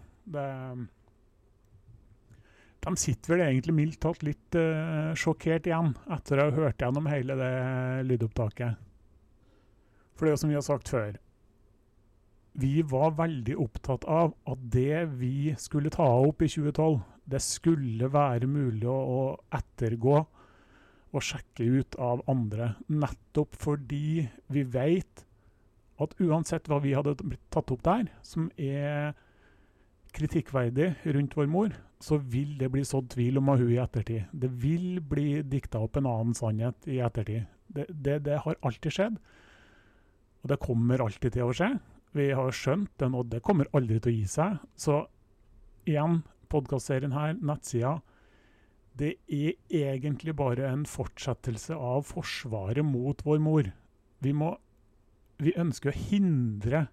De 2.86 2.94
sitter 3.00 3.34
vel 3.34 3.44
egentlig 3.46 3.74
mildt 3.74 4.00
talt 4.04 4.22
litt 4.26 4.58
uh, 4.58 5.14
sjokkert 5.18 5.66
igjen 5.66 5.94
etter 6.14 6.38
å 6.38 6.48
ha 6.48 6.56
hørt 6.56 6.82
gjennom 6.82 7.08
hele 7.10 7.36
det 7.38 7.54
lydopptaket. 8.06 8.78
For 10.14 10.26
det 10.26 10.30
er 10.30 10.36
jo 10.36 10.42
som 10.42 10.52
vi 10.52 10.58
har 10.58 10.66
sagt 10.66 10.90
før, 10.90 11.18
vi 12.58 12.82
var 12.82 13.14
veldig 13.18 13.54
opptatt 13.62 14.06
av 14.10 14.32
at 14.50 14.62
det 14.74 15.04
vi 15.20 15.52
skulle 15.62 15.92
ta 15.94 16.06
opp 16.26 16.42
i 16.42 16.48
2012, 16.50 16.98
det 17.28 17.42
skulle 17.44 18.08
være 18.10 18.48
mulig 18.50 18.88
å, 18.88 18.96
å 18.98 19.22
ettergå 19.54 20.16
og 21.08 21.24
sjekke 21.24 21.68
ut 21.78 21.98
av 22.02 22.24
andre. 22.30 22.72
Nettopp 22.90 23.56
fordi 23.58 24.26
vi 24.52 24.64
vet 24.66 25.24
at 26.02 26.14
uansett 26.22 26.68
hva 26.70 26.80
vi 26.82 26.94
hadde 26.96 27.16
blitt 27.22 27.46
tatt 27.54 27.70
opp 27.74 27.84
der, 27.86 28.08
som 28.26 28.50
er 28.56 29.14
kritikkverdig 30.16 30.92
rundt 31.14 31.36
vår 31.36 31.50
mor, 31.50 31.74
så 32.00 32.18
vil 32.18 32.54
det 32.61 32.70
bli 32.72 32.84
sådd 32.86 33.11
tvil 33.14 33.40
om 33.40 33.50
hun 33.50 33.70
i 33.72 33.80
ettertid. 33.82 34.28
Det 34.32 34.50
vil 34.62 35.00
bli 35.02 35.42
dikta 35.42 35.82
opp 35.82 35.98
en 35.98 36.09
annen 36.09 36.36
sannhet 36.36 36.88
i 36.88 37.00
ettertid. 37.02 37.46
Det, 37.68 37.86
det, 37.90 38.18
det 38.26 38.40
har 38.44 38.59
alltid 38.62 38.94
skjedd. 38.94 39.18
Og 40.42 40.52
det 40.52 40.61
kommer 40.62 41.02
alltid 41.04 41.34
til 41.34 41.48
å 41.48 41.54
skje. 41.56 41.72
Vi 42.16 42.30
har 42.32 42.54
skjønt 42.54 42.92
den, 43.02 43.16
og 43.18 43.28
det 43.32 43.42
kommer 43.44 43.68
aldri 43.76 43.98
til 44.00 44.12
å 44.12 44.16
gi 44.16 44.28
seg. 44.30 44.61
Så 44.78 45.00
igjen, 45.88 46.22
podkastserien 46.52 47.16
her, 47.16 47.34
nettsida. 47.36 47.98
Det 48.98 49.16
er 49.30 49.59
egentlig 49.68 50.34
bare 50.38 50.70
en 50.70 50.86
fortsettelse 50.88 51.76
av 51.76 52.06
forsvaret 52.09 52.86
mot 52.86 53.20
vår 53.26 53.42
mor. 53.42 53.68
Vi, 54.24 54.32
må, 54.34 54.54
vi 55.38 55.54
ønsker 55.59 55.92
å 55.92 55.98
hindre 56.09 56.86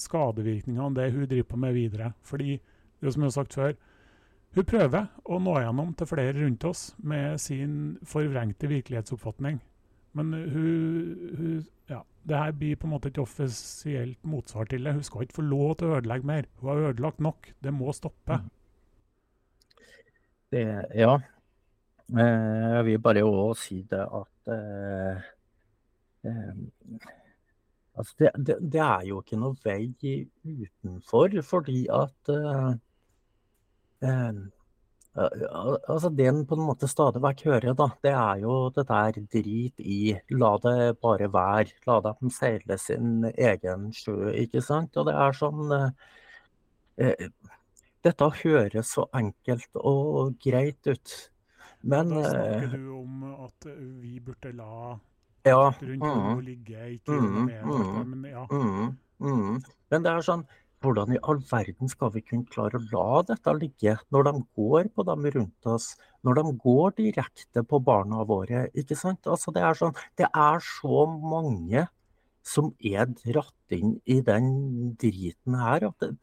skadevirkningene 0.00 0.96
det 0.96 1.12
hun 1.14 1.28
driver 1.28 1.48
på 1.52 1.60
med 1.62 1.76
videre. 1.76 2.12
Fordi, 2.26 2.58
det 3.00 3.14
som 3.14 3.24
jeg 3.24 3.32
har 3.32 3.38
sagt 3.38 3.56
før, 3.58 3.74
hun 4.56 4.66
prøver 4.66 5.10
å 5.30 5.38
nå 5.38 5.56
gjennom 5.62 5.92
til 5.94 6.08
flere 6.10 6.34
rundt 6.40 6.64
oss 6.66 6.88
med 6.98 7.38
sin 7.38 7.74
forvrengte 8.02 8.70
virkelighetsoppfatning. 8.70 9.60
Men 10.18 10.32
hun, 10.34 11.34
hun 11.38 11.60
ja, 11.90 12.00
det 12.26 12.38
her 12.38 12.56
blir 12.58 12.78
på 12.78 12.88
en 12.88 12.94
måte 12.96 13.12
et 13.12 13.20
offisielt 13.22 14.18
motsvar 14.26 14.66
til 14.70 14.86
det. 14.86 14.96
Hun 14.96 15.06
skal 15.06 15.26
ikke 15.26 15.38
få 15.38 15.46
lov 15.46 15.76
til 15.78 15.90
å 15.90 16.00
ødelegge 16.00 16.26
mer. 16.26 16.48
Hun 16.58 16.72
har 16.72 16.88
ødelagt 16.90 17.22
nok. 17.22 17.52
Det 17.62 17.74
må 17.74 17.94
stoppe. 17.94 18.40
Mm. 18.40 18.50
Det, 20.50 20.64
ja. 20.98 21.14
Eh, 22.10 22.66
jeg 22.74 22.84
vil 22.88 23.02
bare 23.06 23.22
òg 23.22 23.54
si 23.58 23.84
det 23.90 24.02
at 24.02 24.50
eh, 24.50 25.28
eh, 26.26 26.62
altså 27.98 28.14
det, 28.18 28.30
det, 28.46 28.56
det, 28.72 28.80
er 28.84 29.04
jo 29.08 29.20
ikke 29.22 29.38
noe 29.40 29.56
vei 29.64 29.90
utenfor, 30.44 31.36
fordi 31.46 31.82
at 31.92 32.32
uh, 32.34 32.72
uh, 34.06 34.40
Altså 35.20 36.08
Det 36.14 36.28
en 36.30 36.44
på 36.46 36.54
en 36.54 36.62
måte 36.68 36.86
stadig 36.86 37.18
vekk 37.20 37.40
hører, 37.48 37.72
da, 37.74 37.88
det 38.06 38.12
er 38.14 38.42
jo 38.44 38.52
det 38.70 38.84
der 38.86 39.16
drit 39.32 39.82
i 39.82 40.14
la 40.30 40.52
det 40.62 41.00
bare 41.02 41.26
være. 41.34 41.74
La 41.88 41.96
dem 42.04 42.30
seile 42.30 42.78
sin 42.78 43.26
egen 43.34 43.88
sjø, 43.90 44.30
ikke 44.38 44.62
sant. 44.62 44.94
Og 44.96 45.10
det 45.10 45.16
er 45.18 45.34
sånn 45.34 45.74
uh, 45.74 47.26
Dette 48.06 48.30
høres 48.38 48.94
så 48.94 49.08
enkelt 49.18 49.82
og 49.82 50.38
greit 50.40 50.86
ut. 50.86 51.16
Men 51.82 52.14
Da 52.14 52.30
snakker 52.30 52.78
du 52.78 52.88
om 53.00 53.24
at 53.34 53.66
vi 54.00 54.20
burde 54.22 54.54
la 54.54 54.94
ja, 55.46 55.70
rundt 55.72 56.04
mm, 56.04 56.40
ligge, 56.44 56.86
ikke 56.96 57.12
mm, 57.16 57.44
med 57.46 57.62
mm, 57.64 58.10
men 58.10 58.32
ja. 58.32 58.46
Mm, 58.50 58.90
mm, 59.24 59.60
men 59.90 60.04
det 60.04 60.12
er 60.12 60.26
sånn 60.26 60.44
hvordan 60.80 61.12
i 61.12 61.20
all 61.28 61.40
verden 61.50 61.90
skal 61.92 62.12
vi 62.14 62.22
kunne 62.24 62.48
klare 62.48 62.78
å 62.78 62.86
la 62.92 63.22
dette 63.28 63.52
ligge 63.58 63.96
når 64.14 64.28
de 64.30 64.32
går 64.56 64.88
på 64.96 65.04
dem 65.04 65.26
rundt 65.34 65.68
oss, 65.68 65.92
når 66.24 66.40
de 66.40 66.52
går 66.64 66.94
direkte 67.00 67.64
på 67.68 67.80
barna 67.84 68.24
våre? 68.28 68.66
ikke 68.72 68.96
sant? 68.96 69.28
Altså 69.28 69.52
det, 69.52 69.64
er 69.64 69.76
sånn, 69.76 69.96
det 70.16 70.28
er 70.30 70.64
så 70.64 71.04
mange 71.06 71.84
som 72.46 72.70
er 72.80 73.10
dratt 73.12 73.76
inn 73.76 73.98
i 74.08 74.18
den 74.24 74.48
driten 74.98 75.58
her 75.60 75.90
at 75.90 76.00
det, 76.00 76.14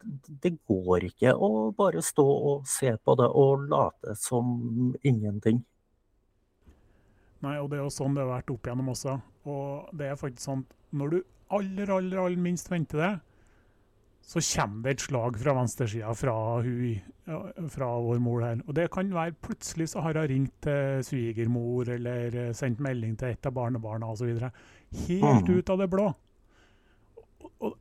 det 0.42 0.56
går 0.66 1.06
ikke 1.12 1.34
å 1.34 1.70
bare 1.78 2.02
stå 2.04 2.26
og 2.26 2.66
se 2.68 2.96
på 2.98 3.14
det 3.20 3.28
og 3.30 3.68
late 3.70 4.16
som 4.18 4.96
ingenting. 5.06 5.62
Nei, 7.44 7.54
og 7.62 7.70
det 7.70 7.78
er 7.78 7.84
jo 7.84 7.94
sånn 7.94 8.16
det 8.16 8.24
har 8.24 8.32
vært 8.38 8.52
opp 8.54 8.66
igjennom 8.66 8.92
også. 8.94 9.14
Og 9.48 9.90
det 9.96 10.10
er 10.10 10.18
faktisk 10.18 10.46
sånn 10.48 10.66
når 10.98 11.12
du 11.12 11.18
aller, 11.54 11.90
aller, 11.90 12.20
aller 12.20 12.40
minst 12.40 12.70
venter 12.70 13.02
det, 13.02 13.14
så 14.28 14.42
kommer 14.44 14.82
det 14.84 14.92
et 14.92 15.02
slag 15.06 15.38
fra 15.40 15.54
venstresida 15.56 16.10
fra, 16.12 16.34
fra 17.72 17.86
vår 18.04 18.18
mor 18.20 18.42
her. 18.44 18.58
Og 18.66 18.74
det 18.76 18.90
kan 18.92 19.08
være 19.14 19.36
plutselig 19.40 19.88
så 19.94 20.02
har 20.04 20.18
hun 20.20 20.28
ringt 20.28 20.52
til 20.66 21.04
svigermor 21.06 21.88
eller 21.94 22.36
eh, 22.36 22.54
sendt 22.56 22.82
melding 22.84 23.16
til 23.16 23.32
et 23.32 23.48
av 23.48 23.54
barnebarna 23.56 24.10
osv. 24.12 24.34
Helt 25.06 25.48
mm. 25.48 25.54
ut 25.54 25.72
av 25.72 25.80
det 25.80 25.88
blå. 25.94 26.10
Og 27.64 27.78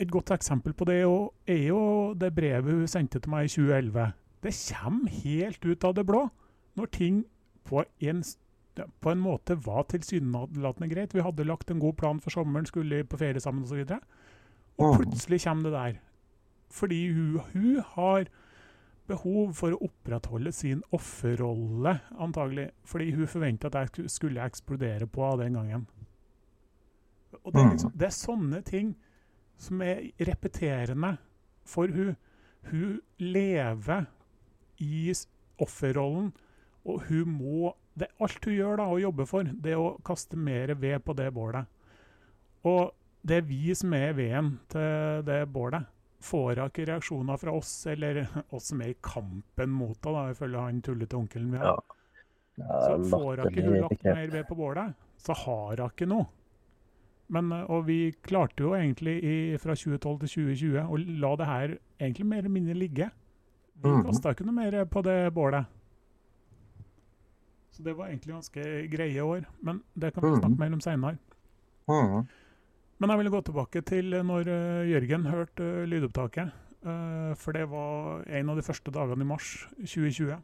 et 0.00 0.08
godt 0.08 0.32
eksempel 0.32 0.72
på 0.72 0.88
det 0.88 1.02
er 1.02 1.66
jo 1.66 1.82
det 2.16 2.32
brevet 2.32 2.72
hun 2.72 2.88
sendte 2.88 3.20
til 3.20 3.34
meg 3.34 3.50
i 3.50 3.52
2011. 3.52 4.12
Det 4.40 4.56
kommer 4.70 5.18
helt 5.20 5.66
ut 5.66 5.84
av 5.84 5.98
det 5.98 6.06
blå 6.08 6.22
når 6.80 6.92
ting 6.96 7.24
på 7.68 7.84
en, 8.08 8.22
på 8.74 9.10
en 9.10 9.20
måte 9.20 9.56
var 9.66 9.88
tilsynelatende 9.90 10.88
greit. 10.88 11.14
Vi 11.14 11.24
hadde 11.24 11.44
lagt 11.44 11.70
en 11.70 11.80
god 11.82 11.96
plan 12.00 12.20
for 12.20 12.30
sommeren, 12.30 12.66
skulle 12.66 13.04
på 13.04 13.18
ferie 13.20 13.40
sammen 13.40 13.64
osv. 13.64 13.82
Og 14.80 15.00
plutselig 15.00 15.42
kommer 15.44 15.68
det 15.68 15.72
der. 15.72 15.98
Fordi 16.70 17.00
hun, 17.12 17.40
hun 17.52 17.80
har 17.94 18.30
behov 19.10 19.54
for 19.58 19.74
å 19.74 19.80
opprettholde 19.88 20.52
sin 20.54 20.82
offerrolle, 20.94 21.96
antagelig. 22.22 22.70
Fordi 22.86 23.10
hun 23.16 23.30
forventa 23.30 23.70
at 23.70 23.98
jeg 23.98 24.10
skulle 24.12 24.44
eksplodere 24.44 25.08
på 25.10 25.32
den 25.40 25.58
gangen. 25.58 25.86
Og 27.42 27.52
det 27.54 27.62
er, 27.62 27.70
liksom, 27.70 27.92
det 27.94 28.06
er, 28.06 28.14
sånne 28.14 28.62
ting 28.66 28.94
som 29.60 29.82
er 29.84 30.10
repeterende 30.28 31.16
for 31.66 31.90
hun. 31.94 32.14
Hun 32.70 33.00
lever 33.18 34.06
i 34.82 35.10
offerrollen. 35.60 36.32
Og 36.84 37.04
hun 37.10 37.36
må 37.36 37.74
det 38.00 38.10
Alt 38.22 38.46
hun 38.48 38.56
gjør 38.56 38.80
da, 38.80 38.88
og 38.90 39.02
jobber 39.02 39.28
for, 39.28 39.46
det 39.46 39.74
er 39.74 39.82
å 39.82 39.92
kaste 40.06 40.38
mer 40.40 40.74
ved 40.80 41.04
på 41.04 41.16
det 41.18 41.28
bålet. 41.36 41.68
Og 42.68 42.90
det 43.22 43.40
er 43.40 43.48
vi 43.48 43.74
som 43.76 43.94
er 43.96 44.14
veden 44.16 44.54
til 44.72 45.24
det 45.26 45.42
bålet. 45.52 45.88
Får 46.24 46.58
hun 46.60 46.66
ikke 46.66 46.88
reaksjoner 46.88 47.40
fra 47.40 47.54
oss, 47.56 47.72
eller 47.88 48.22
oss 48.56 48.70
som 48.72 48.82
er 48.84 48.94
i 48.94 48.98
kampen 49.04 49.72
mot 49.72 50.08
henne, 50.08 50.34
ifølge 50.34 50.66
han 50.66 50.82
tullete 50.84 51.16
onkelen 51.16 51.54
vi 51.54 51.62
har, 51.62 51.80
ja. 52.60 52.66
så 52.68 52.98
får 53.12 53.44
hun 53.44 53.48
ikke 53.48 53.66
hun 53.68 53.80
lagt 53.86 54.04
mer 54.04 54.36
ved 54.36 54.44
på 54.48 54.58
bålet, 54.58 55.08
så 55.20 55.36
har 55.44 55.80
hun 55.80 55.88
ikke 55.88 56.10
noe. 56.10 56.28
Men, 57.30 57.52
og 57.70 57.84
vi 57.86 58.10
klarte 58.26 58.64
jo 58.64 58.72
egentlig 58.74 59.20
i, 59.22 59.34
fra 59.62 59.76
2012 59.78 60.16
til 60.24 60.30
2020 60.32 60.80
å 60.82 60.96
la 61.22 61.30
det 61.38 61.46
her 61.46 61.74
egentlig 62.00 62.26
mer 62.26 62.40
eller 62.42 62.54
mindre 62.56 62.74
ligge. 62.74 63.06
Vi 63.80 63.92
mm. 63.92 64.02
kasta 64.08 64.32
ikke 64.34 64.48
noe 64.48 64.56
mer 64.56 64.76
på 64.90 65.02
det 65.06 65.18
bålet. 65.36 65.70
Så 67.70 67.84
det 67.86 67.94
var 67.96 68.10
egentlig 68.10 68.34
ganske 68.34 68.66
greie 68.90 69.22
år. 69.22 69.46
Men 69.62 69.82
det 69.94 70.14
kan 70.14 70.24
vi 70.24 70.34
snakke 70.34 70.54
mm. 70.54 70.60
mer 70.60 70.76
om 70.76 70.82
seinere. 70.84 71.18
Mm. 71.90 72.26
Men 73.00 73.12
jeg 73.12 73.20
vil 73.22 73.32
gå 73.32 73.40
tilbake 73.46 73.82
til 73.86 74.16
når 74.26 74.50
uh, 74.50 74.90
Jørgen 74.90 75.26
hørte 75.30 75.64
uh, 75.64 75.86
lydopptaket. 75.88 76.52
Uh, 76.80 77.32
for 77.36 77.56
det 77.56 77.66
var 77.70 78.24
en 78.26 78.50
av 78.50 78.58
de 78.58 78.64
første 78.64 78.92
dagene 78.92 79.24
i 79.24 79.28
mars 79.28 79.56
2020. 79.78 80.38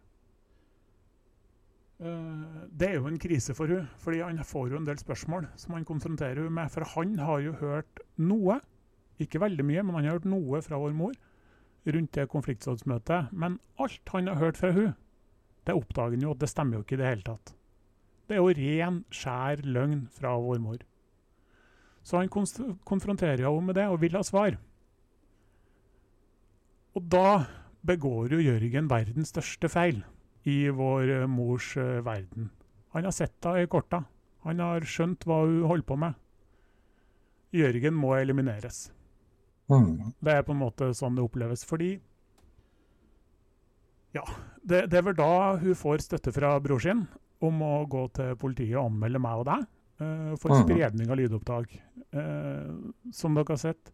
det 2.76 2.88
er 2.90 2.98
jo 2.98 3.06
en 3.08 3.18
krise 3.18 3.54
for 3.56 3.72
hun, 3.72 3.86
fordi 4.04 4.18
han 4.20 4.42
får 4.44 4.66
jo 4.68 4.76
en 4.76 4.84
del 4.84 4.98
spørsmål 5.00 5.46
som 5.56 5.72
han 5.72 5.84
konfronterer 5.88 6.42
hun 6.44 6.52
med. 6.52 6.68
For 6.70 6.84
han 6.84 7.14
har 7.18 7.38
jo 7.40 7.54
hørt 7.56 8.02
noe, 8.20 8.58
ikke 9.18 9.40
veldig 9.40 9.64
mye, 9.64 9.82
men 9.82 9.96
han 9.96 10.04
har 10.04 10.18
hørt 10.18 10.28
noe 10.28 10.60
fra 10.60 10.76
vår 10.76 10.92
mor 10.92 11.14
rundt 11.86 12.12
det 12.14 12.28
konfliktrådsmøtet. 12.28 13.32
Men 13.32 13.56
alt 13.80 14.12
han 14.12 14.28
har 14.28 14.36
hørt 14.36 14.60
fra 14.60 14.74
hun, 14.76 14.92
det 15.66 15.74
oppdager 15.74 16.14
han 16.14 16.26
jo 16.26 16.34
at 16.34 16.42
det 16.42 16.50
stemmer 16.50 16.78
jo 16.78 16.84
ikke 16.84 16.96
i 16.96 17.00
det 17.02 17.10
hele 17.10 17.26
tatt. 17.26 17.54
Det 18.26 18.36
er 18.36 18.42
jo 18.42 18.54
ren, 18.58 19.00
skjær 19.14 19.62
løgn 19.66 20.06
fra 20.14 20.34
vår 20.42 20.62
mor. 20.62 20.80
Så 22.06 22.20
han 22.20 22.30
konfronterer 22.30 23.42
henne 23.42 23.66
med 23.66 23.78
det 23.78 23.86
og 23.90 24.00
vil 24.02 24.18
ha 24.18 24.22
svar. 24.26 24.58
Og 26.96 27.08
da 27.12 27.46
begår 27.86 28.34
jo 28.34 28.42
Jørgen 28.42 28.90
verdens 28.90 29.34
største 29.34 29.70
feil 29.70 30.00
i 30.46 30.68
vår 30.74 31.10
eh, 31.20 31.26
mors 31.30 31.72
uh, 31.78 32.02
verden. 32.06 32.50
Han 32.94 33.06
har 33.06 33.14
sett 33.14 33.36
henne 33.44 33.66
i 33.66 33.70
korta. 33.70 34.04
Han 34.46 34.62
har 34.62 34.86
skjønt 34.86 35.26
hva 35.26 35.42
hun 35.42 35.66
holder 35.66 35.86
på 35.86 35.98
med. 35.98 36.14
Jørgen 37.56 37.94
må 37.98 38.14
elimineres. 38.16 38.86
Mm. 39.70 40.14
Det 40.22 40.32
er 40.32 40.44
på 40.46 40.54
en 40.54 40.62
måte 40.62 40.92
sånn 40.94 41.18
det 41.18 41.24
oppleves. 41.26 41.64
Fordi 41.66 41.96
ja, 44.16 44.24
det, 44.62 44.86
det, 44.90 44.98
er 44.98 45.06
vel 45.08 45.18
da 45.18 45.56
hun 45.60 45.78
får 45.78 46.04
støtte 46.04 46.32
fra 46.34 46.54
bror 46.62 46.82
sin 46.82 47.04
om 47.44 47.60
å 47.64 47.74
gå 47.90 48.06
til 48.16 48.36
politiet 48.40 48.76
og 48.78 48.90
anmelde 48.90 49.20
meg 49.22 49.42
og 49.42 49.48
deg 49.48 49.66
uh, 50.00 50.32
for 50.40 50.54
mm. 50.54 50.62
spredning 50.64 51.12
av 51.12 51.20
lydopptak. 51.20 51.76
Uh, 52.16 52.72
som 53.14 53.36
dere 53.36 53.52
har 53.52 53.60
sett, 53.60 53.92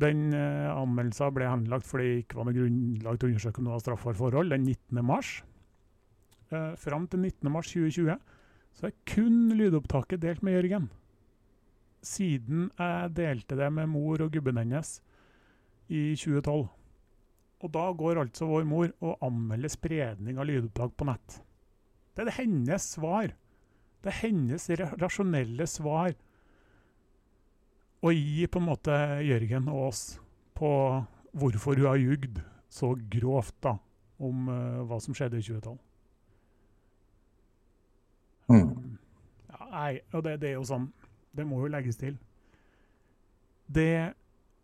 den 0.00 0.28
uh, 0.34 0.74
anmeldelsen 0.74 1.34
ble 1.34 1.48
henlagt 1.48 1.88
fordi 1.88 2.10
det 2.10 2.22
ikke 2.24 2.40
var 2.40 2.48
noe 2.48 2.56
grunnlag 2.56 3.18
til 3.18 3.28
å 3.28 3.32
undersøke 3.32 3.64
noe 3.64 3.78
av 3.78 3.84
straffbart 3.84 4.20
forhold 4.20 4.52
den 4.52 4.66
19. 4.66 5.00
mars. 5.06 5.38
Uh, 6.52 6.74
fram 6.80 7.08
til 7.10 7.24
19. 7.24 7.50
mars 7.54 7.72
2020 7.72 8.20
så 8.74 8.88
er 8.88 8.96
kun 9.08 9.54
lydopptaket 9.54 10.22
delt 10.22 10.42
med 10.44 10.58
Jørgen. 10.58 10.88
Siden 12.04 12.68
jeg 12.76 13.12
delte 13.16 13.56
det 13.56 13.70
med 13.72 13.88
mor 13.88 14.20
og 14.20 14.32
gubben 14.34 14.58
hennes 14.60 14.98
i 15.88 16.10
2012. 16.18 16.66
Og 17.64 17.72
da 17.72 17.86
går 17.96 18.20
altså 18.20 18.48
vår 18.50 18.66
mor 18.68 18.90
og 19.00 19.24
anmelder 19.24 19.72
spredning 19.72 20.36
av 20.36 20.48
lydopptak 20.48 20.92
på 20.98 21.08
nett. 21.08 21.38
Det 22.14 22.26
er 22.26 22.36
hennes 22.36 22.90
svar. 22.94 23.32
Det 24.04 24.12
er 24.12 24.20
hennes 24.20 24.68
rasjonelle 25.00 25.66
svar 25.70 26.12
å 28.04 28.12
gi 28.12 28.44
på 28.52 28.60
en 28.60 28.68
måte 28.68 28.96
Jørgen 29.24 29.70
og 29.72 29.86
oss 29.88 30.02
på 30.54 30.70
hvorfor 31.34 31.80
hun 31.80 31.88
har 31.88 32.02
jugd 32.02 32.42
så 32.74 32.92
grovt 33.10 33.56
da, 33.64 33.78
om 34.20 34.50
uh, 34.50 34.82
hva 34.84 34.98
som 35.02 35.16
skjedde 35.16 35.40
i 35.40 35.46
2012. 35.46 35.78
Mm. 38.52 38.98
Ja, 39.48 39.68
nei, 39.72 39.92
og 40.12 40.26
det, 40.26 40.36
det, 40.42 40.50
er 40.50 40.58
jo 40.58 40.66
sånn 40.68 40.90
Det 41.32 41.46
må 41.48 41.62
jo 41.62 41.70
legges 41.72 41.96
til. 41.96 42.18
Det 43.72 44.12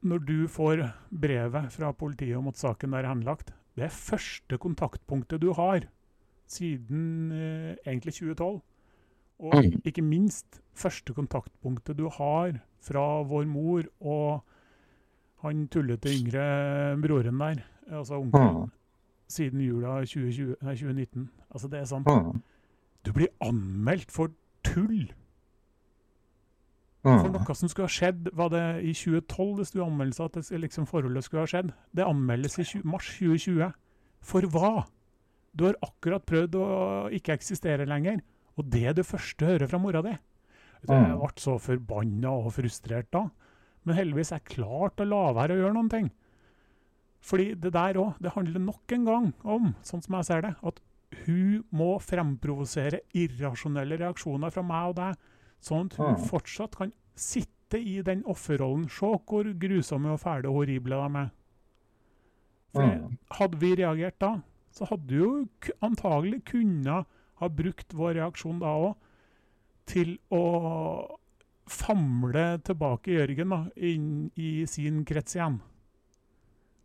når 0.01 0.23
du 0.25 0.37
får 0.49 0.83
brevet 1.13 1.73
fra 1.75 1.93
politiet 1.93 2.39
om 2.39 2.49
at 2.49 2.61
saken 2.61 2.95
er 2.97 3.09
henlagt, 3.09 3.53
det 3.77 3.87
er 3.87 3.95
første 3.95 4.59
kontaktpunktet 4.61 5.43
du 5.43 5.53
har 5.57 5.87
siden 6.51 7.33
eh, 7.33 7.77
egentlig 7.87 8.17
2012. 8.17 8.61
Og 9.41 9.57
mm. 9.57 9.81
ikke 9.89 10.05
minst 10.05 10.61
første 10.77 11.15
kontaktpunktet 11.17 11.97
du 11.99 12.09
har 12.13 12.59
fra 12.85 13.23
vår 13.29 13.47
mor 13.49 13.87
og 14.01 14.43
han 15.45 15.65
tullete 15.73 16.13
yngre 16.13 16.45
broren 17.01 17.41
der, 17.41 17.63
altså 17.89 18.21
onkelen, 18.21 18.67
mm. 18.67 18.73
siden 19.29 19.61
jula 19.65 20.01
2020, 20.05 20.57
nei, 20.61 20.75
2019. 20.75 21.31
Altså 21.51 21.69
det 21.69 21.81
er 21.81 21.85
sant. 21.89 22.07
mm. 22.07 22.43
Du 23.07 23.13
blir 23.17 23.33
anmeldt 23.41 24.13
for 24.13 24.33
tull! 24.65 25.09
For 27.01 27.33
noe 27.33 27.55
som 27.57 27.71
skulle 27.71 27.89
ha 27.89 27.93
skjedd, 27.93 28.29
var 28.37 28.51
det 28.53 28.65
i 28.85 28.93
2012 28.93 29.53
det 29.57 29.67
sto 29.71 29.85
anmeldelse 29.87 30.27
at 30.27 30.35
det, 30.37 30.59
liksom, 30.67 30.89
forholdet 30.89 31.25
skulle 31.25 31.47
ha 31.47 31.49
skjedd. 31.49 31.71
Det 31.97 32.05
anmeldes 32.05 32.59
i 32.61 32.67
20, 32.67 32.85
mars 32.93 33.09
2020. 33.17 33.71
For 34.31 34.49
hva? 34.53 34.73
Du 35.57 35.65
har 35.65 35.79
akkurat 35.83 36.27
prøvd 36.29 36.59
å 36.61 36.67
ikke 37.17 37.39
eksistere 37.39 37.89
lenger. 37.89 38.21
Og 38.61 38.69
det 38.69 38.85
er 38.91 38.99
det 38.99 39.09
første 39.09 39.49
hører 39.49 39.71
fra 39.71 39.81
mora 39.81 40.05
di. 40.05 40.13
Jeg 40.85 40.93
mm. 40.93 41.17
ble 41.21 41.31
så 41.41 41.57
forbanna 41.61 42.35
og 42.37 42.53
frustrert 42.59 43.09
da. 43.17 43.27
Men 43.89 43.97
heldigvis 43.97 44.35
er 44.35 44.43
jeg 44.43 44.59
klart 44.59 45.01
å 45.01 45.09
la 45.09 45.25
være 45.37 45.57
å 45.57 45.63
gjøre 45.63 45.77
noen 45.79 45.91
ting. 45.93 46.13
Fordi 47.25 47.55
det 47.61 47.73
der 47.77 47.97
òg, 48.01 48.15
det 48.21 48.37
handler 48.37 48.65
nok 48.65 48.93
en 48.97 49.09
gang 49.09 49.27
om, 49.45 49.73
sånn 49.85 50.05
som 50.05 50.17
jeg 50.19 50.29
ser 50.29 50.45
det, 50.45 50.55
at 50.61 50.81
hun 51.25 51.65
må 51.75 51.95
fremprovosere 52.05 53.03
irrasjonelle 53.17 53.99
reaksjoner 54.01 54.53
fra 54.55 54.65
meg 54.65 54.93
og 54.93 54.99
deg 55.01 55.30
Sånn 55.61 55.91
at 55.91 55.99
hun 56.01 56.15
mm. 56.15 56.25
fortsatt 56.31 56.79
kan 56.81 56.93
sitte 57.19 57.79
i 57.79 58.01
den 58.07 58.25
offerrollen. 58.29 58.89
Se 58.91 59.11
hvor 59.29 59.51
grusomme 59.63 60.15
og 60.15 60.23
fæle 60.23 60.51
og 60.51 60.63
horrible 60.63 60.99
de 60.99 61.23
er. 61.25 61.31
For 62.75 62.87
mm. 62.87 63.17
Hadde 63.39 63.61
vi 63.61 63.75
reagert 63.83 64.21
da, 64.23 64.35
så 64.71 64.87
hadde 64.91 65.17
jo 65.17 65.31
antagelig 65.85 66.45
kunnet 66.53 67.09
ha 67.41 67.49
brukt 67.49 67.97
vår 67.97 68.17
reaksjon 68.21 68.61
da 68.63 68.75
òg 68.79 68.93
til 69.91 70.15
å 70.31 70.45
famle 71.71 72.45
tilbake 72.67 73.15
Jørgen 73.15 73.55
da, 73.55 73.61
inn 73.77 74.31
i 74.39 74.67
sin 74.71 75.05
krets 75.09 75.37
igjen. 75.39 75.61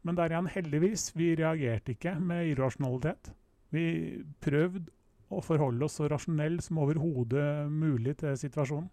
Men 0.05 0.17
der 0.17 0.33
igjen, 0.33 0.49
heldigvis, 0.53 1.09
vi 1.17 1.31
reagerte 1.37 1.95
ikke 1.95 2.15
med 2.21 2.51
irrasjonalitet. 2.51 3.31
Vi 3.73 3.85
prøvde 4.45 4.91
og 5.35 5.45
forholde 5.45 5.85
oss 5.87 5.97
så 5.99 6.09
rasjonelle 6.11 6.63
som 6.63 6.79
overhodet 6.83 7.67
mulig 7.71 8.15
til 8.21 8.37
situasjonen. 8.39 8.89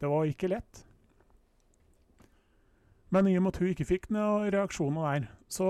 Det 0.00 0.08
var 0.08 0.28
ikke 0.28 0.50
lett. 0.50 0.84
Men 3.10 3.26
i 3.26 3.36
og 3.36 3.44
med 3.44 3.54
at 3.54 3.60
hun 3.60 3.72
ikke 3.72 3.88
fikk 3.88 4.10
noen 4.14 4.50
reaksjoner 4.54 5.06
der, 5.06 5.30
så 5.50 5.66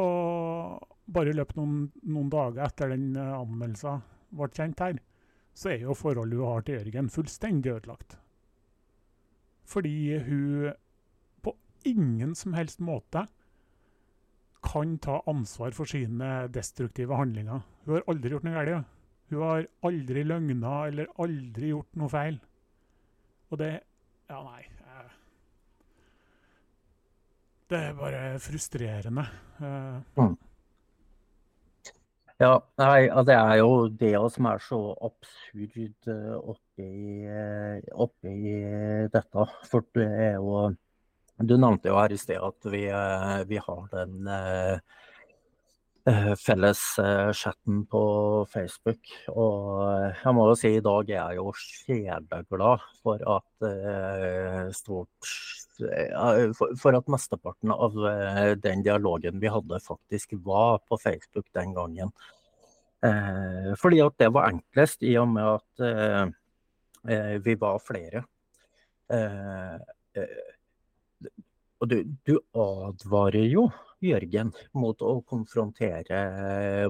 bare 1.11 1.33
i 1.33 1.37
løpet 1.37 1.59
noen, 1.59 1.87
noen 2.05 2.29
dager 2.33 2.67
etter 2.67 2.93
den 2.93 3.15
eh, 3.17 3.33
anmeldelsen 3.35 4.03
ble 4.37 4.51
kjent 4.55 4.83
her, 4.85 5.01
så 5.57 5.73
er 5.73 5.87
jo 5.87 5.97
forholdet 5.99 6.39
hun 6.39 6.53
har 6.53 6.67
til 6.67 6.79
Jørgen, 6.79 7.11
fullstendig 7.11 7.73
ødelagt. 7.73 8.19
Fordi 9.67 10.19
hun 10.27 10.71
på 11.43 11.57
ingen 11.89 12.35
som 12.39 12.55
helst 12.55 12.83
måte 12.85 13.25
kan 14.63 14.99
ta 15.01 15.23
ansvar 15.31 15.73
for 15.73 15.89
sine 15.89 16.47
destruktive 16.53 17.17
handlinger. 17.17 17.65
Hun 17.87 17.97
har 17.97 18.09
aldri 18.13 18.35
gjort 18.35 18.45
noe 18.47 18.65
galt. 18.69 18.97
Hun 19.31 19.43
har 19.47 19.67
aldri 19.87 20.27
løgna 20.27 20.75
eller 20.89 21.11
aldri 21.23 21.71
gjort 21.71 21.97
noe 22.01 22.13
feil. 22.13 22.41
Og 23.51 23.63
det 23.63 23.73
Ja, 24.31 24.45
nei. 24.47 24.67
Det 27.71 27.79
er 27.79 27.93
bare 27.95 28.23
frustrerende. 28.43 29.23
Eh, 29.63 29.99
mm. 30.19 30.33
Ja, 32.41 32.55
nei, 32.81 33.03
det 33.29 33.37
er 33.37 33.53
jo 33.61 33.75
det 34.01 34.15
som 34.35 34.49
er 34.51 34.63
så 34.65 34.79
absurd 35.07 36.09
eh, 36.11 36.33
oppi, 36.35 36.89
eh, 37.31 37.85
oppi 37.95 38.55
dette. 39.15 39.47
For 39.71 39.87
det 39.95 40.09
er 40.09 40.35
jo 40.41 40.71
Du 41.41 41.55
nevnte 41.57 41.89
jo 41.89 41.97
her 41.97 42.13
i 42.13 42.19
sted 42.21 42.43
at 42.43 42.67
vi, 42.69 42.83
vi 43.49 43.61
har 43.65 43.87
den 43.95 44.27
Eh, 44.29 44.81
felles 46.39 46.99
eh, 46.99 47.33
chatten 47.33 47.85
på 47.91 48.03
Facebook. 48.53 49.11
Og 49.33 49.83
eh, 49.85 50.21
jeg 50.25 50.35
må 50.37 50.47
jo 50.51 50.57
si 50.59 50.73
i 50.77 50.83
dag 50.85 51.11
er 51.11 51.17
jeg 51.19 51.39
jo 51.39 51.53
kjempeglad 51.61 52.85
for 53.03 53.25
at 53.37 54.75
stort 54.77 55.33
for 56.77 56.93
at 56.93 57.07
mesteparten 57.09 57.73
av 57.73 57.95
den 58.61 58.83
dialogen 58.85 59.41
vi 59.41 59.49
hadde, 59.49 59.79
faktisk 59.81 60.35
var 60.45 60.83
på 60.85 60.99
Facebook 61.01 61.47
den 61.57 61.73
gangen. 61.73 62.13
Fordi 63.81 64.03
at 64.05 64.19
det 64.21 64.29
var 64.37 64.51
enklest, 64.51 65.01
i 65.09 65.15
og 65.17 65.31
med 65.33 65.49
at 65.55 67.41
vi 67.47 67.55
var 67.63 67.81
flere. 67.81 68.21
Og 71.81 71.89
du, 71.89 71.97
du 72.29 72.35
advarer 72.53 73.49
jo 73.49 73.71
Jørgen 74.01 74.53
mot 74.81 75.03
å 75.05 75.11
konfrontere 75.29 76.21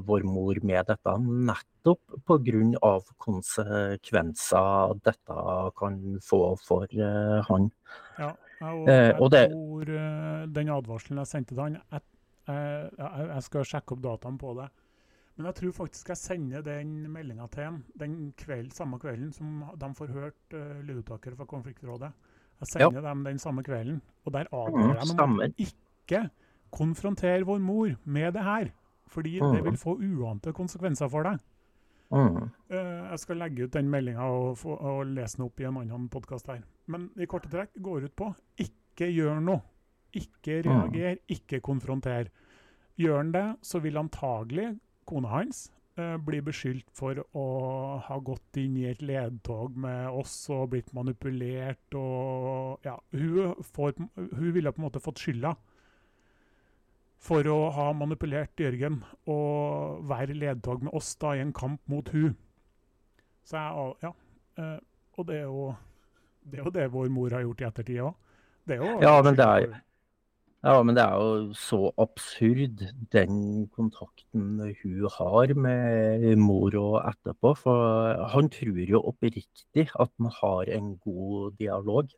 vår 0.06 0.26
mor 0.28 0.60
med 0.66 0.86
dette, 0.86 1.14
nettopp 1.50 2.18
pga. 2.28 2.92
konsekvenser 3.18 4.94
dette 5.04 5.38
kan 5.80 5.98
få 6.22 6.42
for 6.62 6.86
uh, 6.94 7.40
han. 7.48 7.70
Ja, 8.20 8.30
og 8.60 8.88
eh, 8.92 9.08
jeg 9.08 9.16
og 9.18 9.32
det, 9.32 9.44
tror 9.50 9.90
den 10.54 10.70
advarselen 10.70 11.22
jeg 11.22 11.30
sendte 11.30 11.54
til 11.54 11.64
han 11.64 11.78
jeg, 11.80 12.02
jeg, 12.50 12.90
jeg, 13.00 13.42
skal 13.46 13.66
sjekke 13.72 13.96
opp 13.96 14.02
dataen 14.04 14.36
på 14.40 14.52
det. 14.58 14.68
Men 15.38 15.48
jeg 15.48 15.56
tror 15.56 15.72
faktisk 15.78 16.10
jeg 16.12 16.20
sender 16.20 16.64
den 16.66 16.90
meldinga 17.08 17.46
til 17.48 17.64
ham 17.64 17.78
den 17.98 18.18
kveld, 18.36 18.74
samme 18.76 19.00
kvelden 19.00 19.32
som 19.32 19.64
de 19.80 19.88
får 19.96 20.12
hørt 20.12 20.56
uh, 20.56 20.78
lydopptakere 20.84 21.38
fra 21.38 21.48
konfliktrådet. 21.48 22.12
Jeg 22.60 22.72
sender 22.74 23.00
ja. 23.00 23.08
dem 23.08 23.24
den 23.24 23.38
samme 23.40 23.64
kvelden, 23.64 24.02
og 24.28 24.34
der 24.36 24.50
advarer 24.52 25.00
jeg 25.00 25.16
mm, 25.16 25.22
om 25.24 25.40
ikke 25.56 26.26
konfrontere 26.74 27.46
vår 27.46 27.58
mor 27.62 27.96
med 28.04 28.34
det 28.36 28.44
her. 28.44 28.70
Fordi 29.10 29.40
mm. 29.40 29.54
det 29.54 29.64
vil 29.64 29.78
få 29.78 29.96
uante 29.98 30.52
konsekvenser 30.54 31.10
for 31.10 31.26
deg. 31.26 31.40
Mm. 32.10 32.50
Uh, 32.70 33.10
jeg 33.10 33.18
skal 33.22 33.38
legge 33.38 33.66
ut 33.66 33.74
den 33.74 33.90
meldinga 33.90 34.26
og, 34.26 34.62
og, 34.66 35.04
lese 35.06 35.38
den 35.38 35.46
opp 35.46 35.60
i 35.60 35.66
en 35.68 35.80
annen 35.82 36.08
podkast 36.10 36.50
her. 36.50 36.62
Men 36.90 37.10
i 37.18 37.28
korte 37.30 37.50
trekk 37.50 37.76
går 37.82 38.08
ut 38.08 38.16
på 38.18 38.30
ikke 38.58 39.10
gjør 39.10 39.42
noe. 39.46 39.62
Ikke 40.18 40.58
mm. 40.58 40.70
reager, 40.70 41.18
mm. 41.18 41.34
ikke 41.36 41.60
konfronter. 41.62 42.30
Gjør 42.98 43.20
han 43.22 43.34
det, 43.34 43.44
så 43.62 43.78
vil 43.82 43.98
antagelig 44.00 44.72
kona 45.06 45.30
hans 45.30 45.68
uh, 45.98 46.16
bli 46.22 46.42
beskyldt 46.46 46.90
for 46.94 47.22
å 47.38 47.46
ha 48.06 48.18
gått 48.26 48.58
inn 48.58 48.76
i 48.78 48.88
et 48.90 49.02
ledtog 49.06 49.78
med 49.78 50.10
oss 50.10 50.34
og 50.50 50.72
blitt 50.74 50.90
manipulert 50.96 51.98
og 51.98 52.86
Ja, 52.86 52.98
hun, 53.14 53.54
får, 53.74 53.94
hun 54.18 54.50
ville 54.54 54.74
på 54.74 54.82
en 54.82 54.88
måte 54.88 55.02
fått 55.02 55.22
skylda 55.22 55.54
for 57.20 57.46
å 57.52 57.58
ha 57.76 57.90
manipulert 57.96 58.60
Jørgen 58.60 59.02
og 59.28 60.00
være 60.08 60.36
ledtog 60.38 60.86
med 60.86 60.94
oss 60.96 61.12
da 61.20 61.34
i 61.36 61.42
en 61.44 61.52
kamp 61.56 61.80
mot 61.92 62.08
hun. 62.14 62.32
Så 63.44 63.60
jeg, 63.60 63.92
ja, 64.06 64.14
eh, 64.62 64.78
Og 65.18 65.26
det 65.28 65.36
er, 65.42 65.48
jo, 65.50 65.74
det 66.48 66.60
er 66.60 66.64
jo 66.64 66.72
det 66.72 66.88
vår 66.94 67.08
mor 67.12 67.34
har 67.34 67.44
gjort 67.44 67.60
i 67.60 67.68
ettertid 67.68 68.02
òg. 68.06 68.14
Ja, 69.02 69.16
men 69.26 69.36
det 69.36 69.44
er, 69.44 69.80
ja, 70.62 70.74
men 70.84 70.96
det 70.96 71.02
er 71.02 71.16
jo 71.16 71.54
så 71.56 71.90
absurd, 72.00 72.82
den 73.12 73.66
kontakten 73.72 74.60
hun 74.82 75.06
har 75.16 75.54
med 75.56 76.24
mor 76.36 76.76
og 76.76 76.96
etterpå. 77.08 77.54
For 77.62 78.24
han 78.34 78.50
tror 78.52 78.80
jo 78.94 79.00
oppriktig 79.12 79.86
at 79.88 80.12
han 80.20 80.32
har 80.40 80.72
en 80.76 80.94
god 81.04 81.56
dialog. 81.60 82.12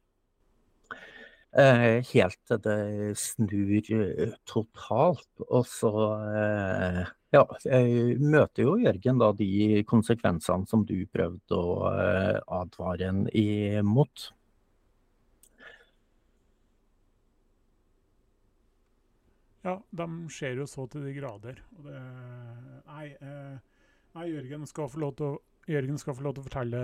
Eh, 1.52 2.00
helt 2.14 2.38
til 2.48 2.60
det 2.64 3.12
snur 3.20 3.88
eh, 3.92 4.30
totalt. 4.48 5.42
Og 5.50 5.66
så 5.68 5.90
eh, 6.32 7.00
ja, 7.32 7.42
jeg 7.66 8.20
møter 8.24 8.64
jo 8.64 8.78
Jørgen 8.80 9.20
da 9.20 9.32
de 9.36 9.82
konsekvensene 9.88 10.68
som 10.68 10.86
du 10.88 10.96
prøvde 11.12 11.56
å 11.56 11.90
advare 12.60 13.08
en 13.08 13.26
imot. 13.36 14.30
Ja, 19.62 19.76
de 19.78 20.06
skjer 20.32 20.58
jo 20.58 20.66
så 20.66 20.86
til 20.90 21.04
de 21.06 21.12
grader. 21.16 21.60
Det, 21.84 21.98
nei, 22.88 23.06
nei, 24.16 24.24
Jørgen 24.32 24.64
skal 24.68 24.88
få 24.92 25.04
lov 25.04 25.12
til 25.20 25.28
å, 25.36 25.36
få 25.68 26.26
lov 26.26 26.34
til 26.34 26.42
å 26.42 26.46
fortelle 26.48 26.80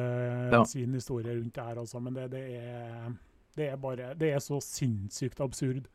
ja. 0.55 0.63
sin 0.69 0.95
historie 0.95 1.35
rundt 1.35 1.57
det 1.57 1.67
her, 1.73 1.81
altså. 1.83 2.01
Men 2.05 2.21
det, 2.21 2.29
det 2.37 2.45
er 2.61 3.17
det 3.59 3.71
er 3.73 3.81
bare 3.83 4.13
Det 4.19 4.33
er 4.33 4.43
så 4.43 4.61
sinnssykt 4.65 5.41
absurd. 5.45 5.89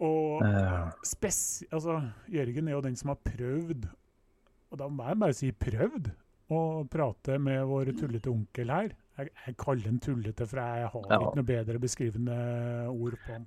Og 0.00 0.40
spes... 1.04 1.62
Altså, 1.70 2.00
Jørgen 2.32 2.68
er 2.68 2.78
jo 2.78 2.84
den 2.84 2.96
som 2.96 3.12
har 3.12 3.20
prøvd, 3.24 3.86
og 4.70 4.78
da 4.80 4.88
må 4.88 5.06
jeg 5.08 5.20
bare 5.20 5.36
si 5.36 5.52
prøvd, 5.52 6.10
å 6.50 6.60
prate 6.90 7.36
med 7.38 7.62
vår 7.68 7.92
tullete 7.98 8.30
onkel 8.32 8.72
her. 8.72 8.94
Jeg, 9.20 9.30
jeg 9.46 9.56
kaller 9.60 9.86
han 9.86 10.00
tullete, 10.02 10.46
for 10.48 10.58
jeg 10.62 10.88
har 10.94 11.04
ja. 11.12 11.18
ikke 11.20 11.38
noe 11.38 11.46
bedre 11.46 11.82
beskrivende 11.82 12.38
ord 12.90 13.18
på 13.26 13.36
han. 13.36 13.46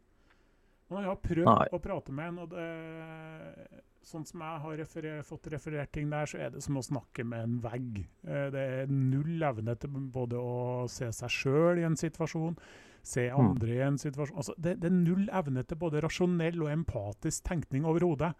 Men 0.93 1.07
jeg 1.07 1.11
har 1.11 1.23
prøvd 1.23 1.49
Nei. 1.49 1.67
å 1.73 1.81
prate 1.81 2.15
med 2.15 2.31
en, 2.31 2.39
og 2.43 2.53
det, 2.53 3.81
sånn 4.07 4.25
som 4.27 4.43
jeg 4.43 4.61
har 4.63 4.79
referer, 4.83 5.19
fått 5.25 5.49
referert 5.53 5.91
ting 5.95 6.09
der, 6.11 6.29
så 6.29 6.39
er 6.43 6.53
det 6.53 6.63
som 6.65 6.77
å 6.79 6.85
snakke 6.85 7.25
med 7.27 7.47
en 7.47 7.59
vegg. 7.63 8.01
Eh, 8.27 8.47
det 8.53 8.63
er 8.77 8.91
null 8.91 9.43
evne 9.45 9.75
til 9.79 9.93
både 10.13 10.39
å 10.39 10.87
se 10.91 11.09
seg 11.15 11.31
sjøl 11.31 11.81
i 11.81 11.87
en 11.87 11.99
situasjon, 11.99 12.57
se 13.03 13.27
mm. 13.27 13.35
andre 13.39 13.75
i 13.75 13.81
en 13.83 13.99
situasjon 13.99 14.37
altså, 14.39 14.53
det, 14.55 14.77
det, 14.79 14.87
er 14.87 14.95
null 14.95 15.25
evne 15.35 15.65
til 15.67 15.79
både 15.81 15.99
rasjonell 16.05 16.61
og 16.63 16.71
empatisk 16.71 17.43
tenkning 17.49 17.87
overhodet. 17.89 18.31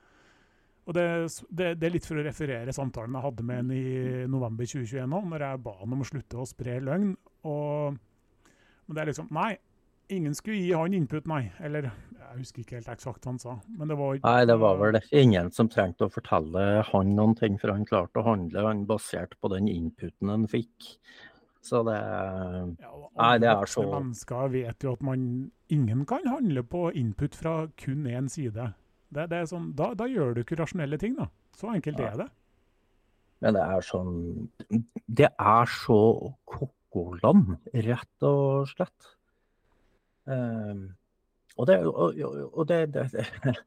Og 0.84 0.96
det, 0.96 1.04
det, 1.50 1.68
det, 1.80 1.88
er 1.88 1.94
litt 1.96 2.08
for 2.08 2.20
å 2.20 2.24
referere 2.26 2.76
samtalen 2.76 3.16
jeg 3.16 3.24
hadde 3.24 3.46
med 3.48 3.62
en 3.64 3.76
i 3.76 3.84
november 4.28 4.68
2021 4.68 5.12
nå, 5.12 5.22
når 5.32 5.46
jeg 5.48 5.62
ba 5.64 5.78
han 5.80 5.96
om 5.96 6.04
å 6.04 6.08
slutte 6.08 6.40
å 6.40 6.48
spre 6.48 6.80
løgn. 6.84 7.14
Og, 7.48 8.00
men 8.84 8.98
det 8.98 9.04
er 9.04 9.12
liksom 9.14 9.32
Nei, 9.36 9.54
ingen 10.10 10.36
skulle 10.36 10.58
gi 10.62 10.74
han 10.74 10.94
input, 10.94 11.28
nei. 11.30 11.46
Eller 11.64 11.92
jeg 12.34 12.40
husker 12.40 12.64
ikke 12.64 12.80
helt 12.80 12.90
eksakt 12.96 13.26
hva 13.26 13.34
han 13.34 13.42
sa. 13.42 13.58
Men 13.78 13.92
det 13.92 13.98
var 14.00 14.18
Nei, 14.24 14.46
det 14.50 14.56
var 14.62 14.80
vel 14.82 15.00
ingen 15.12 15.52
som 15.54 15.70
trengte 15.72 16.08
å 16.08 16.14
fortelle 16.14 16.84
han 16.90 17.14
noen 17.18 17.36
ting, 17.40 17.60
for 17.62 17.74
han 17.74 17.86
klarte 17.86 18.22
å 18.22 18.28
handle 18.28 18.66
han 18.66 18.88
basert 18.90 19.38
på 19.42 19.52
den 19.54 19.70
inputen 19.72 20.32
han 20.34 20.48
fikk. 20.50 20.94
Så 21.64 21.84
det 21.88 21.96
ja, 21.96 22.94
Nei, 23.16 23.34
det 23.40 23.48
er 23.48 23.70
så 23.72 23.86
Mennesker 23.88 24.50
vet 24.52 24.84
jo 24.84 24.98
at 24.98 25.04
man 25.06 25.22
ingen 25.72 26.04
kan 26.10 26.26
handle 26.28 26.66
på 26.68 26.90
input 27.00 27.38
fra 27.40 27.54
kun 27.80 28.08
én 28.10 28.28
side. 28.32 28.74
Det, 29.14 29.28
det 29.32 29.44
sånn, 29.52 29.72
da, 29.78 29.94
da, 29.96 30.10
gjør 30.10 30.34
du 30.36 30.42
ikke 30.44 30.58
rasjonelle 30.60 30.98
ting, 31.00 31.16
da. 31.20 31.30
Så 31.56 31.70
enkelt 31.72 32.02
ja. 32.02 32.10
er 32.10 32.24
det. 32.24 32.30
Men 33.44 33.56
det 33.58 33.64
er 33.64 33.86
sånn 33.86 34.14
Det 35.06 35.30
er 35.30 35.72
så 35.72 36.00
kokkoland, 36.50 37.58
rett 37.86 38.28
og 38.28 38.72
slett. 38.72 39.14
Um, 40.26 40.94
og 41.58 41.68
det, 41.70 41.78
og, 41.86 42.16
og 42.54 42.68
det, 42.68 42.80
det, 42.94 43.10
det 43.14 43.28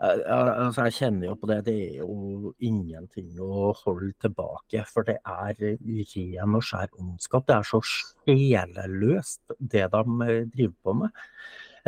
altså 0.00 0.86
jeg 0.88 0.96
kjenner 0.96 1.28
jo 1.28 1.36
på 1.36 1.48
det. 1.50 1.58
Det 1.66 1.76
er 1.76 1.96
jo 2.00 2.52
ingenting 2.58 3.34
å 3.42 3.72
holde 3.82 4.12
tilbake. 4.22 4.84
For 4.88 5.06
det 5.06 5.18
er 5.20 5.54
ren 5.60 6.56
og 6.56 6.64
skjær 6.64 6.94
ondskap. 6.98 7.46
Det 7.48 7.56
er 7.58 7.68
så 7.68 7.82
sjeleløst, 7.84 9.42
det 9.58 9.86
de 9.92 10.04
eh, 10.26 10.46
driver 10.48 10.76
på 10.82 10.96
med. 11.02 11.20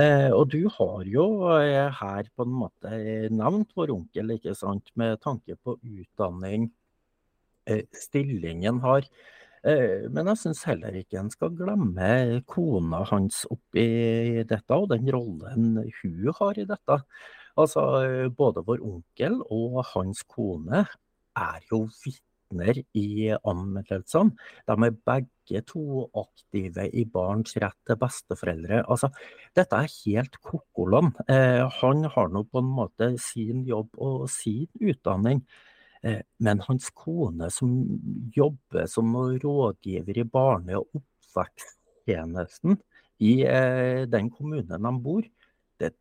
Eh, 0.00 0.30
og 0.32 0.46
du 0.52 0.60
har 0.76 1.08
jo 1.08 1.26
eh, 1.56 1.88
her 2.00 2.28
på 2.36 2.46
en 2.46 2.56
måte 2.62 3.02
nevnt 3.32 3.72
vår 3.76 3.94
onkel, 3.96 4.36
ikke 4.36 4.56
sant, 4.56 4.92
med 4.94 5.20
tanke 5.24 5.56
på 5.56 5.78
utdanning, 5.80 6.70
stillingen 7.94 8.80
har. 8.82 9.06
Eh, 9.62 10.08
men 10.10 10.26
jeg 10.32 10.40
syns 10.40 10.64
heller 10.66 10.96
ikke 10.98 11.20
en 11.20 11.30
skal 11.30 11.52
glemme 11.54 12.42
kona 12.50 13.04
hans 13.12 13.44
oppi 13.52 14.42
dette, 14.48 14.74
og 14.74 14.88
den 14.90 15.06
rollen 15.14 15.78
hun 16.00 16.34
har 16.40 16.58
i 16.58 16.66
dette. 16.66 16.98
Altså, 17.60 17.84
både 18.34 18.64
vår 18.66 18.82
onkel 18.82 19.38
og 19.52 19.82
hans 19.92 20.24
kone 20.26 20.86
er 21.38 21.64
jo 21.70 21.84
vitner 22.02 22.80
i 22.98 23.30
anmeldelsene. 23.36 24.34
De 24.68 24.76
er 24.88 24.96
begge 25.06 25.62
to 25.68 26.06
aktive 26.18 26.88
i 26.90 27.04
barns 27.04 27.54
rett 27.60 27.78
til 27.86 27.98
besteforeldre. 28.00 28.82
Altså, 28.88 29.12
dette 29.56 29.78
er 29.78 29.98
helt 30.02 30.40
kokkoland. 30.42 31.12
Eh, 31.28 31.62
han 31.80 32.08
har 32.16 32.32
nå 32.32 32.46
på 32.48 32.62
en 32.64 32.72
måte 32.80 33.12
sin 33.20 33.62
jobb 33.68 33.94
og 34.00 34.26
sin 34.32 34.66
utdanning. 34.80 35.44
Eh, 36.02 36.22
men 36.42 36.60
hans 36.66 36.90
kone, 36.90 37.50
som 37.50 37.74
jobber 38.34 38.86
som 38.90 39.14
rådgiver 39.16 40.18
i 40.18 40.24
barne- 40.26 40.80
og 40.80 40.98
oppveksttjenesten 40.98 42.78
i 43.22 43.34
eh, 43.46 44.02
den 44.10 44.30
kommunen 44.34 44.82
de 44.82 44.92
bor, 45.04 45.28
det, 45.78 45.92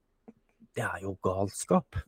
det 0.73 0.87
er 0.87 1.05
jo 1.05 1.13
galskap. 1.21 2.01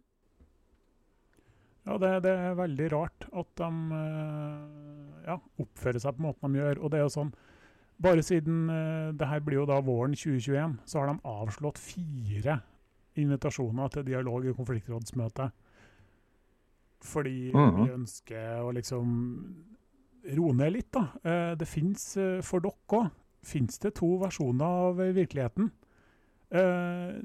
Ja, 1.84 2.00
det, 2.00 2.24
det, 2.26 2.34
er 2.34 2.58
veldig 2.58 2.92
rart 2.96 3.28
at 3.30 3.50
de 3.62 3.70
eh, 4.00 5.24
ja, 5.30 5.38
oppfører 5.62 6.02
seg 6.02 6.18
på 6.18 6.26
måten 6.26 6.56
de 6.56 6.64
gjør. 6.64 6.82
Og 6.82 6.94
det 6.94 7.02
er 7.02 7.08
jo 7.08 7.18
sånn, 7.22 7.34
Bare 8.04 8.24
siden 8.26 8.66
det 9.16 9.28
her 9.30 9.44
blir 9.46 9.60
jo 9.62 9.68
da 9.70 9.78
våren 9.86 10.16
2021, 10.18 10.72
så 10.90 10.98
har 11.00 11.12
de 11.12 11.30
avslått 11.30 11.78
fire 11.80 12.56
invitasjoner 13.22 13.94
til 13.94 14.08
dialog 14.08 14.48
i 14.50 14.56
konfliktrådsmøtet. 14.58 15.54
Fordi 17.04 17.52
mm. 17.52 17.76
vi 17.78 17.92
ønsker 17.94 18.64
å 18.64 18.72
liksom 18.76 19.14
roe 20.38 20.56
ned 20.56 20.76
litt, 20.78 20.92
da. 20.96 21.08
Eh, 21.24 21.52
det 21.60 21.68
fins 21.70 22.14
eh, 22.20 22.40
for 22.46 22.64
dere 22.64 23.00
òg 23.00 23.12
fins 23.44 23.80
det 23.84 23.98
to 24.00 24.14
versjoner 24.22 24.84
av 24.88 25.02
virkeligheten. 25.16 25.68
Eh, 26.54 27.16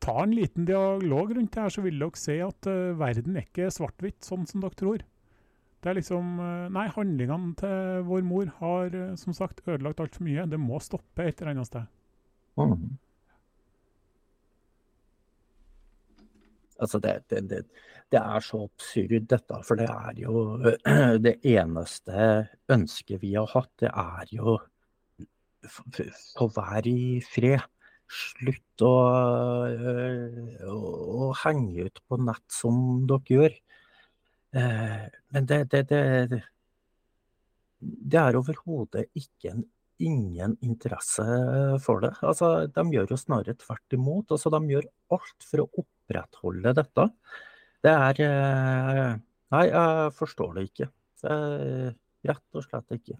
ta 0.00 0.14
en 0.22 0.32
liten 0.32 0.64
dialog 0.64 1.34
rundt 1.36 1.52
det 1.52 1.66
her, 1.66 1.74
så 1.74 1.84
vil 1.84 2.00
dere 2.00 2.16
se 2.16 2.38
at 2.40 2.68
uh, 2.70 2.96
verden 2.96 3.34
er 3.36 3.44
ikke 3.44 3.66
svart-hvitt, 3.68 4.22
sånn 4.24 4.46
som 4.48 4.62
dere 4.64 4.78
tror. 4.80 5.04
Det 5.84 5.90
er 5.90 5.98
liksom 5.98 6.40
Nei, 6.72 6.86
handlingene 6.92 7.52
til 7.60 8.06
vår 8.08 8.24
mor 8.24 8.48
har 8.62 8.96
som 9.20 9.36
sagt 9.36 9.60
ødelagt 9.66 10.00
altfor 10.00 10.24
mye. 10.24 10.46
Det 10.48 10.60
må 10.60 10.80
stoppe 10.80 11.24
et 11.28 11.40
eller 11.40 11.52
annet 11.52 11.68
sted. 11.68 11.92
Mm. 12.60 12.96
Altså, 16.80 17.00
det, 17.02 17.14
det, 17.30 17.42
det, 17.50 17.60
det, 18.10 18.20
er 18.20 18.44
så 18.44 18.64
absurd, 18.64 19.26
dette. 19.30 19.60
For 19.66 19.80
det 19.80 19.88
er 19.90 20.22
jo 20.22 20.44
Det 21.26 21.36
eneste 21.46 22.30
ønsket 22.72 23.20
vi 23.22 23.34
har 23.36 23.50
hatt, 23.54 23.72
det 23.84 23.92
er 23.92 24.32
jo 24.36 24.56
å 26.40 26.48
være 26.56 26.88
i 26.90 27.18
fred. 27.24 27.66
Slutt 28.10 28.82
å, 28.82 28.94
øh, 29.70 30.62
å, 30.66 30.78
å, 31.26 31.26
henge 31.44 31.84
ut 31.86 32.00
på 32.10 32.18
nett 32.18 32.46
som 32.50 33.04
dere 33.06 33.36
gjør. 33.36 33.58
Eh, 34.58 35.04
men 35.30 35.46
det, 35.46 35.60
det, 35.70 35.84
det, 35.92 36.40
det 37.78 38.18
er 38.18 38.38
overhodet 38.40 39.06
ikke 39.14 39.52
en, 39.52 39.62
ingen 40.00 40.56
interesse 40.64 41.24
for 41.84 42.02
det. 42.02 42.12
Altså, 42.24 42.66
de 42.72 42.84
gjør 42.96 43.14
jo 43.14 43.20
snarere 43.20 43.54
tvert 43.60 43.96
imot. 43.96 44.32
Altså, 44.32 44.50
de 44.56 44.74
gjør 44.74 44.88
alt 45.14 45.46
for 45.46 45.64
å 45.64 45.86
opprettholde 46.10 46.74
dette. 46.74 47.08
Det 47.80 47.92
er 47.94 48.22
eh, 48.26 49.18
Nei, 49.50 49.64
jeg 49.66 50.12
forstår 50.14 50.52
det 50.54 50.68
ikke. 50.68 50.86
Rett 51.26 52.54
og 52.54 52.62
slett 52.62 52.92
ikke. 52.94 53.16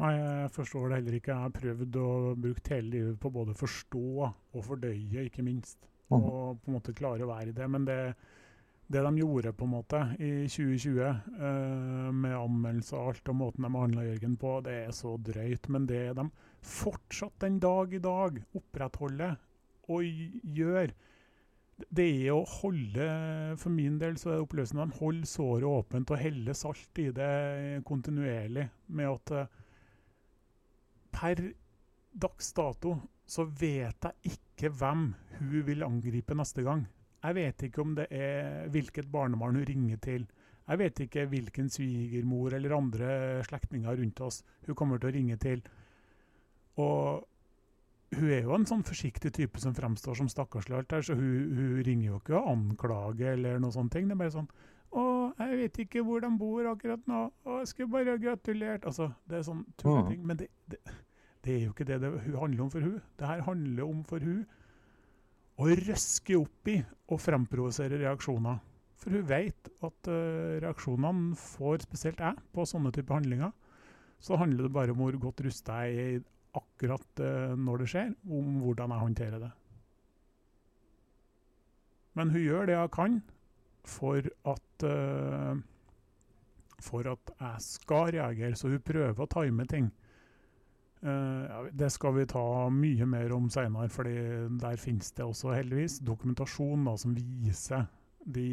Nei, 0.00 0.10
jeg 0.16 0.50
forstår 0.52 0.90
det 0.90 0.98
heller 0.98 1.16
ikke. 1.16 1.32
Jeg 1.32 1.44
har 1.46 1.54
prøvd 1.54 1.96
å 2.00 2.10
bruke 2.36 2.74
hele 2.74 2.92
livet 2.92 3.16
på 3.20 3.30
både 3.32 3.56
forstå 3.56 4.04
og 4.26 4.60
fordøye, 4.66 5.24
ikke 5.24 5.44
minst. 5.44 5.88
Mm. 6.10 6.18
Og 6.18 6.60
på 6.60 6.68
en 6.68 6.76
måte 6.76 6.96
klare 6.96 7.24
å 7.24 7.30
være 7.30 7.52
i 7.52 7.56
det. 7.56 7.68
Men 7.72 7.88
det, 7.88 7.98
det 8.92 9.04
de 9.06 9.22
gjorde 9.22 9.54
på 9.56 9.68
en 9.68 9.72
måte 9.72 10.02
i 10.20 10.30
2020, 10.52 11.00
uh, 11.00 11.48
eh, 11.48 12.08
med 12.12 12.36
anmeldelse 12.36 12.96
og 12.96 13.12
alt, 13.14 13.32
og 13.32 13.40
måten 13.40 13.64
de 13.64 13.72
behandla 13.76 14.08
Jørgen 14.08 14.36
på, 14.40 14.56
det 14.68 14.78
er 14.86 14.96
så 15.00 15.14
drøyt. 15.30 15.68
Men 15.72 15.88
det 15.88 16.06
de 16.20 16.26
fortsatt 16.60 17.40
den 17.44 17.56
dag 17.62 17.96
i 17.96 18.04
dag 18.04 18.40
opprettholder 18.60 19.38
og 19.90 20.04
gjør, 20.60 20.92
det 21.88 22.06
er 22.26 22.34
å 22.34 22.44
holde 22.60 23.06
For 23.60 23.72
min 23.72 23.98
del 24.00 24.18
så 24.20 24.32
er 24.32 24.38
det 24.38 24.44
oppløsende. 24.44 24.86
De 24.90 25.00
holder 25.00 25.30
såret 25.30 25.68
åpent 25.68 26.12
og 26.12 26.20
heller 26.20 26.56
salt 26.58 27.00
i 27.02 27.08
det 27.14 27.82
kontinuerlig. 27.88 28.68
med 28.86 29.08
at 29.08 29.32
uh, 29.32 29.46
per 31.10 31.42
dags 32.10 32.52
dato 32.52 32.96
så 33.30 33.44
vet 33.44 34.06
jeg 34.08 34.34
ikke 34.34 34.72
hvem 34.74 35.10
hun 35.38 35.62
vil 35.66 35.86
angripe 35.86 36.34
neste 36.34 36.64
gang. 36.66 36.84
Jeg 37.20 37.36
vet 37.36 37.62
ikke 37.66 37.82
om 37.82 37.94
det 37.94 38.06
er 38.10 38.68
hvilket 38.72 39.10
barnebarn 39.12 39.58
hun 39.60 39.68
ringer 39.68 40.00
til. 40.02 40.26
Jeg 40.70 40.78
vet 40.78 41.02
ikke 41.04 41.26
hvilken 41.30 41.68
svigermor 41.70 42.54
eller 42.54 42.76
andre 42.76 43.10
slektninger 43.46 43.96
rundt 44.00 44.20
oss 44.24 44.42
hun 44.66 44.76
kommer 44.78 44.98
til 44.98 45.10
å 45.10 45.14
ringe 45.16 45.36
til. 45.42 45.62
Og 46.80 47.26
hun 48.16 48.30
er 48.34 48.42
jo 48.42 48.54
en 48.56 48.66
sånn 48.66 48.82
forsiktig 48.86 49.30
type 49.36 49.60
som 49.62 49.74
fremstår 49.76 50.18
som 50.18 50.28
stakkarslig, 50.30 50.82
så 51.06 51.14
hun, 51.14 51.52
hun, 51.54 51.74
ringer 51.86 52.08
jo 52.08 52.18
ikke 52.18 52.36
og 52.38 52.48
anklager 52.54 53.36
eller 53.36 53.60
noe 53.62 53.74
sånne 53.74 53.94
ting. 53.94 54.08
Det 54.08 54.16
er 54.16 54.22
bare 54.24 54.34
sånn 54.34 54.50
'Å, 54.90 55.02
jeg 55.38 55.58
vet 55.60 55.76
ikke 55.84 56.02
hvor 56.02 56.22
de 56.24 56.30
bor 56.34 56.66
akkurat 56.66 57.04
nå. 57.06 57.20
Å, 57.46 57.58
jeg 57.60 57.68
skulle 57.70 57.92
bare 57.92 58.16
gratulert.' 58.18 58.88
Altså, 58.90 59.12
det 59.30 59.38
er 59.38 59.44
sånn 59.46 59.62
tulleting. 59.78 60.24
Men 60.26 60.40
det, 60.40 60.48
det, 60.66 60.80
det, 61.44 61.52
er 61.54 61.60
jo 61.68 61.74
ikke 61.74 61.86
det 61.86 62.00
det 62.02 62.10
handler 62.34 62.64
om 62.64 62.72
for 62.72 62.82
hun. 62.82 62.96
Det 63.20 63.28
her 63.30 63.44
handler 63.46 63.84
om 63.86 64.02
for 64.08 64.26
hun 64.26 64.42
å 65.60 65.68
røske 65.78 66.34
opp 66.40 66.72
i 66.72 66.80
og 67.06 67.22
fremprovosere 67.22 68.00
reaksjoner. 68.02 68.58
For 68.98 69.14
hun 69.14 69.28
vet 69.30 69.70
at 69.86 70.10
uh, 70.10 70.58
reaksjonene 70.64 71.38
får 71.38 71.86
spesielt 71.86 72.20
jeg 72.20 72.42
på 72.50 72.66
sånne 72.66 72.90
typer 72.96 73.20
handlinger. 73.20 73.54
Så 74.20 74.36
handler 74.40 74.66
det 74.66 74.74
bare 74.74 74.92
om 74.92 75.00
hvor 75.00 75.16
godt 75.22 75.44
rusta 75.46 75.84
jeg 75.86 76.18
er 76.18 76.24
akkurat 76.56 77.22
uh, 77.24 77.56
når 77.58 77.82
det 77.82 77.88
skjer, 77.92 78.14
om 78.30 78.60
hvordan 78.64 78.94
jeg 78.94 79.04
håndterer 79.06 79.42
det. 79.42 79.50
Men 82.18 82.32
hun 82.34 82.42
gjør 82.42 82.66
det 82.66 82.78
hun 82.80 82.94
kan 82.94 83.20
for 83.86 84.26
at 84.50 84.86
uh, 84.86 85.60
for 86.80 87.06
at 87.10 87.32
jeg 87.36 87.64
skal 87.64 88.12
reagere. 88.16 88.56
Så 88.56 88.72
hun 88.72 88.80
prøver 88.84 89.24
å 89.24 89.30
time 89.30 89.66
ting. 89.68 89.90
Ja, 91.00 91.62
det 91.72 91.88
skal 91.94 92.12
vi 92.18 92.26
ta 92.28 92.42
mye 92.72 93.06
mer 93.08 93.32
om 93.32 93.46
seinere, 93.52 93.88
for 93.88 94.04
der 94.04 94.80
finnes 94.80 95.12
det 95.16 95.24
også 95.24 95.54
heldigvis 95.54 95.98
dokumentasjon 96.04 96.84
da, 96.84 96.92
som 97.00 97.14
viser 97.16 97.86
de 98.28 98.46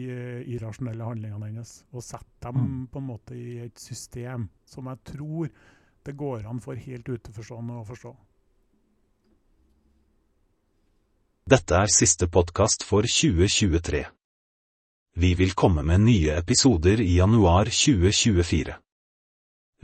irrasjonelle 0.56 1.08
handlingene 1.08 1.50
hennes. 1.50 1.74
Og 1.92 2.06
setter 2.08 2.56
dem 2.56 2.62
mm. 2.64 2.86
på 2.94 3.02
en 3.02 3.10
måte 3.10 3.36
i 3.36 3.58
et 3.66 3.80
system 3.80 4.48
som 4.68 4.88
jeg 4.92 5.04
tror 5.12 5.52
det 6.08 6.16
går 6.16 6.46
an 6.48 6.62
for 6.64 6.80
helt 6.80 7.10
utenforstående 7.10 7.82
å 7.82 7.84
forstå. 7.84 8.14
Dette 11.52 11.80
er 11.84 11.92
siste 11.92 12.30
podkast 12.32 12.86
for 12.88 13.04
2023. 13.04 14.06
Vi 15.20 15.32
vil 15.36 15.52
komme 15.52 15.84
med 15.84 16.06
nye 16.06 16.38
episoder 16.40 17.04
i 17.04 17.18
januar 17.18 17.68
2024. 17.68 18.78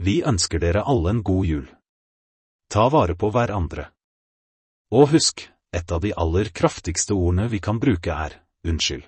Vi 0.00 0.16
ønsker 0.24 0.64
dere 0.64 0.86
alle 0.88 1.12
en 1.12 1.22
god 1.22 1.50
jul. 1.50 1.66
Ta 2.72 2.88
vare 2.88 3.16
på 3.20 3.28
hverandre. 3.34 3.90
Og 4.96 5.10
husk, 5.12 5.44
et 5.76 5.92
av 5.92 6.00
de 6.00 6.14
aller 6.16 6.48
kraftigste 6.56 7.12
ordene 7.12 7.50
vi 7.52 7.60
kan 7.60 7.82
bruke 7.84 8.16
er 8.16 8.40
unnskyld. 8.64 9.04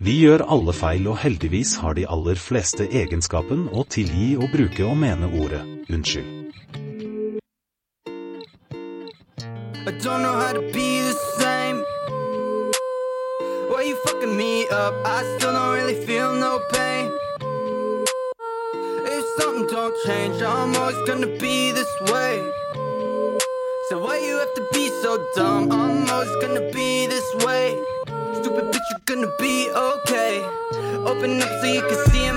Vi 0.00 0.14
gjør 0.16 0.40
alle 0.48 0.72
feil 0.72 1.04
og 1.12 1.18
heldigvis 1.20 1.74
har 1.82 1.92
de 1.98 2.06
aller 2.08 2.38
fleste 2.40 2.86
egenskapen 2.88 3.66
å 3.76 3.82
tilgi 3.84 4.30
og 4.40 4.46
bruke 4.48 4.86
og 4.88 4.94
mene 4.96 5.28
ordet 5.36 5.60
unnskyld. 5.92 6.38
I 9.84 9.92
don't 10.00 10.22
know 10.24 10.32
how 10.40 10.54
to 10.56 10.62
be 10.72 11.04
the 11.04 11.12
same. 11.36 11.84
Why 13.68 13.82
you 13.90 13.96
fucking 14.06 14.34
me 14.38 14.64
up? 14.72 14.96
I 15.04 15.20
still 15.36 15.52
don't 15.52 15.74
really 15.76 16.00
feel 16.06 16.32
no 16.32 16.56
pain. 16.72 17.12
If 19.04 19.24
something 19.36 19.68
don't 19.68 19.94
change, 20.06 20.40
I'm 20.40 20.74
always 20.80 21.00
gonna 21.06 21.34
be 21.36 21.72
this 21.76 21.92
way. 22.08 22.40
So 23.90 24.00
why 24.00 24.16
you 24.16 24.38
have 24.40 24.54
to 24.54 24.66
be 24.72 24.88
so 25.02 25.18
dumb? 25.36 25.70
I'm 25.70 26.08
always 26.08 26.34
gonna 26.40 26.72
be 26.72 27.06
this 27.06 27.28
way. 27.44 27.76
Stupid 28.40 28.72
bitch, 28.72 28.88
you're 28.90 29.00
gonna 29.04 29.32
be 29.38 29.68
okay. 29.70 30.42
Open 31.04 31.42
up 31.42 31.48
so 31.60 31.66
you 31.66 31.82
can 31.82 32.10
see 32.10 32.24
in 32.24 32.36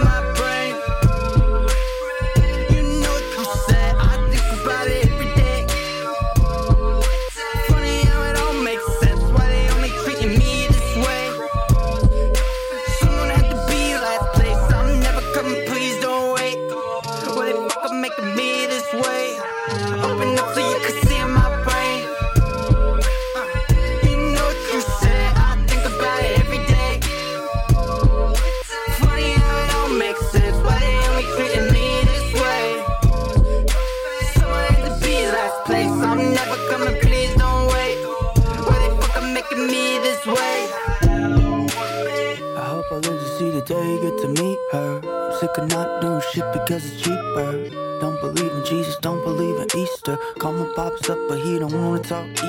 talk 52.14 52.43